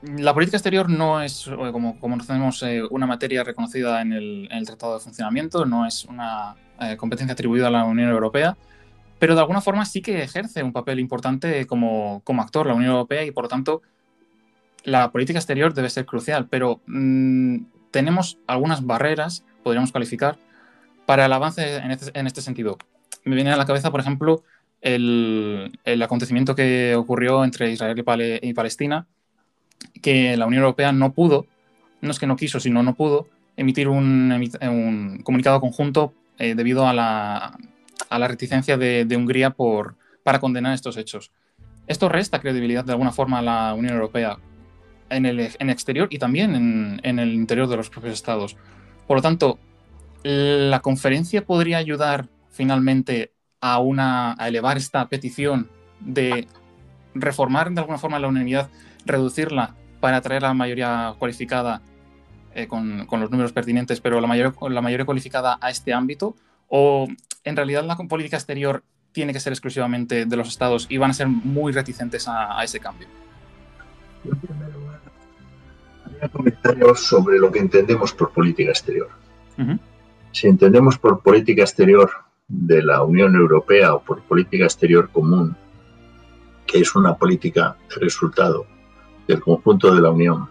La 0.02 0.34
política 0.34 0.58
exterior 0.58 0.90
no 0.90 1.22
es, 1.22 1.50
como, 1.72 2.00
conocemos, 2.00 2.64
una 2.92 3.08
materia 3.08 3.44
reconocida 3.44 4.02
en 4.02 4.14
en 4.14 4.52
el, 4.52 4.66
Tratado 4.66 4.94
de 4.94 5.00
Funcionamiento, 5.02 5.66
no 5.66 5.86
es 5.86 6.06
una 6.06 6.56
competencia 6.98 7.34
atribuida 7.34 7.68
a 7.68 7.72
la 7.72 7.84
Unión 7.84 8.10
Europea, 8.10 8.56
pero 9.20 9.36
de 9.36 9.42
alguna 9.42 9.62
forma 9.62 9.86
sí 9.86 10.02
que 10.02 10.22
ejerce 10.22 10.64
un 10.64 10.74
papel 10.74 11.00
importante 11.00 11.66
como, 11.66 12.22
actor 12.40 12.68
la 12.68 12.74
Unión 12.74 12.92
Europea 12.92 13.24
y 13.24 13.32
por 13.32 13.46
lo 13.46 13.50
tanto 13.50 13.82
la 14.84 15.12
política 15.12 15.40
exterior 15.40 15.74
debe 15.74 15.90
ser 15.90 16.06
crucial, 16.06 16.48
pero 16.50 16.82
mm, 16.88 17.58
tenemos 17.92 18.38
algunas 18.48 18.86
barreras, 18.86 19.44
podríamos 19.64 19.92
calificar, 19.92 20.38
para 21.06 21.26
el 21.26 21.34
avance 21.34 21.78
este, 21.90 22.18
en 22.18 22.28
este, 22.28 22.42
sentido. 22.42 22.78
Me 23.24 23.36
viene 23.36 23.52
a 23.52 23.58
la 23.58 23.66
cabeza, 23.66 23.92
por 23.92 24.00
ejemplo, 24.00 24.44
el, 24.82 25.72
acontecimiento 26.02 26.56
que 26.56 26.96
ocurrió 26.96 27.44
entre 27.44 27.72
Israel 27.72 27.98
y, 28.42 28.54
Palestina, 28.54 29.08
que 30.02 30.38
la 30.38 30.46
Unión 30.46 30.64
Europea 30.64 30.92
no 30.92 31.14
pudo, 31.14 31.48
no 32.02 32.12
es 32.12 32.20
que 32.20 32.28
no 32.28 32.36
quiso, 32.36 32.60
sino 32.60 32.84
no 32.84 32.96
pudo, 32.96 33.28
emitir 33.58 33.90
un, 33.90 35.22
comunicado 35.24 35.60
conjunto 35.60 36.14
eh, 36.38 36.56
debido 36.56 36.88
a 36.88 36.94
la, 36.94 37.58
a 38.10 38.20
la 38.20 38.28
reticencia 38.28 38.78
de, 38.78 39.08
Hungría 39.16 39.52
por, 39.52 39.96
para 40.24 40.40
condenar 40.40 40.74
estos 40.74 40.98
hechos. 40.98 41.32
Esto 41.88 42.10
resta 42.10 42.40
credibilidad 42.40 42.84
de 42.84 42.92
alguna 42.92 43.12
forma 43.12 43.40
a 43.40 43.42
la 43.42 43.74
Unión 43.74 43.94
Europea 43.94 44.38
en 45.10 45.26
el, 45.26 45.40
exterior 45.40 46.08
y 46.12 46.20
también 46.20 47.00
en, 47.04 47.20
el 47.20 47.34
interior 47.34 47.68
de 47.68 47.78
los 47.78 47.90
propios 47.90 48.14
estados. 48.14 48.58
Por 49.08 49.18
lo 49.18 49.22
tanto, 49.22 49.58
la 50.24 50.82
conferencia 50.82 51.46
podría 51.46 51.78
ayudar 51.78 52.28
finalmente 52.50 53.32
a, 53.62 53.80
una, 53.80 54.36
a 54.38 54.48
elevar 54.48 54.78
esta 54.78 55.08
petición 55.08 55.70
de 56.00 56.48
reformar 57.14 57.72
de 57.72 57.80
alguna 57.80 57.98
forma 57.98 58.20
la 58.20 58.28
unanimidad, 58.28 58.70
reducirla 59.06 59.76
para 60.00 60.18
atraer 60.18 60.46
a 60.46 60.50
la 60.50 60.54
mayoría 60.54 61.16
cualificada 61.18 61.82
eh, 62.54 62.68
con, 62.68 63.06
con, 63.06 63.20
los 63.20 63.32
números 63.32 63.54
pertinentes, 63.54 64.02
pero 64.02 64.20
la, 64.20 64.28
mayor, 64.28 64.56
la 64.72 64.82
mayoría 64.82 65.06
cualificada 65.06 65.58
a 65.62 65.70
este 65.70 65.94
ámbito, 65.94 66.36
o 66.68 67.08
en 67.44 67.56
realidad 67.56 67.84
la 67.86 67.96
política 67.96 68.38
exterior 68.38 68.84
tiene 69.12 69.34
que 69.34 69.40
ser 69.40 69.54
exclusivamente 69.54 70.26
de 70.26 70.36
los 70.36 70.48
estados 70.48 70.86
y 70.90 70.98
van 70.98 71.12
a 71.12 71.14
ser 71.14 71.28
muy 71.28 71.72
reticentes 71.72 72.28
a, 72.28 72.64
ese 72.64 72.80
cambio. 72.80 73.08
En 74.24 74.40
primer 74.40 74.74
lugar, 74.74 75.02
comentarios 76.32 77.00
sobre 77.02 77.40
lo 77.40 77.52
que 77.52 77.60
entendemos 77.60 78.14
por 78.14 78.32
política 78.32 78.70
exterior. 78.70 79.10
Si 80.32 80.48
entendemos 80.48 80.98
por 81.00 81.22
política 81.22 81.64
exterior 81.64 82.12
de 82.48 82.84
la 82.84 83.04
Unión 83.04 83.36
Europea 83.36 83.96
o 83.96 84.04
por 84.04 84.22
política 84.22 84.66
exterior 84.66 85.10
común, 85.10 85.56
que 86.66 86.80
es 86.80 86.96
una 86.96 87.16
política 87.16 87.76
de 87.90 87.96
resultado 88.02 88.68
del 89.28 89.42
conjunto 89.42 89.96
de 89.96 90.02
la 90.02 90.12
Unión, 90.12 90.50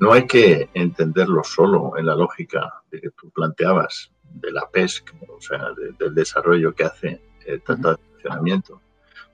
no 0.00 0.12
hay 0.12 0.26
que 0.26 0.70
entenderlo 0.74 1.44
solo 1.44 1.92
en 1.98 2.06
la 2.06 2.16
lógica 2.16 2.82
de 2.90 3.00
que 3.00 3.10
tú 3.10 3.30
planteabas, 3.30 4.10
de 4.34 4.52
la 4.52 4.68
PESC, 4.70 5.12
o 5.28 5.40
sea, 5.40 5.68
del 5.98 6.14
desarrollo 6.14 6.74
que 6.74 6.84
hace 6.84 7.20
el 7.46 7.62
Tratado 7.62 7.96
de 7.96 8.12
Funcionamiento, 8.12 8.80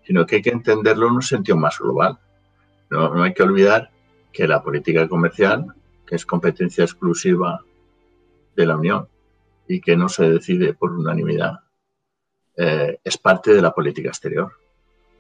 sino 0.03 0.27
que 0.27 0.37
hay 0.37 0.43
que 0.43 0.51
entenderlo 0.51 1.09
en 1.09 1.15
un 1.15 1.23
sentido 1.23 1.57
más 1.57 1.79
global. 1.79 2.19
No, 2.91 3.15
no 3.15 3.23
hay 3.25 3.35
que 3.35 3.43
olvidar 3.43 3.91
que 4.33 4.47
la 4.47 4.63
política 4.63 5.09
comercial, 5.09 5.75
que 6.07 6.17
es 6.17 6.25
competencia 6.25 6.85
exclusiva 6.85 7.65
de 8.55 8.67
la 8.67 8.77
Unión 8.77 9.09
y 9.69 9.81
que 9.81 9.97
no 9.97 10.09
se 10.09 10.31
decide 10.31 10.75
por 10.75 10.93
unanimidad, 10.93 11.61
eh, 12.57 12.99
es 13.03 13.19
parte 13.19 13.53
de 13.53 13.63
la 13.63 13.73
política 13.73 14.09
exterior. 14.09 14.53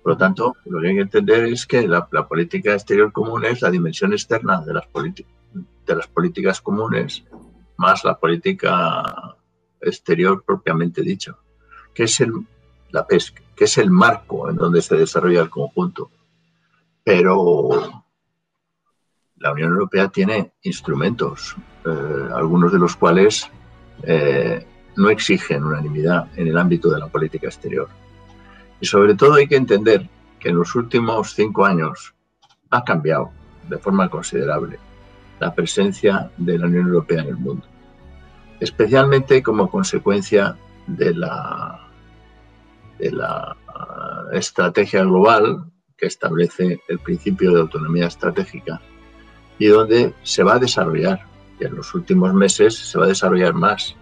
Por 0.03 0.13
lo 0.13 0.17
tanto, 0.17 0.57
lo 0.67 0.81
que 0.81 0.89
hay 0.89 0.95
que 0.95 1.01
entender 1.01 1.45
es 1.47 1.67
que 1.67 1.89
la, 1.89 2.09
la 2.13 2.29
política 2.29 2.73
exterior 2.73 3.13
común 3.13 3.45
es 3.45 3.61
la 3.61 3.71
dimensión 3.71 4.13
externa 4.13 4.61
de 4.61 4.75
las, 4.75 4.85
de 4.95 5.97
las 5.97 6.07
políticas 6.07 6.61
comunes 6.61 7.25
más 7.77 8.05
la 8.05 8.19
política 8.19 9.37
exterior 9.89 10.43
propiamente 10.45 11.03
dicho, 11.03 11.39
que 11.95 12.05
es 12.05 12.21
el, 12.21 12.33
la 12.91 13.07
pesca, 13.07 13.43
que 13.55 13.65
es 13.65 13.79
el 13.79 13.91
marco 13.91 14.51
en 14.51 14.57
donde 14.57 14.83
se 14.83 14.97
desarrolla 14.97 15.43
el 15.43 15.51
conjunto. 15.51 16.11
Pero 17.03 18.03
la 19.39 19.53
Unión 19.53 19.73
Europea 19.73 20.09
tiene 20.09 20.53
instrumentos, 20.63 21.57
algunos 22.35 22.73
de 22.73 22.79
los 22.79 22.97
cuales 22.97 23.51
no 24.97 25.11
exigen 25.11 25.65
unanimidad 25.65 26.29
en 26.37 26.49
el 26.49 26.59
ámbito 26.59 26.91
de 26.91 27.01
la 27.01 27.09
política 27.09 27.47
exterior. 27.47 27.89
Y 28.81 28.87
sobre 28.87 29.15
todo 29.15 29.35
hay 29.35 29.47
que 29.47 29.57
entender 29.57 30.09
que 30.39 30.51
en 30.51 30.57
los 30.57 30.75
últimos 30.75 31.35
cinco 31.35 31.65
años 31.65 32.15
ha 32.71 32.85
cambiado 32.85 33.31
de 33.69 33.79
forma 33.79 34.09
considerable 34.09 34.79
la 35.39 35.55
presencia 35.55 36.31
de 36.37 36.59
la 36.59 36.67
Unión 36.67 36.87
Europea 36.89 37.23
en 37.23 37.29
el 37.29 37.37
mundo, 37.37 37.67
especialmente 38.61 39.43
como 39.43 39.71
consecuencia 39.71 40.57
de 40.87 41.15
la, 41.15 41.89
de 42.99 43.13
la 43.13 43.57
uh, 43.69 44.37
estrategia 44.37 45.03
global 45.03 45.65
que 45.97 46.07
establece 46.07 46.81
el 46.89 46.99
principio 46.99 47.53
de 47.53 47.61
autonomía 47.61 48.07
estratégica 48.07 48.81
y 49.59 49.67
donde 49.67 50.15
se 50.23 50.43
va 50.43 50.55
a 50.55 50.59
desarrollar, 50.59 51.21
y 51.59 51.65
en 51.65 51.75
los 51.75 51.95
últimos 51.95 52.35
meses 52.35 52.75
se 52.75 52.99
va 52.99 53.07
a 53.07 53.09
desarrollar 53.09 53.55
más, 53.55 53.97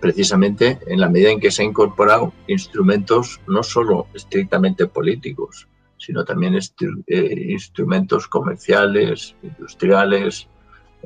precisamente 0.00 0.78
en 0.86 1.00
la 1.00 1.08
medida 1.08 1.30
en 1.30 1.40
que 1.40 1.50
se 1.50 1.62
han 1.62 1.68
incorporado 1.68 2.32
instrumentos 2.46 3.40
no 3.46 3.62
solo 3.62 4.06
estrictamente 4.14 4.86
políticos, 4.86 5.68
sino 5.98 6.24
también 6.24 6.54
eh, 6.54 7.46
instrumentos 7.48 8.28
comerciales, 8.28 9.34
industriales, 9.42 10.48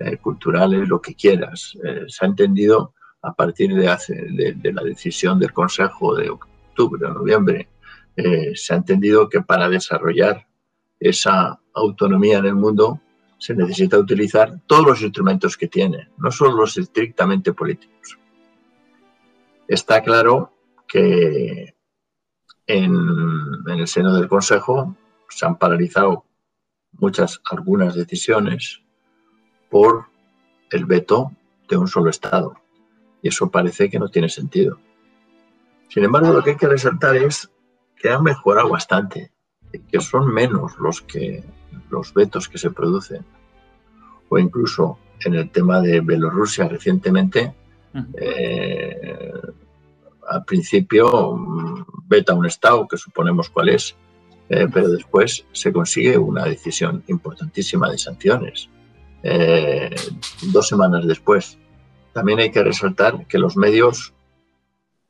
eh, 0.01 0.17
culturales, 0.17 0.89
lo 0.89 1.01
que 1.01 1.15
quieras. 1.15 1.77
Eh, 1.85 2.05
se 2.09 2.25
ha 2.25 2.29
entendido 2.29 2.95
a 3.23 3.35
partir 3.35 3.75
de, 3.75 4.73
la 4.73 4.83
decisión 4.83 5.39
del 5.39 5.53
Consejo 5.53 6.15
de 6.17 6.31
octubre 6.31 7.07
o 7.07 7.13
noviembre, 7.13 7.69
se 8.55 8.75
ha 8.75 8.77
entendido 8.77 9.29
que 9.29 9.41
para 9.41 9.69
desarrollar 9.69 10.47
esa 10.99 11.59
autonomía 11.75 12.39
en 12.39 12.47
el 12.47 12.55
mundo 12.55 13.01
se 13.39 13.55
necesita 13.55 13.99
utilizar 13.99 14.61
todos 14.67 14.87
los 14.87 15.03
instrumentos 15.03 15.57
que 15.57 15.69
tiene, 15.69 16.09
no 16.19 16.31
solo 16.31 16.57
los 16.57 16.77
estrictamente 16.77 17.55
políticos. 17.55 18.19
Está 19.67 20.03
claro 20.03 20.53
que 20.87 21.75
en, 22.67 22.95
el 23.67 23.87
seno 23.87 24.15
del 24.15 24.29
Consejo 24.29 24.95
se 25.29 25.47
han 25.47 25.57
paralizado 25.57 26.27
muchas, 26.93 27.41
algunas 27.51 27.95
decisiones 27.95 28.83
por 29.71 30.07
el 30.71 30.85
veto 30.85 31.33
de 31.69 31.77
un 31.77 31.89
solo 31.89 32.11
Estado. 32.11 32.55
Y 33.23 33.29
eso 33.29 33.51
parece 33.51 33.89
que 33.89 33.99
no 33.99 34.09
tiene 34.09 34.29
sentido. 34.29 34.79
Sin 35.89 36.05
embargo, 36.05 36.33
lo 36.33 36.43
que 36.43 36.51
hay 36.51 36.57
que 36.57 36.69
resaltar 36.69 37.17
es 37.17 37.51
que 37.97 38.11
han 38.11 38.23
mejorado 38.23 38.71
bastante, 38.71 39.33
que 39.91 40.01
son 40.01 40.33
menos 40.33 40.79
los, 40.79 41.01
que, 41.03 41.45
los 41.91 42.15
vetos 42.15 42.49
que 42.49 42.59
se 42.59 42.71
producen. 42.71 43.25
O 44.29 44.39
incluso 44.39 44.99
en 45.25 45.35
el 45.35 45.51
tema 45.51 45.81
de 45.81 46.01
Bielorrusia 46.01 46.69
recientemente, 46.69 47.55
eh, 48.15 49.33
al 50.29 50.45
principio 50.45 51.37
mm, 51.37 51.85
veta 52.07 52.35
un 52.35 52.47
Estado, 52.47 52.87
que 52.87 52.97
suponemos 52.97 53.51
cuál 53.51 53.71
es, 53.71 53.97
eh, 54.49 54.67
pero 54.73 54.89
después 54.89 55.45
se 55.53 55.73
consigue 55.73 56.17
una 56.17 56.45
decisión 56.45 57.03
importantísima 57.09 57.91
de 57.91 57.99
sanciones. 57.99 58.69
Eh, 59.23 59.95
dos 60.43 60.69
semanas 60.69 61.07
después. 61.07 61.59
También 62.13 62.41
hay 62.41 62.51
que 62.51 62.63
resaltar 62.63 63.27
que 63.27 63.39
los 63.39 63.57
medios, 63.57 64.13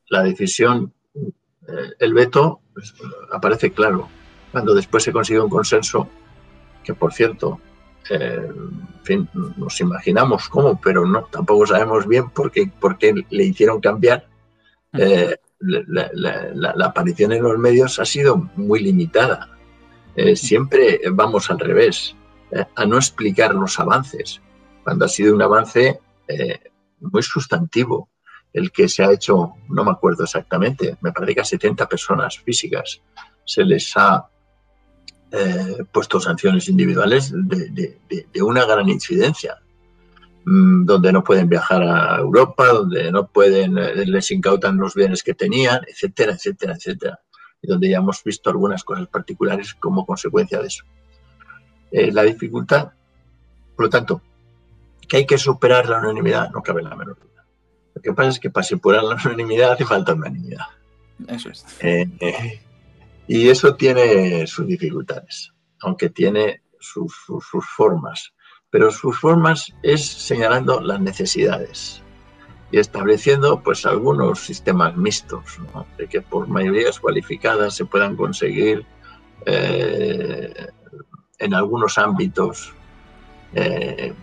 la 0.07 0.23
decisión, 0.23 0.93
el 1.99 2.13
veto, 2.13 2.59
pues, 2.73 2.93
aparece 3.31 3.71
claro. 3.71 4.07
Cuando 4.51 4.73
después 4.73 5.03
se 5.03 5.11
consigue 5.11 5.39
un 5.39 5.49
consenso, 5.49 6.07
que 6.83 6.93
por 6.93 7.13
cierto, 7.13 7.59
en 8.09 9.03
fin, 9.03 9.29
nos 9.33 9.79
imaginamos 9.79 10.49
cómo, 10.49 10.79
pero 10.81 11.05
no, 11.05 11.23
tampoco 11.23 11.65
sabemos 11.65 12.07
bien 12.07 12.29
por 12.29 12.51
qué, 12.51 12.69
por 12.79 12.97
qué 12.97 13.25
le 13.29 13.43
hicieron 13.43 13.79
cambiar. 13.79 14.27
Eh, 14.93 15.37
la, 15.59 16.85
aparición 16.85 17.31
en 17.31 17.43
los 17.43 17.57
medios 17.57 17.99
ha 17.99 18.05
sido 18.05 18.49
muy 18.55 18.79
limitada. 18.81 19.49
Eh, 20.15 20.35
siempre 20.35 20.99
vamos 21.11 21.49
al 21.49 21.59
revés, 21.59 22.15
eh, 22.15 22.20
a 22.75 22.85
no 22.85 22.97
explicar 22.97 23.55
los 23.55 23.79
avances, 23.79 24.41
cuando 24.83 25.05
ha 25.05 25.07
sido 25.07 25.35
un 25.35 25.41
avance 25.41 25.99
muy 26.99 27.23
sustantivo 27.23 28.09
el 28.53 28.71
que 28.71 28.87
se 28.87 29.03
ha 29.03 29.11
hecho, 29.11 29.53
no 29.69 29.83
me 29.83 29.91
acuerdo 29.91 30.23
exactamente, 30.23 30.97
me 31.01 31.11
parece 31.11 31.35
que 31.35 31.41
a 31.41 31.45
70 31.45 31.87
personas 31.87 32.37
físicas 32.39 33.01
se 33.45 33.63
les 33.63 33.95
ha 33.95 34.27
eh, 35.31 35.77
puesto 35.91 36.19
sanciones 36.19 36.67
individuales 36.67 37.31
de, 37.33 37.97
una 38.41 38.65
gran 38.65 38.89
incidencia, 38.89 39.57
mm, 40.43 40.85
donde 40.85 41.13
no 41.13 41.23
pueden 41.23 41.47
viajar 41.47 41.81
a 41.83 42.17
Europa, 42.17 42.67
donde 42.67 43.11
no 43.11 43.27
pueden, 43.27 43.77
eh, 43.77 44.05
les 44.05 44.29
incautan 44.31 44.77
los 44.77 44.93
bienes 44.93 45.23
que 45.23 45.33
tenían, 45.33 45.81
etcétera, 45.87 46.33
etcétera, 46.33 46.73
etcétera. 46.73 47.19
Y 47.61 47.67
donde 47.67 47.89
ya 47.89 47.97
hemos 47.97 48.21
visto 48.23 48.49
algunas 48.49 48.83
cosas 48.83 49.07
particulares 49.07 49.73
como 49.75 50.05
consecuencia 50.05 50.59
de 50.59 50.67
eso. 50.67 50.83
Eh, 51.91 52.11
la 52.11 52.23
dificultad, 52.23 52.91
por 53.75 53.85
lo 53.85 53.89
tanto, 53.89 54.21
que 55.07 55.17
hay 55.17 55.25
que 55.25 55.37
superar 55.37 55.89
la 55.89 55.99
unanimidad, 55.99 56.51
no 56.51 56.63
cabe 56.63 56.81
la 56.81 56.95
menor 56.95 57.19
duda. 57.19 57.45
Lo 57.93 58.01
que 58.01 58.13
pasa 58.13 58.29
es 58.29 58.39
que 58.39 58.49
para 58.49 58.63
superar 58.63 59.03
la 59.03 59.15
unanimidad 59.25 59.73
hace 59.73 59.85
falta 59.85 60.13
unanimidad. 60.13 60.67
Eso 61.27 61.49
es. 61.49 61.65
Y 63.27 63.49
eso 63.49 63.75
tiene 63.75 64.47
sus 64.47 64.67
dificultades, 64.67 65.53
aunque 65.81 66.09
tiene 66.09 66.61
sus, 66.79 67.13
formas. 67.75 68.33
Pero 68.69 68.91
sus 68.91 69.19
formas 69.19 69.73
es 69.83 70.05
señalando 70.05 70.81
las 70.81 70.99
necesidades 70.99 72.01
y 72.71 72.79
estableciendo 72.79 73.61
pues 73.61 73.85
algunos 73.85 74.39
sistemas 74.39 74.95
mixtos, 74.95 75.59
de 75.97 76.07
que 76.07 76.21
por 76.21 76.47
mayorías 76.47 76.99
cualificadas 76.99 77.75
se 77.75 77.85
puedan 77.85 78.15
conseguir 78.15 78.85
eh, 79.45 80.67
en 81.41 81.53
algunos 81.53 81.97
ámbitos 81.97 82.73
eh, 83.53 84.13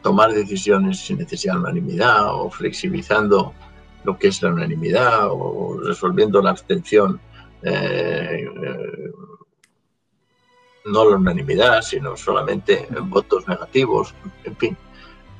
tomar 0.00 0.32
decisiones 0.32 1.00
sin 1.00 1.18
necesidad 1.18 1.54
de 1.54 1.60
unanimidad 1.60 2.34
o 2.34 2.50
flexibilizando 2.50 3.52
lo 4.04 4.18
que 4.18 4.28
es 4.28 4.40
la 4.42 4.50
unanimidad 4.50 5.28
o 5.30 5.78
resolviendo 5.84 6.40
la 6.40 6.50
abstención 6.50 7.20
eh, 7.62 8.48
no 10.84 11.08
la 11.08 11.16
unanimidad, 11.16 11.82
sino 11.82 12.16
solamente 12.16 12.88
votos 13.02 13.46
negativos, 13.46 14.14
en 14.44 14.56
fin. 14.56 14.76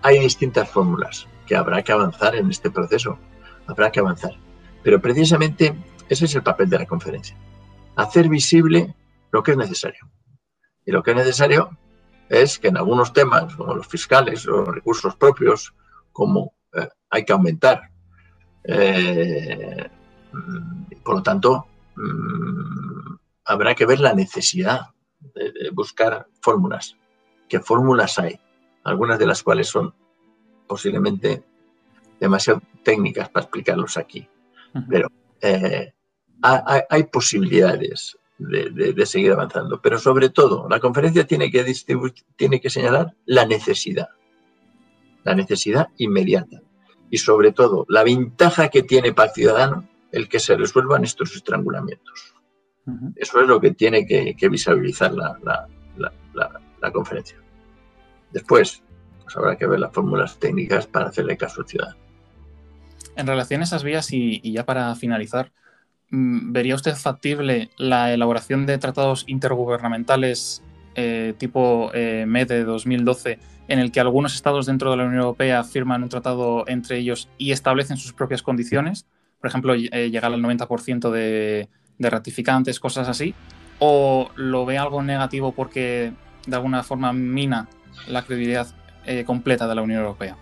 Hay 0.02 0.18
distintas 0.20 0.68
fórmulas 0.68 1.26
que 1.46 1.56
habrá 1.56 1.82
que 1.82 1.92
avanzar 1.92 2.36
en 2.36 2.50
este 2.50 2.70
proceso, 2.70 3.18
habrá 3.66 3.90
que 3.90 4.00
avanzar. 4.00 4.34
Pero 4.82 5.00
precisamente 5.00 5.74
ese 6.08 6.26
es 6.26 6.34
el 6.34 6.42
papel 6.42 6.68
de 6.68 6.78
la 6.78 6.86
conferencia, 6.86 7.36
hacer 7.96 8.28
visible 8.28 8.94
lo 9.32 9.42
que 9.42 9.52
es 9.52 9.56
necesario. 9.56 10.08
Y 10.84 10.92
lo 10.92 11.02
que 11.02 11.12
es 11.12 11.16
necesario 11.16 11.76
es 12.28 12.58
que 12.58 12.68
en 12.68 12.76
algunos 12.76 13.12
temas, 13.12 13.54
como 13.54 13.74
los 13.74 13.86
fiscales, 13.86 14.44
los 14.44 14.66
recursos 14.68 15.16
propios, 15.16 15.74
como 16.12 16.54
eh, 16.72 16.88
hay 17.10 17.24
que 17.24 17.32
aumentar. 17.32 17.90
Eh, 18.64 19.88
por 21.04 21.16
lo 21.16 21.22
tanto, 21.22 21.66
Mm, 21.96 23.16
habrá 23.44 23.74
que 23.74 23.86
ver 23.86 24.00
la 24.00 24.14
necesidad 24.14 24.88
de, 25.20 25.70
buscar 25.72 26.26
fórmulas. 26.40 26.96
¿Qué 27.48 27.60
fórmulas 27.60 28.18
hay? 28.18 28.38
Algunas 28.84 29.18
de 29.18 29.26
las 29.26 29.42
cuales 29.42 29.68
son 29.68 29.94
posiblemente 30.66 31.44
demasiado 32.18 32.62
técnicas 32.82 33.28
para 33.28 33.44
explicarlos 33.44 33.96
aquí. 33.96 34.28
Pero 34.88 35.08
eh, 35.40 35.92
hay, 36.42 37.02
posibilidades 37.04 38.16
de, 38.38 39.06
seguir 39.06 39.32
avanzando. 39.32 39.80
Pero 39.80 39.98
sobre 39.98 40.30
todo, 40.30 40.68
la 40.68 40.80
conferencia 40.80 41.26
tiene 41.26 41.50
que, 41.50 41.64
tiene 42.36 42.60
que 42.60 42.70
señalar 42.70 43.14
la 43.26 43.46
necesidad. 43.46 44.08
La 45.24 45.34
necesidad 45.34 45.88
inmediata. 45.98 46.60
Y 47.10 47.18
sobre 47.18 47.52
todo, 47.52 47.84
la 47.88 48.04
ventaja 48.04 48.68
que 48.68 48.82
tiene 48.82 49.12
para 49.12 49.28
el 49.28 49.34
ciudadano 49.34 49.88
el 50.12 50.28
que 50.28 50.38
se 50.38 50.56
resuelvan 50.56 51.04
estos 51.04 51.34
estrangulamientos. 51.34 52.34
Eso 53.16 53.40
es 53.40 53.48
lo 53.48 53.60
que 53.60 53.72
tiene 53.72 54.06
que, 54.06 54.48
visibilizar 54.48 55.12
la, 55.12 56.92
conferencia. 56.92 57.38
Después, 58.32 58.82
pues 59.22 59.36
habrá 59.36 59.56
que 59.56 59.66
ver 59.66 59.80
las 59.80 59.92
fórmulas 59.92 60.38
técnicas 60.38 60.86
para 60.86 61.06
hacerle 61.06 61.36
caso 61.36 61.62
al 61.62 61.68
ciudadano. 61.68 61.98
En 63.16 63.26
relación 63.26 63.60
a 63.60 63.64
esas 63.64 63.84
vías, 63.84 64.12
y, 64.12 64.40
ya 64.52 64.64
para 64.64 64.94
finalizar, 64.94 65.52
¿vería 66.12 66.74
usted 66.74 66.94
factible 66.94 67.70
la 67.76 68.12
elaboración 68.12 68.66
de 68.66 68.78
tratados 68.78 69.24
intergubernamentales 69.26 70.62
eh, 70.94 71.34
tipo 71.38 71.90
eh, 71.94 72.24
MED 72.28 72.66
2012, 72.66 73.38
en 73.68 73.78
el 73.78 73.90
que 73.90 74.00
algunos 74.00 74.34
estados 74.34 74.66
dentro 74.66 74.90
de 74.90 74.98
la 74.98 75.04
Unión 75.04 75.22
Europea 75.22 75.64
firman 75.64 76.02
un 76.02 76.08
tratado 76.08 76.64
entre 76.68 76.98
ellos 76.98 77.28
y 77.38 77.52
establecen 77.52 77.96
sus 77.96 78.12
propias 78.12 78.42
condiciones? 78.42 79.06
por 79.42 79.48
ejemplo, 79.48 79.74
eh, 79.74 80.08
llegar 80.08 80.32
al 80.32 80.40
90% 80.40 81.10
de, 81.10 81.68
ratificantes, 81.98 82.78
cosas 82.78 83.08
así, 83.08 83.34
o 83.80 84.30
lo 84.36 84.64
ve 84.64 84.78
algo 84.78 85.02
negativo 85.02 85.50
porque 85.50 86.12
de 86.46 86.56
alguna 86.56 86.84
forma 86.84 87.12
mina 87.12 87.68
la 88.06 88.22
credibilidad 88.22 88.68
eh, 89.04 89.24
completa 89.24 89.66
de 89.66 89.74
la 89.74 89.82
Unión 89.82 90.02
Europea? 90.02 90.36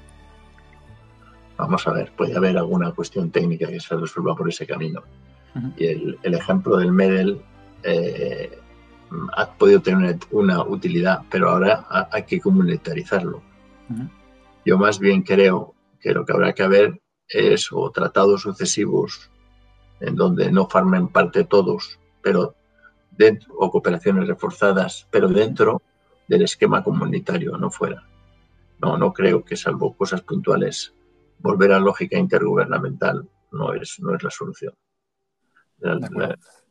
Vamos 1.57 1.89
a 1.89 1.93
ver, 1.93 2.13
puede 2.13 2.37
haber 2.37 2.59
alguna 2.59 2.93
cuestión 2.93 3.31
técnica 3.31 3.69
que 3.69 3.81
se 3.81 3.97
resuelva 3.97 4.37
por 4.37 4.51
ese 4.51 4.67
camino. 4.67 5.03
Y 5.77 5.87
el, 5.87 6.19
ejemplo 6.23 6.77
del 6.77 6.93
MEDEL 6.93 7.41
eh, 7.83 8.59
ha 9.37 9.53
podido 9.55 9.81
tener 9.81 10.19
una 10.31 10.63
utilidad, 10.63 11.23
pero 11.31 11.51
ahora 11.51 11.87
hay 12.13 12.23
que 12.25 12.41
comunitarizarlo. 12.41 13.43
Yo 14.65 14.79
más 14.79 14.99
bien 14.99 15.23
creo 15.23 15.75
que 16.01 16.13
lo 16.13 16.25
que 16.25 16.33
habrá 16.33 16.53
que 16.53 16.63
haber 16.63 17.01
es 17.29 17.73
o 17.73 17.91
tratados 17.91 18.43
sucesivos 18.43 19.31
en 20.01 20.17
donde 20.17 20.51
no 20.51 20.69
formen 20.69 21.09
parte 21.09 21.45
todos, 21.45 21.99
pero 22.23 22.55
dentro, 23.11 23.55
o 23.57 23.71
cooperaciones 23.71 24.27
reforzadas, 24.27 25.07
pero 25.11 25.29
dentro 25.29 25.83
del 26.27 26.43
esquema 26.43 26.83
comunitario, 26.83 27.57
no 27.59 27.71
fuera. 27.71 28.07
No, 28.81 28.97
no 28.97 29.13
creo 29.13 29.45
que 29.45 29.57
salvo 29.57 29.95
cosas 29.95 30.23
puntuales, 30.23 30.95
volver 31.39 31.73
a 31.73 31.81
lógica 31.81 32.19
intergubernamental 32.19 33.29
no 33.53 33.75
es, 33.75 33.99
no 34.01 34.15
es 34.15 34.23
la 34.23 34.31
solución. 34.31 34.75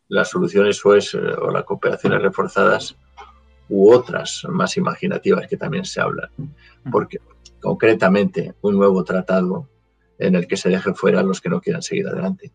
La, 0.08 0.26
solución 0.26 0.68
eso 0.68 0.96
es 0.96 1.14
eh, 1.14 1.20
o 1.20 1.52
las 1.52 1.64
cooperaciones 1.64 2.22
reforzadas 2.22 2.96
u 3.70 3.92
otras 3.92 4.44
más 4.50 4.76
imaginativas 4.78 5.48
que 5.48 5.58
también 5.58 5.86
se 5.86 6.02
hablan. 6.02 6.30
Porque 6.92 7.20
concretamente 7.62 8.56
un 8.62 8.78
nuevo 8.78 9.04
tratado 9.04 9.68
en 10.18 10.36
el 10.36 10.48
que 10.48 10.58
se 10.58 10.70
deje 10.70 10.94
fuera 10.94 11.20
a 11.20 11.24
los 11.24 11.42
que 11.42 11.50
no 11.50 11.62
quieran 11.62 11.82
seguir 11.82 12.08
adelante. 12.08 12.52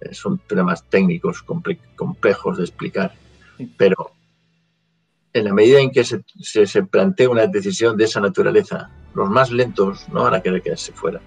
Eh, 0.00 0.14
son 0.14 0.38
temas 0.38 0.88
técnicos 0.88 1.42
complejos 1.42 2.58
de 2.58 2.64
explicar, 2.64 3.14
pero 3.76 4.12
en 5.32 5.44
la 5.44 5.52
medida 5.52 5.80
en 5.80 5.90
que 5.90 6.04
se, 6.04 6.22
se, 6.66 6.82
plantea 6.84 7.28
una 7.28 7.46
decisión 7.46 7.96
de 7.96 8.04
esa 8.04 8.20
naturaleza, 8.20 8.90
los 9.14 9.28
más 9.28 9.50
lentos 9.50 10.08
no 10.08 10.22
van 10.22 10.34
a 10.34 10.40
querer 10.40 10.62
quedarse 10.62 10.92
fuera. 10.92 11.20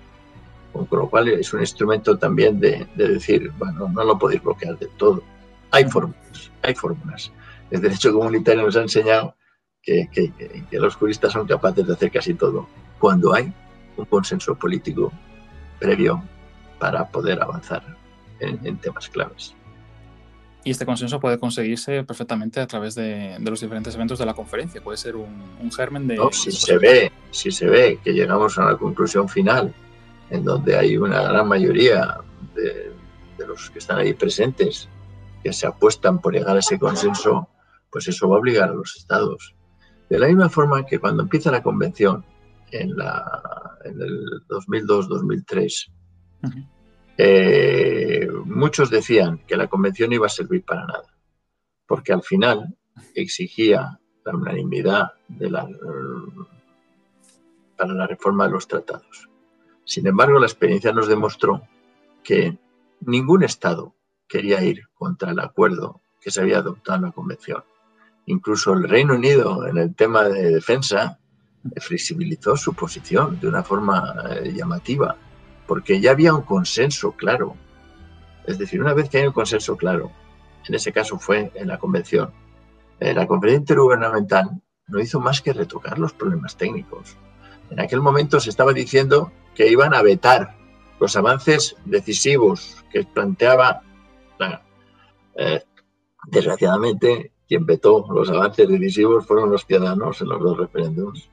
Con 0.85 0.99
lo 0.99 1.09
cual 1.09 1.29
es 1.29 1.53
un 1.53 1.61
instrumento 1.61 2.17
también 2.17 2.59
de, 2.59 2.87
decir, 2.95 3.51
bueno, 3.57 3.89
no 3.89 4.03
lo 4.03 4.17
podéis 4.17 4.43
bloquear 4.43 4.77
de 4.77 4.87
todo. 4.97 5.23
Hay 5.71 5.85
fórmulas, 5.85 6.51
hay 6.61 6.75
fórmulas. 6.75 7.31
El 7.71 7.81
derecho 7.81 8.13
comunitario 8.13 8.63
nos 8.63 8.75
ha 8.75 8.81
enseñado 8.81 9.35
que, 9.81 10.09
que 10.11 10.79
los 10.79 10.95
juristas 10.95 11.33
son 11.33 11.47
capaces 11.47 11.87
de 11.87 11.93
hacer 11.93 12.11
casi 12.11 12.33
todo 12.33 12.67
cuando 12.99 13.33
hay 13.33 13.53
un 13.95 14.05
consenso 14.05 14.55
político 14.55 15.11
previo 15.79 16.23
para 16.79 17.07
poder 17.07 17.41
avanzar 17.41 17.83
en, 18.39 18.77
temas 18.77 19.09
claves. 19.09 19.55
Y 20.63 20.71
este 20.71 20.85
consenso 20.85 21.19
puede 21.19 21.39
conseguirse 21.39 22.03
perfectamente 22.03 22.59
a 22.59 22.67
través 22.67 22.93
de, 22.93 23.37
los 23.39 23.61
diferentes 23.61 23.95
eventos 23.95 24.19
de 24.19 24.25
la 24.25 24.33
conferencia. 24.33 24.81
Puede 24.81 24.97
ser 24.97 25.15
un, 25.15 25.71
germen 25.71 26.07
de... 26.07 26.19
si 26.31 26.51
se 26.51 26.77
ve, 26.77 27.11
si 27.31 27.51
se 27.51 27.67
ve 27.67 27.99
que 28.03 28.11
llegamos 28.11 28.57
a 28.57 28.65
una 28.65 28.77
conclusión 28.77 29.29
final 29.29 29.73
en 30.29 30.43
donde 30.43 30.77
hay 30.77 30.97
una 30.97 31.21
gran 31.21 31.47
mayoría 31.47 32.17
de, 32.55 32.91
de 33.37 33.47
los 33.47 33.69
que 33.69 33.79
están 33.79 33.99
ahí 33.99 34.13
presentes 34.13 34.89
que 35.43 35.53
se 35.53 35.67
apuestan 35.67 36.19
por 36.19 36.33
llegar 36.33 36.55
a 36.55 36.59
ese 36.59 36.79
consenso, 36.79 37.49
pues 37.91 38.07
eso 38.07 38.27
va 38.29 38.35
a 38.35 38.39
obligar 38.39 38.69
a 38.69 38.73
los 38.73 38.95
estados. 38.97 39.55
De 40.09 40.19
la 40.19 40.27
misma 40.27 40.49
forma 40.49 40.85
que 40.85 40.99
cuando 40.99 41.23
empieza 41.23 41.51
la 41.51 41.63
convención, 41.63 42.25
en, 42.71 42.97
la, 42.97 43.77
en 43.83 44.01
el 44.01 44.47
2002-2003, 44.47 45.91
eh, 47.17 48.27
muchos 48.45 48.89
decían 48.89 49.39
que 49.47 49.57
la 49.57 49.67
convención 49.67 50.11
iba 50.13 50.25
a 50.25 50.29
servir 50.29 50.63
para 50.63 50.85
nada, 50.85 51.17
porque 51.87 52.13
al 52.13 52.23
final 52.23 52.77
exigía 53.15 53.99
la 54.25 54.35
unanimidad 54.35 55.13
de 55.27 55.49
la, 55.49 55.67
para 57.77 57.93
la 57.93 58.07
reforma 58.07 58.45
de 58.45 58.51
los 58.51 58.67
tratados. 58.67 59.29
Sin 59.87 60.05
embargo, 60.05 60.37
la 60.37 60.47
experiencia 60.47 60.91
nos 60.91 61.07
demostró 61.07 61.61
que 62.21 62.57
ningún 62.99 63.43
Estado 63.43 63.95
quería 64.27 64.61
ir 64.61 64.81
contra 64.93 65.31
el 65.31 65.39
acuerdo 65.39 66.01
que 66.19 66.29
se 66.29 66.41
había 66.41 66.57
adoptado 66.57 66.97
en 66.97 67.05
la 67.05 67.11
Convención. 67.13 67.63
Incluso 68.25 68.73
el 68.73 68.89
Reino 68.89 69.15
Unido, 69.15 69.65
en 69.65 69.77
el 69.77 69.95
tema 69.95 70.25
de 70.25 70.51
defensa, 70.51 71.19
flexibilizó 71.77 72.57
su 72.57 72.73
posición 72.73 73.39
de 73.39 73.47
una 73.47 73.63
forma 73.63 74.13
eh, 74.29 74.51
llamativa, 74.53 75.15
porque 75.65 76.01
ya 76.01 76.11
había 76.11 76.33
un 76.33 76.41
consenso 76.41 77.13
claro. 77.13 77.55
Es 78.45 78.57
decir, 78.57 78.81
una 78.81 78.93
vez 78.93 79.09
que 79.09 79.19
hay 79.19 79.27
un 79.27 79.33
consenso 79.33 79.77
claro, 79.77 80.11
en 80.67 80.75
ese 80.75 80.91
caso 80.91 81.17
fue 81.17 81.49
en 81.55 81.69
la 81.69 81.77
convención, 81.77 82.29
eh, 82.99 83.13
la 83.13 83.25
conferencia 83.25 83.61
intergubernamental 83.61 84.61
no 84.87 84.99
hizo 84.99 85.21
más 85.21 85.41
que 85.41 85.53
retocar 85.53 85.97
los 85.97 86.11
problemas 86.11 86.57
técnicos. 86.57 87.15
En 87.69 87.79
aquel 87.79 88.01
momento 88.01 88.39
se 88.39 88.49
estaba 88.49 88.73
diciendo 88.73 89.31
que 89.55 89.67
iban 89.67 89.93
a 89.93 90.01
vetar 90.01 90.55
los 90.99 91.15
avances 91.15 91.75
decisivos 91.85 92.83
que 92.91 93.03
planteaba, 93.03 93.81
eh, 95.35 95.63
desgraciadamente, 96.27 97.31
quien 97.47 97.65
vetó 97.65 98.05
los 98.11 98.29
avances 98.29 98.67
decisivos 98.67 99.25
fueron 99.25 99.51
los 99.51 99.65
ciudadanos 99.65 100.21
en 100.21 100.29
los 100.29 100.41
dos 100.41 100.57
referéndums 100.57 101.29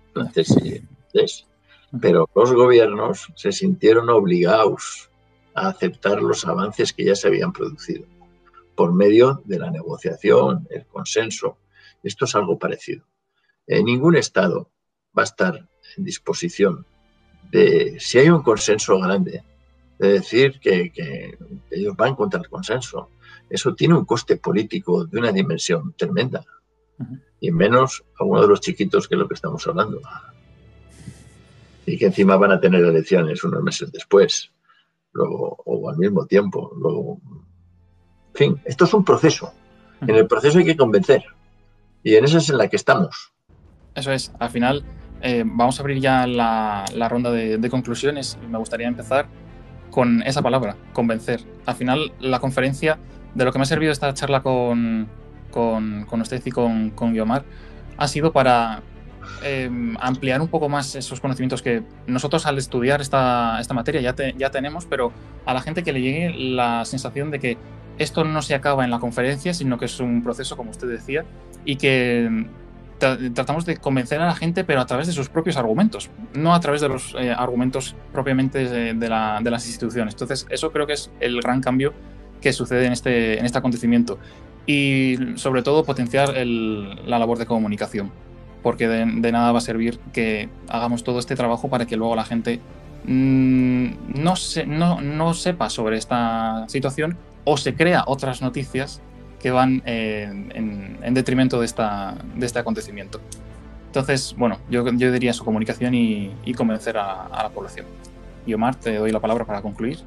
pero 2.00 2.28
los 2.34 2.52
gobiernos 2.52 3.28
se 3.34 3.52
sintieron 3.52 4.10
obligados 4.10 5.10
a 5.54 5.68
aceptar 5.68 6.22
los 6.22 6.44
avances 6.46 6.92
que 6.92 7.04
ya 7.04 7.14
se 7.14 7.28
habían 7.28 7.52
producido 7.52 8.06
por 8.74 8.92
medio 8.92 9.42
de 9.44 9.58
la 9.58 9.70
negociación, 9.70 10.66
el 10.70 10.84
consenso. 10.86 11.58
Esto 12.02 12.24
es 12.24 12.34
algo 12.34 12.58
parecido. 12.58 13.06
En 13.66 13.84
ningún 13.84 14.16
Estado 14.16 14.70
va 15.16 15.22
a 15.22 15.24
estar 15.24 15.68
disposición 15.98 16.86
de, 17.50 17.96
si 17.98 18.18
hay 18.18 18.30
un 18.30 18.42
consenso 18.42 18.98
grande, 18.98 19.42
de 19.98 20.12
decir 20.14 20.58
que, 20.60 20.90
que 20.90 21.38
ellos 21.70 21.96
van 21.96 22.14
contra 22.14 22.40
el 22.40 22.48
consenso. 22.48 23.10
Eso 23.48 23.74
tiene 23.74 23.94
un 23.94 24.04
coste 24.04 24.36
político 24.36 25.04
de 25.04 25.18
una 25.18 25.30
dimensión 25.30 25.94
tremenda 25.96 26.44
y 27.40 27.50
menos 27.50 28.04
a 28.18 28.24
uno 28.24 28.42
de 28.42 28.48
los 28.48 28.60
chiquitos 28.60 29.06
que 29.06 29.14
es 29.14 29.18
lo 29.18 29.28
que 29.28 29.34
estamos 29.34 29.66
hablando. 29.66 30.00
Y 31.86 31.98
que 31.98 32.06
encima 32.06 32.36
van 32.36 32.52
a 32.52 32.60
tener 32.60 32.82
elecciones 32.82 33.44
unos 33.44 33.62
meses 33.62 33.92
después, 33.92 34.50
luego, 35.12 35.56
o 35.66 35.90
al 35.90 35.98
mismo 35.98 36.26
tiempo. 36.26 36.72
Luego, 36.80 37.20
en 38.28 38.34
fin, 38.34 38.62
esto 38.64 38.84
es 38.86 38.94
un 38.94 39.04
proceso. 39.04 39.52
En 40.00 40.14
el 40.14 40.26
proceso 40.26 40.58
hay 40.58 40.64
que 40.64 40.76
convencer. 40.76 41.24
Y 42.02 42.14
en 42.16 42.24
esa 42.24 42.38
es 42.38 42.48
en 42.48 42.58
la 42.58 42.68
que 42.68 42.76
estamos. 42.76 43.32
Eso 43.94 44.12
es. 44.12 44.32
Al 44.38 44.50
final, 44.50 44.84
eh, 45.26 45.42
vamos 45.44 45.78
a 45.78 45.82
abrir 45.82 46.00
ya 46.00 46.26
la, 46.26 47.08
ronda 47.08 47.30
de, 47.30 47.56
de, 47.56 47.70
conclusiones. 47.70 48.38
Me 48.50 48.58
gustaría 48.58 48.86
empezar 48.86 49.26
con 49.90 50.22
esa 50.22 50.42
palabra, 50.42 50.76
convencer. 50.92 51.40
Al 51.64 51.74
final, 51.76 52.12
la 52.20 52.40
conferencia, 52.40 52.98
de 53.34 53.44
lo 53.46 53.50
que 53.50 53.58
me 53.58 53.62
ha 53.62 53.66
servido 53.66 53.90
esta 53.90 54.12
charla 54.12 54.42
con, 54.42 55.08
con, 55.50 56.04
con 56.04 56.20
usted 56.20 56.42
y 56.44 56.50
con, 56.50 56.90
con 56.90 57.14
Guiomar 57.14 57.42
ha 57.96 58.06
sido 58.06 58.32
para 58.32 58.82
em, 59.42 59.96
ampliar 59.98 60.42
un 60.42 60.48
poco 60.48 60.68
más 60.68 60.94
esos 60.94 61.20
conocimientos 61.20 61.62
que 61.62 61.82
nosotros 62.06 62.44
al 62.44 62.58
estudiar 62.58 63.00
esta, 63.00 63.58
esta 63.60 63.72
materia 63.72 64.02
ya, 64.02 64.14
ya 64.36 64.50
tenemos, 64.50 64.84
pero 64.84 65.10
a 65.46 65.54
la 65.54 65.62
gente 65.62 65.82
que 65.82 65.94
le 65.94 66.02
llegue 66.02 66.34
la 66.34 66.84
sensación 66.84 67.30
de 67.30 67.40
que 67.40 67.56
esto 67.96 68.24
no 68.24 68.42
se 68.42 68.54
acaba 68.54 68.84
en 68.84 68.90
la 68.90 68.98
conferencia, 68.98 69.54
sino 69.54 69.78
que 69.78 69.86
es 69.86 70.00
un 70.00 70.22
proceso, 70.22 70.56
como 70.56 70.70
usted 70.70 70.88
decía, 70.88 71.24
y 71.64 71.76
que 71.76 72.46
tratamos 73.34 73.66
de 73.66 73.76
convencer 73.76 74.20
a 74.20 74.26
la 74.26 74.34
gente, 74.34 74.64
pero 74.64 74.80
a 74.80 74.86
través 74.86 75.06
de 75.06 75.12
sus 75.12 75.28
propios 75.28 75.56
argumentos, 75.56 76.10
no 76.34 76.54
a 76.54 76.60
través 76.60 76.80
de 76.80 76.88
los 76.88 77.14
eh, 77.18 77.30
argumentos 77.30 77.94
propiamente 78.12 78.68
de, 78.68 78.94
de, 78.94 79.08
la, 79.08 79.40
de, 79.42 79.50
las 79.50 79.66
instituciones. 79.66 80.14
Entonces, 80.14 80.46
eso 80.50 80.72
creo 80.72 80.86
que 80.86 80.94
es 80.94 81.10
el 81.20 81.40
gran 81.40 81.60
cambio 81.60 81.92
que 82.40 82.52
sucede 82.52 82.86
en 82.86 82.92
este, 82.92 83.38
en 83.38 83.46
este 83.46 83.58
acontecimiento 83.58 84.18
y 84.66 85.16
sobre 85.36 85.62
todo 85.62 85.84
potenciar 85.84 86.34
la 86.36 87.18
labor 87.18 87.38
de 87.38 87.46
comunicación, 87.46 88.10
porque 88.62 88.88
de, 88.88 89.32
nada 89.32 89.52
va 89.52 89.58
a 89.58 89.62
servir 89.62 89.98
que 90.12 90.48
hagamos 90.68 91.04
todo 91.04 91.18
este 91.18 91.36
trabajo 91.36 91.68
para 91.68 91.86
que 91.86 91.96
luego 91.96 92.16
la 92.16 92.24
gente 92.24 92.60
mm, 93.04 94.22
no, 94.22 94.36
se, 94.36 94.66
no, 94.66 95.00
no, 95.00 95.34
sepa 95.34 95.68
sobre 95.70 95.98
esta 95.98 96.64
situación 96.68 97.16
o 97.44 97.56
se 97.56 97.74
crea 97.74 98.04
otras 98.06 98.40
noticias 98.40 99.02
que 99.44 99.50
van 99.50 99.82
eh, 99.84 100.24
en, 100.54 101.12
detrimento 101.12 101.60
de, 101.60 101.66
esta, 101.66 102.16
de 102.34 102.46
este 102.46 102.58
acontecimiento. 102.58 103.20
Entonces, 103.88 104.34
bueno, 104.38 104.56
yo, 104.70 104.82
yo 104.92 105.12
diría 105.12 105.34
su 105.34 105.44
comunicación 105.44 105.92
y, 105.92 106.54
convencer 106.56 106.96
a, 106.96 107.28
la 107.30 107.50
población. 107.50 107.84
Y 108.46 108.54
Omar, 108.54 108.74
te 108.76 108.96
doy 108.96 109.12
la 109.12 109.20
palabra 109.20 109.44
para 109.44 109.60
concluir. 109.60 109.98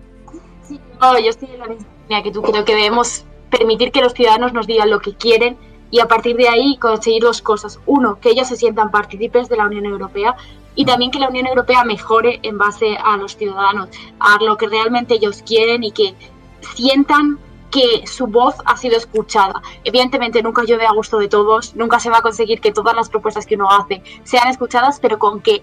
Sí, 0.68 0.80
yo 1.02 1.30
estoy 1.30 1.52
en 1.52 1.60
la 1.60 1.68
misma 1.68 1.86
línea 2.08 2.24
que 2.24 2.32
tú. 2.32 2.42
Creo 2.42 2.66
que 2.66 2.74
debemos 2.74 3.26
permitir 3.52 3.92
que 3.92 4.02
los 4.02 4.14
ciudadanos 4.14 4.54
nos 4.54 4.66
digan 4.66 4.90
lo 4.90 5.02
que 5.02 5.14
quieren 5.14 5.56
y 5.92 6.00
a 6.00 6.08
partir 6.08 6.36
de 6.36 6.50
ahí 6.50 6.76
conseguir 6.78 7.22
dos 7.22 7.44
cosas. 7.44 7.80
Uno, 7.86 8.20
que 8.20 8.32
ellos 8.32 8.48
se 8.48 8.56
sientan 8.56 8.90
partícipes 8.90 9.50
de 9.50 9.58
la 9.58 9.68
Unión 9.68 9.86
Europea 9.86 10.36
y 10.74 10.84
también 10.84 11.12
que 11.12 11.20
la 11.20 11.30
Unión 11.30 11.46
Europea 11.46 11.84
mejore 11.84 12.40
en 12.42 12.58
base 12.58 12.98
a 12.98 13.16
los 13.18 13.38
ciudadanos, 13.38 13.90
a 14.20 14.44
lo 14.44 14.58
que 14.58 14.68
realmente 14.68 15.14
ellos 15.14 15.44
quieren 15.46 15.84
y 15.84 15.92
que 15.92 16.16
sientan 16.76 17.38
que 17.72 18.08
su 18.08 18.28
voz 18.28 18.56
ha 18.66 18.78
sido 18.78 18.98
escuchada. 18.98 19.62
Evidentemente 19.84 20.42
nunca 20.42 20.64
llueve 20.64 20.86
a 20.86 20.92
gusto 20.92 21.20
de 21.20 21.28
todos, 21.28 21.76
nunca 21.76 22.00
se 22.00 22.10
va 22.10 22.20
a 22.20 22.22
conseguir 22.22 22.62
que 22.62 22.72
todas 22.72 22.96
las 22.96 23.10
propuestas 23.10 23.46
que 23.46 23.56
uno 23.56 23.70
hace 23.70 24.02
sean 24.24 24.48
escuchadas, 24.48 25.00
pero 25.00 25.20
con 25.20 25.42
que 25.42 25.62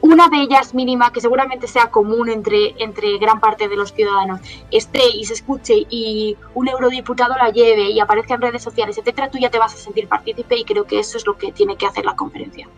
una 0.00 0.28
de 0.28 0.42
ellas 0.42 0.74
mínima, 0.74 1.12
que 1.12 1.22
seguramente 1.22 1.66
sea 1.66 1.90
común 1.90 2.28
entre, 2.28 2.74
entre 2.82 3.16
gran 3.18 3.40
parte 3.40 3.68
de 3.68 3.76
los 3.76 3.92
ciudadanos, 3.94 4.40
esté 4.70 5.08
y 5.14 5.24
se 5.24 5.32
escuche 5.32 5.86
y 5.88 6.36
un 6.54 6.68
eurodiputado 6.68 7.34
la 7.34 7.48
lleve 7.48 7.90
y 7.90 8.00
aparezca 8.00 8.34
en 8.34 8.42
redes 8.42 8.62
sociales, 8.62 8.98
etcétera, 8.98 9.30
tú 9.30 9.38
ya 9.38 9.50
te 9.50 9.58
vas 9.58 9.72
a 9.72 9.78
sentir 9.78 10.06
partícipe 10.06 10.58
y 10.58 10.64
creo 10.64 10.84
que 10.84 10.98
eso 10.98 11.16
es 11.16 11.26
lo 11.26 11.38
que 11.38 11.52
tiene 11.52 11.76
que 11.76 11.86
hacer 11.86 12.04
la 12.04 12.14
conferencia. 12.14 12.68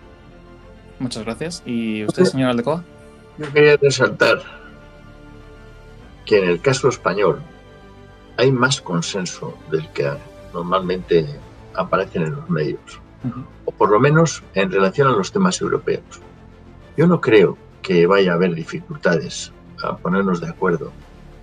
Muchas 1.00 1.24
gracias. 1.24 1.62
¿Y 1.66 2.04
usted, 2.04 2.24
señor 2.26 2.50
Aldecoa? 2.50 2.84
Yo 3.38 3.52
quería 3.52 3.76
resaltar 3.76 4.42
que 6.24 6.38
en 6.38 6.48
el 6.48 6.60
caso 6.60 6.88
español 6.88 7.42
hay 8.36 8.52
más 8.52 8.80
consenso 8.80 9.56
del 9.70 9.88
que 9.92 10.10
normalmente 10.52 11.26
aparecen 11.74 12.22
en 12.22 12.36
los 12.36 12.50
medios, 12.50 13.00
o 13.64 13.72
por 13.72 13.90
lo 13.90 14.00
menos 14.00 14.42
en 14.54 14.70
relación 14.70 15.08
a 15.08 15.12
los 15.12 15.32
temas 15.32 15.60
europeos. 15.60 16.20
Yo 16.96 17.06
no 17.06 17.20
creo 17.20 17.58
que 17.82 18.06
vaya 18.06 18.32
a 18.32 18.34
haber 18.34 18.54
dificultades 18.54 19.52
a 19.82 19.96
ponernos 19.96 20.40
de 20.40 20.48
acuerdo 20.48 20.92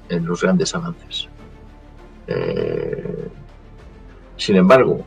en 0.10 0.26
los 0.26 0.42
grandes 0.42 0.74
avances. 0.76 1.28
Eh, 2.28 3.28
sin 4.38 4.56
embargo, 4.56 5.06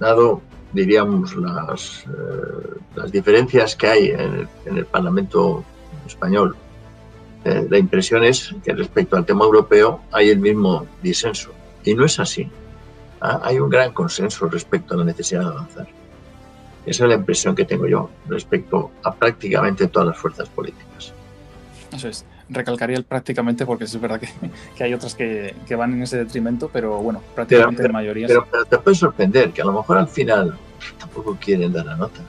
dado, 0.00 0.42
diríamos, 0.72 1.36
las, 1.36 2.04
eh, 2.06 2.78
las 2.94 3.12
diferencias 3.12 3.76
que 3.76 3.86
hay 3.86 4.08
en 4.08 4.48
el, 4.64 4.86
Parlamento 4.86 5.64
español, 6.06 6.56
eh, 7.46 7.64
la 7.70 7.78
impresión 7.78 8.24
es 8.24 8.52
que 8.64 8.72
respecto 8.72 9.16
al 9.16 9.24
tema 9.24 9.44
europeo 9.44 10.00
hay 10.10 10.30
el 10.30 10.40
mismo 10.40 10.84
disenso. 11.00 11.52
Y 11.84 11.94
no 11.94 12.04
es 12.04 12.18
así. 12.18 12.50
Ah, 13.20 13.40
hay 13.44 13.60
un 13.60 13.70
gran 13.70 13.92
consenso 13.92 14.48
respecto 14.48 14.94
a 14.94 14.96
la 14.96 15.04
necesidad 15.04 15.42
de 15.42 15.46
avanzar. 15.46 15.86
Esa 16.84 17.04
es 17.04 17.08
la 17.08 17.14
impresión 17.14 17.54
que 17.54 17.64
tengo 17.64 17.86
yo 17.86 18.10
respecto 18.28 18.90
a 19.04 19.14
prácticamente 19.14 19.86
todas 19.86 20.08
las 20.08 20.18
fuerzas 20.18 20.48
políticas. 20.48 21.12
Eso 21.92 22.08
es. 22.08 22.24
Recalcaría 22.48 22.96
el 22.96 23.04
prácticamente 23.04 23.64
porque 23.64 23.84
es 23.84 24.00
verdad 24.00 24.18
que, 24.18 24.28
que 24.76 24.82
hay 24.82 24.92
otras 24.92 25.14
que, 25.14 25.54
que, 25.68 25.76
van 25.76 25.92
en 25.92 26.02
ese 26.02 26.16
detrimento, 26.18 26.68
pero 26.72 26.98
bueno, 26.98 27.22
prácticamente 27.32 27.84
la 27.84 27.92
mayoría. 27.92 28.26
Pero, 28.26 28.48
pero, 28.50 28.64
te 28.64 28.78
puede 28.78 28.96
sorprender 28.96 29.52
que 29.52 29.62
a 29.62 29.66
lo 29.66 29.72
mejor 29.72 29.98
al 29.98 30.08
final 30.08 30.58
tampoco 30.98 31.36
quieren 31.40 31.72
dar 31.72 31.86
la 31.86 31.94
nota. 31.94 32.20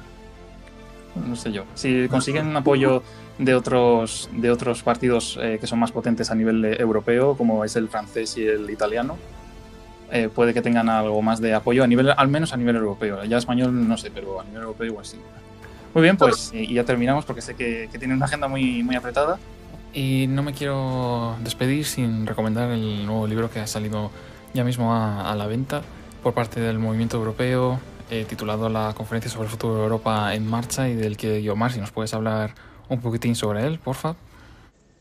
No 1.15 1.36
sé 1.36 1.51
yo. 1.51 1.63
Si 1.74 2.07
consiguen 2.07 2.45
un 2.45 2.55
apoyo 2.55 3.01
de 3.38 3.55
otros, 3.55 4.29
de 4.33 4.51
otros 4.51 4.83
partidos 4.83 5.38
eh, 5.41 5.57
que 5.59 5.67
son 5.67 5.79
más 5.79 5.91
potentes 5.91 6.31
a 6.31 6.35
nivel 6.35 6.65
europeo, 6.79 7.35
como 7.38 7.63
es 7.63 7.75
el 7.75 7.88
francés 7.88 8.38
y 8.38 8.45
el 8.47 8.69
italiano, 8.69 9.17
eh, 10.11 10.29
puede 10.33 10.53
que 10.53 10.61
tengan 10.61 10.89
algo 10.89 11.21
más 11.21 11.41
de 11.41 11.53
apoyo, 11.53 11.83
a 11.83 11.88
nivel, 11.88 12.11
al 12.15 12.27
menos 12.27 12.53
a 12.53 12.57
nivel 12.57 12.75
europeo. 12.75 13.23
Ya 13.25 13.38
español 13.38 13.88
no 13.88 13.97
sé, 13.97 14.11
pero 14.11 14.39
a 14.39 14.43
nivel 14.43 14.61
europeo 14.61 14.88
igual 14.88 15.05
sí. 15.05 15.17
Muy 15.93 16.03
bien, 16.03 16.17
pues 16.17 16.51
y, 16.53 16.73
ya 16.73 16.83
terminamos 16.83 17.25
porque 17.25 17.41
sé 17.41 17.55
que, 17.55 17.89
que 17.91 17.99
tienen 17.99 18.17
una 18.17 18.25
agenda 18.25 18.47
muy, 18.47 18.83
muy 18.83 18.95
apretada. 18.95 19.39
Y 19.93 20.27
no 20.29 20.43
me 20.43 20.53
quiero 20.53 21.35
despedir 21.43 21.85
sin 21.85 22.27
recomendar 22.27 22.71
el 22.71 23.05
nuevo 23.05 23.25
libro 23.27 23.49
que 23.49 23.59
ha 23.59 23.67
salido 23.67 24.11
ya 24.53 24.63
mismo 24.63 24.93
a, 24.93 25.33
la 25.35 25.47
venta 25.47 25.81
por 26.23 26.33
parte 26.33 26.59
del 26.59 26.79
movimiento 26.79 27.17
europeo, 27.17 27.79
eh, 28.09 28.25
titulado 28.27 28.69
La 28.69 28.93
conferencia 28.95 29.29
sobre 29.31 29.45
el 29.45 29.51
futuro 29.51 29.75
de 29.75 29.83
Europa 29.83 30.33
en 30.33 30.47
marcha 30.47 30.88
y 30.88 30.95
del 30.95 31.17
que 31.17 31.41
Yomar, 31.41 31.71
si 31.71 31.79
nos 31.79 31.91
puedes 31.91 32.13
hablar 32.13 32.53
un 32.89 33.01
poquitín 33.01 33.35
sobre 33.35 33.65
él, 33.65 33.79
porfa. 33.79 34.15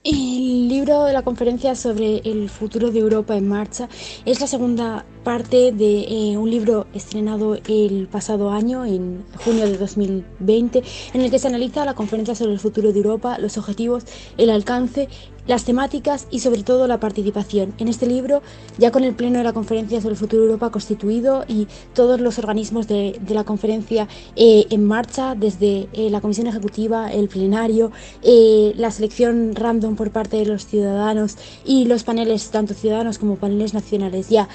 El 0.08 0.68
libro 0.68 1.02
de 1.02 1.12
la 1.12 1.22
conferencia 1.22 1.74
sobre 1.74 2.18
el 2.18 2.48
futuro 2.48 2.92
de 2.92 3.00
Europa 3.00 3.36
en 3.36 3.48
marcha 3.48 3.88
es 4.24 4.40
la 4.40 4.46
segunda 4.46 5.04
parte 5.24 5.72
de 5.72 6.02
eh, 6.02 6.38
un 6.38 6.48
libro 6.48 6.86
estrenado 6.94 7.56
el 7.66 8.06
pasado 8.06 8.52
año, 8.52 8.84
en 8.84 9.24
junio 9.44 9.66
de 9.66 9.76
2020, 9.76 10.84
en 11.12 11.20
el 11.20 11.28
que 11.28 11.40
se 11.40 11.48
analiza 11.48 11.84
la 11.84 11.94
conferencia 11.94 12.36
sobre 12.36 12.52
el 12.52 12.60
futuro 12.60 12.92
de 12.92 12.98
Europa, 12.98 13.38
los 13.40 13.58
objetivos, 13.58 14.04
el 14.36 14.50
alcance 14.50 15.08
las 15.46 15.64
temáticas 15.64 16.26
y 16.30 16.40
sobre 16.40 16.62
todo 16.62 16.86
la 16.86 17.00
participación. 17.00 17.74
En 17.78 17.88
este 17.88 18.06
libro, 18.06 18.42
ya 18.78 18.90
con 18.90 19.04
el 19.04 19.14
pleno 19.14 19.38
de 19.38 19.44
la 19.44 19.52
conferencia 19.52 20.00
sobre 20.00 20.12
el 20.12 20.18
futuro 20.18 20.42
de 20.42 20.48
Europa 20.48 20.70
constituido 20.70 21.44
y 21.48 21.68
todos 21.94 22.20
los 22.20 22.38
organismos 22.38 22.88
de, 22.88 23.20
la 23.28 23.44
conferencia 23.44 24.08
eh, 24.34 24.66
en 24.70 24.84
marcha, 24.84 25.34
desde 25.34 25.88
eh, 25.92 26.10
la 26.10 26.20
comisión 26.20 26.46
ejecutiva, 26.46 27.12
el 27.12 27.28
plenario, 27.28 27.92
eh, 28.22 28.72
la 28.76 28.90
selección 28.90 29.54
random 29.54 29.96
por 29.96 30.10
parte 30.10 30.38
de 30.38 30.46
los 30.46 30.66
ciudadanos 30.66 31.36
y 31.64 31.84
los 31.84 32.04
paneles, 32.04 32.50
tanto 32.50 32.74
ciudadanos 32.74 33.18
como 33.18 33.36
paneles 33.36 33.74
nacionales, 33.74 34.28
ya 34.28 34.48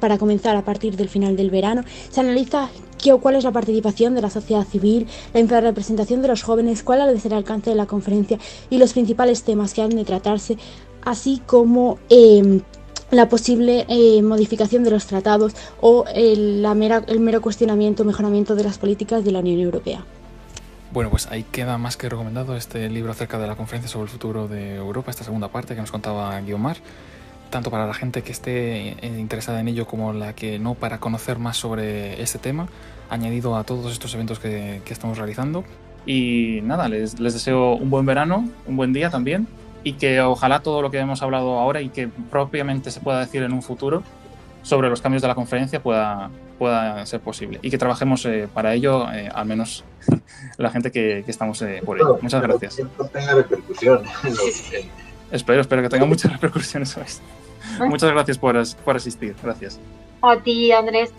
para 0.00 0.18
comenzar 0.18 0.56
a 0.56 0.64
partir 0.64 0.96
del 0.96 1.08
final 1.08 1.36
del 1.36 1.50
verano, 1.50 1.82
se 2.10 2.20
analiza 2.20 2.70
qué 2.98 3.12
o 3.12 3.20
cuál 3.20 3.36
es 3.36 3.44
la 3.44 3.52
participación 3.52 4.14
de 4.14 4.22
la 4.22 4.30
sociedad 4.30 4.66
civil, 4.66 5.06
la 5.32 5.40
infrarrepresentación 5.40 6.22
de 6.22 6.28
los 6.28 6.42
jóvenes, 6.42 6.82
cuál 6.82 7.00
ha 7.00 7.06
de 7.06 7.18
ser 7.18 7.32
el 7.32 7.38
alcance 7.38 7.70
de 7.70 7.76
la 7.76 7.86
conferencia 7.86 8.38
y 8.68 8.78
los 8.78 8.92
principales 8.92 9.42
temas 9.42 9.72
que 9.72 9.82
han 9.82 9.90
de 9.90 10.04
tratarse, 10.04 10.58
así 11.04 11.40
como 11.46 11.98
em, 12.10 12.60
la 13.10 13.28
posible 13.28 13.86
eh, 13.88 14.22
modificación 14.22 14.84
de 14.84 14.90
los 14.90 15.06
tratados 15.06 15.54
o 15.80 16.04
el, 16.14 16.62
la 16.62 16.74
mera, 16.74 17.02
el 17.06 17.20
mero 17.20 17.40
cuestionamiento 17.40 18.02
o 18.02 18.06
mejoramiento 18.06 18.54
de 18.54 18.64
las 18.64 18.78
políticas 18.78 19.24
de 19.24 19.32
la 19.32 19.38
Unión 19.38 19.60
Europea. 19.60 20.04
Bueno, 20.90 21.10
pues 21.10 21.26
ahí 21.26 21.44
queda 21.44 21.76
más 21.76 21.96
que 21.96 22.08
recomendado 22.08 22.56
este 22.56 22.88
libro 22.88 23.12
acerca 23.12 23.38
de 23.38 23.46
la 23.46 23.56
conferencia 23.56 23.90
sobre 23.90 24.04
el 24.04 24.10
futuro 24.10 24.48
de 24.48 24.76
Europa, 24.76 25.10
esta 25.10 25.24
segunda 25.24 25.48
parte 25.48 25.74
que 25.74 25.80
nos 25.80 25.90
contaba 25.90 26.40
Guiomar 26.40 26.78
tanto 27.50 27.70
para 27.70 27.86
la 27.86 27.94
gente 27.94 28.22
que 28.22 28.32
esté 28.32 28.96
interesada 29.02 29.60
en 29.60 29.68
ello 29.68 29.86
como 29.86 30.12
la 30.12 30.34
que 30.34 30.58
no, 30.58 30.74
para 30.74 30.98
conocer 30.98 31.38
más 31.38 31.56
sobre 31.56 32.20
este 32.22 32.38
tema, 32.38 32.68
añadido 33.10 33.56
a 33.56 33.64
todos 33.64 33.92
estos 33.92 34.14
eventos 34.14 34.38
que, 34.38 34.80
estamos 34.88 35.18
realizando. 35.18 35.64
Y 36.06 36.60
nada, 36.62 36.88
les, 36.88 37.20
les, 37.20 37.34
deseo 37.34 37.74
un 37.74 37.90
buen 37.90 38.06
verano, 38.06 38.48
un 38.66 38.76
buen 38.76 38.92
día 38.92 39.10
también, 39.10 39.46
y 39.84 39.94
que 39.94 40.20
ojalá 40.20 40.60
todo 40.60 40.82
lo 40.82 40.90
que 40.90 40.98
hemos 40.98 41.22
hablado 41.22 41.58
ahora 41.58 41.80
y 41.80 41.88
que 41.88 42.08
propiamente 42.08 42.90
se 42.90 43.00
pueda 43.00 43.20
decir 43.20 43.42
en 43.42 43.52
un 43.52 43.62
futuro 43.62 44.02
sobre 44.62 44.90
los 44.90 45.00
cambios 45.00 45.22
de 45.22 45.28
la 45.28 45.34
conferencia 45.34 45.82
pueda, 45.82 46.30
pueda 46.58 47.06
ser 47.06 47.20
posible 47.20 47.58
y 47.62 47.70
que 47.70 47.78
trabajemos 47.78 48.26
eh, 48.26 48.48
para 48.52 48.74
ello, 48.74 49.10
eh, 49.12 49.30
al 49.32 49.46
menos 49.46 49.84
la 50.58 50.70
gente 50.70 50.90
que, 50.90 51.22
que 51.24 51.30
estamos 51.30 51.62
eh, 51.62 51.80
por 51.84 51.96
ello. 51.96 52.18
Muchas 52.20 52.42
gracias. 52.42 52.76
Espero, 55.30 55.60
espero 55.60 55.82
que 55.82 55.88
tenga 55.88 56.04
muchas 56.06 56.32
repercusiones. 56.32 56.96
Muchas 57.80 58.10
gracias 58.10 58.38
por, 58.38 58.56
por 58.84 58.96
asistir. 58.96 59.34
Gracias. 59.42 59.78
A 60.22 60.36
ti, 60.36 60.72
Andrés. 60.72 61.12